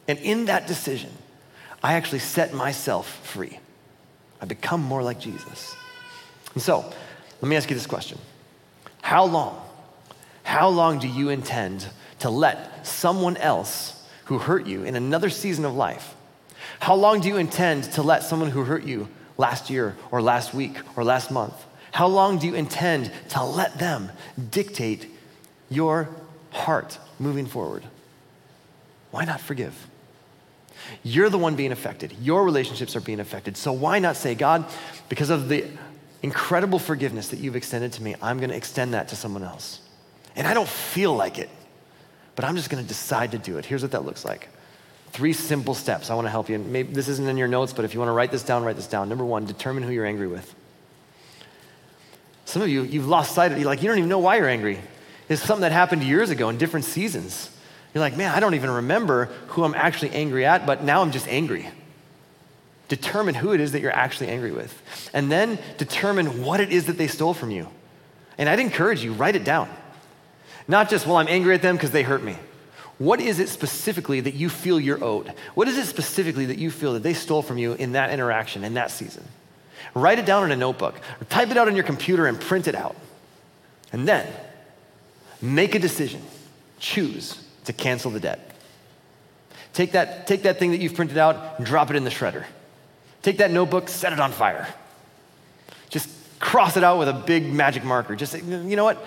And 0.06 0.18
in 0.20 0.44
that 0.44 0.68
decision, 0.68 1.10
I 1.84 1.92
actually 1.92 2.20
set 2.20 2.54
myself 2.54 3.06
free. 3.26 3.58
I 4.40 4.46
become 4.46 4.82
more 4.82 5.02
like 5.02 5.20
Jesus. 5.20 5.76
And 6.54 6.62
so, 6.62 6.78
let 7.42 7.48
me 7.48 7.56
ask 7.56 7.68
you 7.68 7.76
this 7.76 7.86
question 7.86 8.18
How 9.02 9.26
long, 9.26 9.60
how 10.44 10.70
long 10.70 10.98
do 10.98 11.06
you 11.06 11.28
intend 11.28 11.86
to 12.20 12.30
let 12.30 12.86
someone 12.86 13.36
else 13.36 14.02
who 14.24 14.38
hurt 14.38 14.66
you 14.66 14.84
in 14.84 14.96
another 14.96 15.28
season 15.28 15.66
of 15.66 15.74
life, 15.74 16.14
how 16.80 16.94
long 16.94 17.20
do 17.20 17.28
you 17.28 17.36
intend 17.36 17.84
to 17.92 18.02
let 18.02 18.22
someone 18.22 18.48
who 18.48 18.64
hurt 18.64 18.84
you 18.84 19.06
last 19.36 19.68
year 19.68 19.94
or 20.10 20.22
last 20.22 20.54
week 20.54 20.78
or 20.96 21.04
last 21.04 21.30
month, 21.30 21.66
how 21.92 22.06
long 22.06 22.38
do 22.38 22.46
you 22.46 22.54
intend 22.54 23.12
to 23.28 23.44
let 23.44 23.78
them 23.78 24.10
dictate 24.50 25.06
your 25.68 26.08
heart 26.50 26.98
moving 27.18 27.44
forward? 27.44 27.84
Why 29.10 29.26
not 29.26 29.38
forgive? 29.38 29.86
You're 31.02 31.30
the 31.30 31.38
one 31.38 31.56
being 31.56 31.72
affected. 31.72 32.14
Your 32.20 32.44
relationships 32.44 32.96
are 32.96 33.00
being 33.00 33.20
affected. 33.20 33.56
So 33.56 33.72
why 33.72 33.98
not 33.98 34.16
say, 34.16 34.34
God, 34.34 34.64
because 35.08 35.30
of 35.30 35.48
the 35.48 35.66
incredible 36.22 36.78
forgiveness 36.78 37.28
that 37.28 37.38
you've 37.38 37.56
extended 37.56 37.92
to 37.94 38.02
me, 38.02 38.14
I'm 38.22 38.38
going 38.38 38.50
to 38.50 38.56
extend 38.56 38.94
that 38.94 39.08
to 39.08 39.16
someone 39.16 39.42
else. 39.42 39.80
And 40.36 40.46
I 40.46 40.54
don't 40.54 40.68
feel 40.68 41.14
like 41.14 41.38
it, 41.38 41.50
but 42.36 42.44
I'm 42.44 42.56
just 42.56 42.70
going 42.70 42.82
to 42.82 42.88
decide 42.88 43.32
to 43.32 43.38
do 43.38 43.58
it. 43.58 43.64
Here's 43.64 43.82
what 43.82 43.92
that 43.92 44.04
looks 44.04 44.24
like. 44.24 44.48
Three 45.12 45.32
simple 45.32 45.74
steps. 45.74 46.10
I 46.10 46.14
want 46.14 46.26
to 46.26 46.30
help 46.30 46.48
you. 46.48 46.58
Maybe 46.58 46.92
this 46.92 47.08
isn't 47.08 47.28
in 47.28 47.36
your 47.36 47.46
notes, 47.46 47.72
but 47.72 47.84
if 47.84 47.94
you 47.94 48.00
want 48.00 48.08
to 48.08 48.14
write 48.14 48.32
this 48.32 48.42
down, 48.42 48.64
write 48.64 48.76
this 48.76 48.88
down. 48.88 49.08
Number 49.08 49.24
one, 49.24 49.44
determine 49.44 49.84
who 49.84 49.92
you're 49.92 50.06
angry 50.06 50.26
with. 50.26 50.52
Some 52.46 52.62
of 52.62 52.68
you, 52.68 52.82
you've 52.82 53.06
lost 53.06 53.34
sight 53.34 53.52
of 53.52 53.58
it. 53.58 53.64
Like, 53.64 53.82
you 53.82 53.88
don't 53.88 53.98
even 53.98 54.10
know 54.10 54.18
why 54.18 54.36
you're 54.36 54.48
angry. 54.48 54.80
It's 55.28 55.42
something 55.42 55.62
that 55.62 55.72
happened 55.72 56.02
years 56.02 56.30
ago 56.30 56.48
in 56.48 56.58
different 56.58 56.84
seasons. 56.84 57.50
You're 57.94 58.00
like, 58.00 58.16
man, 58.16 58.34
I 58.34 58.40
don't 58.40 58.54
even 58.54 58.70
remember 58.70 59.26
who 59.48 59.62
I'm 59.62 59.74
actually 59.74 60.10
angry 60.10 60.44
at, 60.44 60.66
but 60.66 60.82
now 60.82 61.00
I'm 61.00 61.12
just 61.12 61.28
angry. 61.28 61.68
Determine 62.88 63.36
who 63.36 63.52
it 63.52 63.60
is 63.60 63.72
that 63.72 63.80
you're 63.80 63.94
actually 63.94 64.28
angry 64.28 64.50
with. 64.50 64.82
And 65.14 65.30
then 65.30 65.58
determine 65.78 66.42
what 66.42 66.60
it 66.60 66.70
is 66.70 66.86
that 66.86 66.98
they 66.98 67.06
stole 67.06 67.34
from 67.34 67.52
you. 67.52 67.68
And 68.36 68.48
I'd 68.48 68.58
encourage 68.58 69.04
you, 69.04 69.12
write 69.12 69.36
it 69.36 69.44
down. 69.44 69.68
Not 70.66 70.90
just, 70.90 71.06
well, 71.06 71.16
I'm 71.16 71.28
angry 71.28 71.54
at 71.54 71.62
them 71.62 71.76
because 71.76 71.92
they 71.92 72.02
hurt 72.02 72.22
me. 72.22 72.36
What 72.98 73.20
is 73.20 73.38
it 73.38 73.48
specifically 73.48 74.20
that 74.20 74.34
you 74.34 74.48
feel 74.48 74.80
you're 74.80 75.02
owed? 75.02 75.32
What 75.54 75.68
is 75.68 75.78
it 75.78 75.86
specifically 75.86 76.46
that 76.46 76.58
you 76.58 76.70
feel 76.70 76.94
that 76.94 77.02
they 77.02 77.14
stole 77.14 77.42
from 77.42 77.58
you 77.58 77.74
in 77.74 77.92
that 77.92 78.10
interaction, 78.10 78.64
in 78.64 78.74
that 78.74 78.90
season? 78.90 79.24
Write 79.94 80.18
it 80.18 80.26
down 80.26 80.44
in 80.44 80.50
a 80.50 80.56
notebook, 80.56 80.96
or 81.20 81.24
type 81.26 81.50
it 81.50 81.56
out 81.56 81.68
on 81.68 81.76
your 81.76 81.84
computer 81.84 82.26
and 82.26 82.40
print 82.40 82.66
it 82.66 82.74
out. 82.74 82.96
And 83.92 84.08
then 84.08 84.26
make 85.40 85.76
a 85.76 85.78
decision. 85.78 86.22
Choose 86.80 87.43
to 87.64 87.72
cancel 87.72 88.10
the 88.10 88.20
debt. 88.20 88.50
Take 89.72 89.92
that, 89.92 90.26
take 90.26 90.42
that 90.42 90.58
thing 90.58 90.70
that 90.70 90.80
you've 90.80 90.94
printed 90.94 91.18
out 91.18 91.58
and 91.58 91.66
drop 91.66 91.90
it 91.90 91.96
in 91.96 92.04
the 92.04 92.10
shredder. 92.10 92.44
Take 93.22 93.38
that 93.38 93.50
notebook, 93.50 93.88
set 93.88 94.12
it 94.12 94.20
on 94.20 94.30
fire. 94.30 94.72
Just 95.88 96.08
cross 96.38 96.76
it 96.76 96.84
out 96.84 96.98
with 96.98 97.08
a 97.08 97.12
big 97.12 97.52
magic 97.52 97.84
marker. 97.84 98.14
Just 98.14 98.34
you 98.34 98.76
know 98.76 98.84
what? 98.84 99.04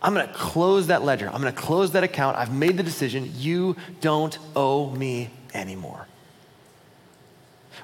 I'm 0.00 0.14
going 0.14 0.26
to 0.26 0.34
close 0.34 0.88
that 0.88 1.02
ledger. 1.02 1.26
I'm 1.26 1.40
going 1.40 1.54
to 1.54 1.60
close 1.60 1.92
that 1.92 2.02
account. 2.02 2.36
I've 2.36 2.52
made 2.52 2.76
the 2.76 2.82
decision. 2.82 3.30
You 3.36 3.76
don't 4.00 4.36
owe 4.56 4.90
me 4.90 5.30
anymore. 5.54 6.08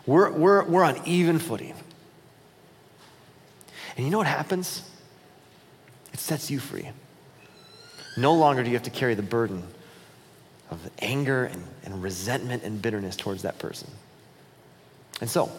We're, 0.04 0.32
we're, 0.32 0.64
we're 0.64 0.82
on 0.82 1.00
even 1.06 1.38
footing. 1.38 1.74
And 3.96 4.04
you 4.04 4.10
know 4.10 4.18
what 4.18 4.26
happens? 4.26 4.82
It 6.12 6.18
sets 6.18 6.50
you 6.50 6.58
free. 6.58 6.90
No 8.16 8.34
longer 8.34 8.64
do 8.64 8.70
you 8.70 8.74
have 8.74 8.84
to 8.84 8.90
carry 8.90 9.14
the 9.14 9.22
burden 9.22 9.62
of 10.70 10.90
anger 11.00 11.44
and, 11.44 11.64
and 11.84 12.02
resentment 12.02 12.62
and 12.62 12.80
bitterness 12.80 13.16
towards 13.16 13.42
that 13.42 13.58
person. 13.58 13.90
And 15.20 15.28
so, 15.28 15.50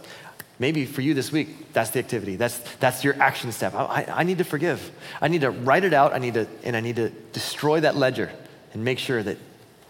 maybe 0.59 0.85
for 0.85 1.01
you 1.01 1.13
this 1.13 1.31
week, 1.31 1.73
that's 1.73 1.89
the 1.89 1.99
activity. 1.99 2.35
That's, 2.35 2.59
that's 2.75 3.03
your 3.03 3.19
action 3.21 3.51
step. 3.51 3.73
I, 3.73 3.83
I, 3.83 4.05
I, 4.19 4.23
need 4.23 4.37
to 4.37 4.43
forgive. 4.43 4.91
I 5.21 5.27
need 5.27 5.41
to 5.41 5.49
write 5.49 5.83
it 5.83 5.93
out. 5.93 6.13
I 6.13 6.19
need 6.19 6.35
to, 6.35 6.47
and 6.63 6.75
I 6.75 6.79
need 6.79 6.97
to 6.97 7.09
destroy 7.09 7.79
that 7.81 7.95
ledger 7.95 8.31
and 8.73 8.83
make 8.83 8.99
sure 8.99 9.21
that 9.21 9.37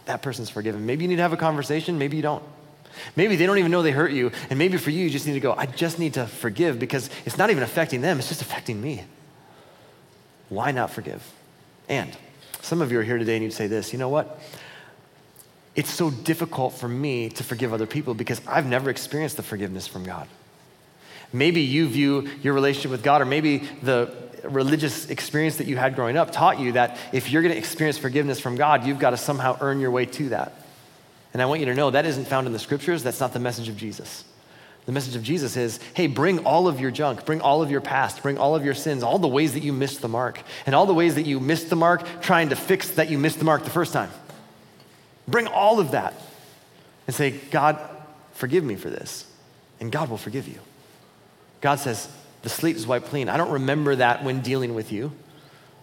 that 0.05 0.21
person's 0.21 0.49
forgiven. 0.49 0.85
Maybe 0.85 1.03
you 1.03 1.09
need 1.09 1.17
to 1.17 1.21
have 1.21 1.33
a 1.33 1.37
conversation. 1.37 1.99
Maybe 1.99 2.17
you 2.17 2.23
don't. 2.23 2.43
Maybe 3.15 3.35
they 3.35 3.45
don't 3.45 3.57
even 3.57 3.71
know 3.71 3.81
they 3.81 3.91
hurt 3.91 4.11
you. 4.11 4.31
And 4.49 4.57
maybe 4.57 4.77
for 4.77 4.89
you, 4.89 5.03
you 5.03 5.09
just 5.09 5.27
need 5.27 5.33
to 5.33 5.39
go, 5.39 5.53
I 5.53 5.65
just 5.65 5.99
need 5.99 6.15
to 6.15 6.25
forgive 6.25 6.79
because 6.79 7.09
it's 7.25 7.37
not 7.37 7.49
even 7.49 7.63
affecting 7.63 8.01
them, 8.01 8.19
it's 8.19 8.29
just 8.29 8.41
affecting 8.41 8.81
me. 8.81 9.03
Why 10.49 10.71
not 10.71 10.89
forgive? 10.89 11.23
And 11.87 12.15
some 12.61 12.81
of 12.81 12.91
you 12.91 12.99
are 12.99 13.03
here 13.03 13.17
today 13.17 13.35
and 13.35 13.43
you'd 13.43 13.53
say 13.53 13.67
this 13.67 13.93
you 13.93 13.99
know 13.99 14.09
what? 14.09 14.39
It's 15.79 15.93
so 15.93 16.09
difficult 16.11 16.73
for 16.73 16.89
me 16.89 17.29
to 17.29 17.41
forgive 17.41 17.71
other 17.71 17.85
people 17.85 18.13
because 18.13 18.41
I've 18.45 18.65
never 18.65 18.89
experienced 18.89 19.37
the 19.37 19.43
forgiveness 19.43 19.87
from 19.87 20.03
God. 20.03 20.27
Maybe 21.31 21.61
you 21.61 21.87
view 21.87 22.27
your 22.43 22.53
relationship 22.53 22.91
with 22.91 23.01
God, 23.01 23.21
or 23.21 23.25
maybe 23.25 23.59
the 23.81 24.13
religious 24.43 25.09
experience 25.09 25.55
that 25.55 25.67
you 25.67 25.77
had 25.77 25.95
growing 25.95 26.17
up 26.17 26.33
taught 26.33 26.59
you 26.59 26.73
that 26.73 26.97
if 27.13 27.31
you're 27.31 27.41
going 27.41 27.53
to 27.53 27.57
experience 27.57 27.97
forgiveness 27.97 28.41
from 28.41 28.57
God, 28.57 28.85
you've 28.85 28.99
got 28.99 29.11
to 29.11 29.17
somehow 29.17 29.57
earn 29.61 29.79
your 29.79 29.89
way 29.91 30.05
to 30.05 30.29
that. 30.29 30.51
And 31.31 31.41
I 31.41 31.45
want 31.45 31.61
you 31.61 31.67
to 31.67 31.75
know 31.75 31.91
that 31.91 32.05
isn't 32.05 32.27
found 32.27 32.45
in 32.45 32.51
the 32.51 32.59
scriptures. 32.59 33.01
That's 33.01 33.21
not 33.21 33.31
the 33.31 33.39
message 33.39 33.69
of 33.69 33.77
Jesus. 33.77 34.25
The 34.85 34.91
message 34.91 35.15
of 35.15 35.23
Jesus 35.23 35.55
is 35.55 35.79
hey, 35.93 36.07
bring 36.07 36.39
all 36.39 36.67
of 36.67 36.81
your 36.81 36.91
junk, 36.91 37.23
bring 37.23 37.39
all 37.39 37.61
of 37.61 37.71
your 37.71 37.79
past, 37.79 38.21
bring 38.21 38.37
all 38.37 38.53
of 38.53 38.65
your 38.65 38.73
sins, 38.73 39.01
all 39.01 39.17
the 39.17 39.29
ways 39.29 39.53
that 39.53 39.63
you 39.63 39.71
missed 39.71 40.01
the 40.01 40.09
mark, 40.09 40.41
and 40.65 40.75
all 40.75 40.85
the 40.85 40.93
ways 40.93 41.15
that 41.15 41.25
you 41.25 41.39
missed 41.39 41.69
the 41.69 41.77
mark 41.77 42.05
trying 42.19 42.49
to 42.49 42.57
fix 42.57 42.89
that 42.91 43.09
you 43.09 43.17
missed 43.17 43.39
the 43.39 43.45
mark 43.45 43.63
the 43.63 43.69
first 43.69 43.93
time. 43.93 44.09
Bring 45.29 45.47
all 45.47 45.79
of 45.79 45.91
that 45.91 46.13
and 47.07 47.15
say, 47.15 47.31
God, 47.31 47.79
forgive 48.33 48.63
me 48.63 48.75
for 48.75 48.89
this. 48.89 49.25
And 49.79 49.91
God 49.91 50.09
will 50.09 50.17
forgive 50.17 50.47
you. 50.47 50.59
God 51.61 51.79
says, 51.79 52.09
the 52.41 52.49
slate 52.49 52.75
is 52.75 52.87
wiped 52.87 53.07
clean. 53.07 53.29
I 53.29 53.37
don't 53.37 53.51
remember 53.51 53.95
that 53.95 54.23
when 54.23 54.41
dealing 54.41 54.73
with 54.73 54.91
you. 54.91 55.11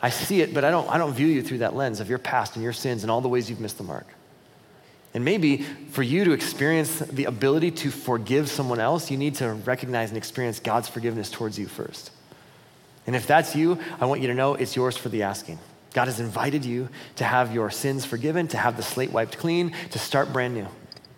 I 0.01 0.11
see 0.11 0.40
it, 0.40 0.55
but 0.55 0.64
I 0.64 0.70
don't, 0.70 0.88
I 0.90 0.99
don't 0.99 1.14
view 1.14 1.26
you 1.26 1.42
through 1.42 1.59
that 1.59 1.74
lens 1.74 2.01
of 2.01 2.09
your 2.09 2.18
past 2.18 2.55
and 2.55 2.62
your 2.62 2.72
sins 2.72 3.03
and 3.03 3.11
all 3.11 3.20
the 3.20 3.28
ways 3.28 3.49
you've 3.49 3.61
missed 3.61 3.78
the 3.78 3.84
mark. 3.84 4.07
And 5.14 5.24
maybe 5.24 5.59
for 5.90 6.03
you 6.03 6.24
to 6.24 6.32
experience 6.32 6.99
the 6.99 7.24
ability 7.24 7.70
to 7.72 7.90
forgive 7.90 8.51
someone 8.51 8.78
else, 8.78 9.11
you 9.11 9.16
need 9.16 9.36
to 9.36 9.55
recognize 9.55 10.11
and 10.11 10.18
experience 10.18 10.61
God's 10.61 10.88
forgiveness 10.88 11.30
towards 11.30 11.59
you 11.59 11.66
first. 11.66 12.11
And 13.07 13.16
if 13.16 13.26
that's 13.26 13.57
you, 13.57 13.78
I 14.01 14.05
want 14.07 14.20
you 14.20 14.28
to 14.28 14.34
know 14.34 14.55
it's 14.55 14.76
yours 14.76 14.97
for 14.97 15.09
the 15.09 15.22
asking. 15.22 15.59
God 15.97 16.09
has 16.09 16.20
invited 16.20 16.66
you 16.66 16.90
to 17.16 17.24
have 17.24 17.55
your 17.55 17.70
sins 17.70 18.05
forgiven, 18.05 18.49
to 18.49 18.59
have 18.59 18.76
the 18.76 18.82
slate 18.82 19.12
wiped 19.12 19.38
clean, 19.38 19.72
to 19.92 19.99
start 19.99 20.30
brand 20.30 20.53
new. 20.53 20.66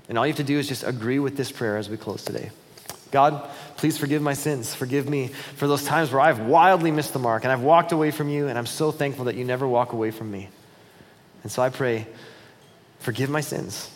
And 0.08 0.16
all 0.16 0.24
you 0.24 0.30
have 0.30 0.36
to 0.36 0.44
do 0.44 0.56
is 0.56 0.68
just 0.68 0.84
agree 0.84 1.18
with 1.18 1.36
this 1.36 1.50
prayer 1.50 1.76
as 1.76 1.90
we 1.90 1.96
close 1.96 2.22
today. 2.22 2.52
God, 3.10 3.50
please 3.76 3.98
forgive 3.98 4.22
my 4.22 4.34
sins. 4.34 4.76
Forgive 4.76 5.08
me 5.08 5.28
for 5.56 5.66
those 5.66 5.82
times 5.82 6.12
where 6.12 6.20
I've 6.20 6.38
wildly 6.38 6.92
missed 6.92 7.12
the 7.12 7.18
mark 7.18 7.42
and 7.42 7.50
I've 7.50 7.62
walked 7.62 7.90
away 7.90 8.12
from 8.12 8.28
you, 8.28 8.46
and 8.46 8.56
I'm 8.56 8.66
so 8.66 8.92
thankful 8.92 9.24
that 9.24 9.34
you 9.34 9.44
never 9.44 9.66
walk 9.66 9.94
away 9.94 10.12
from 10.12 10.30
me. 10.30 10.48
And 11.42 11.50
so 11.50 11.60
I 11.60 11.70
pray, 11.70 12.06
forgive 13.00 13.30
my 13.30 13.40
sins. 13.40 13.90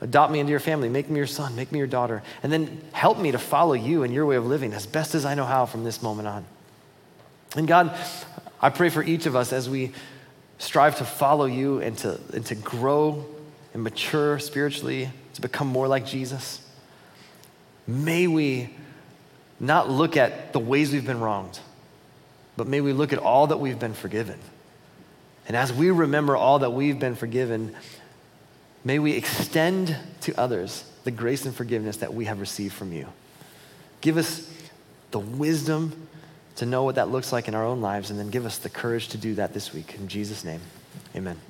Adopt 0.00 0.32
me 0.32 0.38
into 0.38 0.52
your 0.52 0.60
family. 0.60 0.88
Make 0.88 1.10
me 1.10 1.16
your 1.16 1.26
son. 1.26 1.56
Make 1.56 1.72
me 1.72 1.78
your 1.78 1.88
daughter. 1.88 2.22
And 2.44 2.52
then 2.52 2.80
help 2.92 3.18
me 3.18 3.32
to 3.32 3.38
follow 3.38 3.72
you 3.72 4.04
and 4.04 4.14
your 4.14 4.24
way 4.24 4.36
of 4.36 4.46
living 4.46 4.72
as 4.72 4.86
best 4.86 5.16
as 5.16 5.24
I 5.24 5.34
know 5.34 5.46
how 5.46 5.66
from 5.66 5.82
this 5.82 6.00
moment 6.00 6.28
on. 6.28 6.44
And 7.56 7.66
God, 7.66 7.98
I 8.62 8.70
pray 8.70 8.90
for 8.90 9.02
each 9.02 9.26
of 9.26 9.34
us 9.36 9.52
as 9.52 9.68
we 9.68 9.92
strive 10.58 10.98
to 10.98 11.04
follow 11.04 11.46
you 11.46 11.80
and 11.80 11.96
to, 11.98 12.20
and 12.34 12.44
to 12.46 12.54
grow 12.54 13.24
and 13.72 13.82
mature 13.82 14.38
spiritually, 14.38 15.10
to 15.34 15.40
become 15.40 15.66
more 15.68 15.88
like 15.88 16.06
Jesus. 16.06 16.60
May 17.86 18.26
we 18.26 18.70
not 19.58 19.90
look 19.90 20.16
at 20.16 20.52
the 20.52 20.58
ways 20.58 20.92
we've 20.92 21.06
been 21.06 21.20
wronged, 21.20 21.58
but 22.56 22.66
may 22.66 22.80
we 22.80 22.92
look 22.92 23.12
at 23.12 23.18
all 23.18 23.46
that 23.48 23.58
we've 23.58 23.78
been 23.78 23.94
forgiven. 23.94 24.38
And 25.48 25.56
as 25.56 25.72
we 25.72 25.90
remember 25.90 26.36
all 26.36 26.60
that 26.60 26.72
we've 26.72 26.98
been 26.98 27.14
forgiven, 27.14 27.74
may 28.84 28.98
we 28.98 29.12
extend 29.12 29.96
to 30.22 30.38
others 30.38 30.84
the 31.04 31.10
grace 31.10 31.44
and 31.44 31.54
forgiveness 31.54 31.98
that 31.98 32.12
we 32.12 32.26
have 32.26 32.40
received 32.40 32.74
from 32.74 32.92
you. 32.92 33.06
Give 34.00 34.16
us 34.16 34.48
the 35.10 35.18
wisdom 35.18 36.08
to 36.60 36.66
know 36.66 36.82
what 36.82 36.96
that 36.96 37.08
looks 37.08 37.32
like 37.32 37.48
in 37.48 37.54
our 37.54 37.64
own 37.64 37.80
lives, 37.80 38.10
and 38.10 38.18
then 38.18 38.28
give 38.28 38.44
us 38.44 38.58
the 38.58 38.68
courage 38.68 39.08
to 39.08 39.16
do 39.16 39.34
that 39.34 39.54
this 39.54 39.72
week. 39.72 39.94
In 39.94 40.08
Jesus' 40.08 40.44
name, 40.44 40.60
amen. 41.16 41.40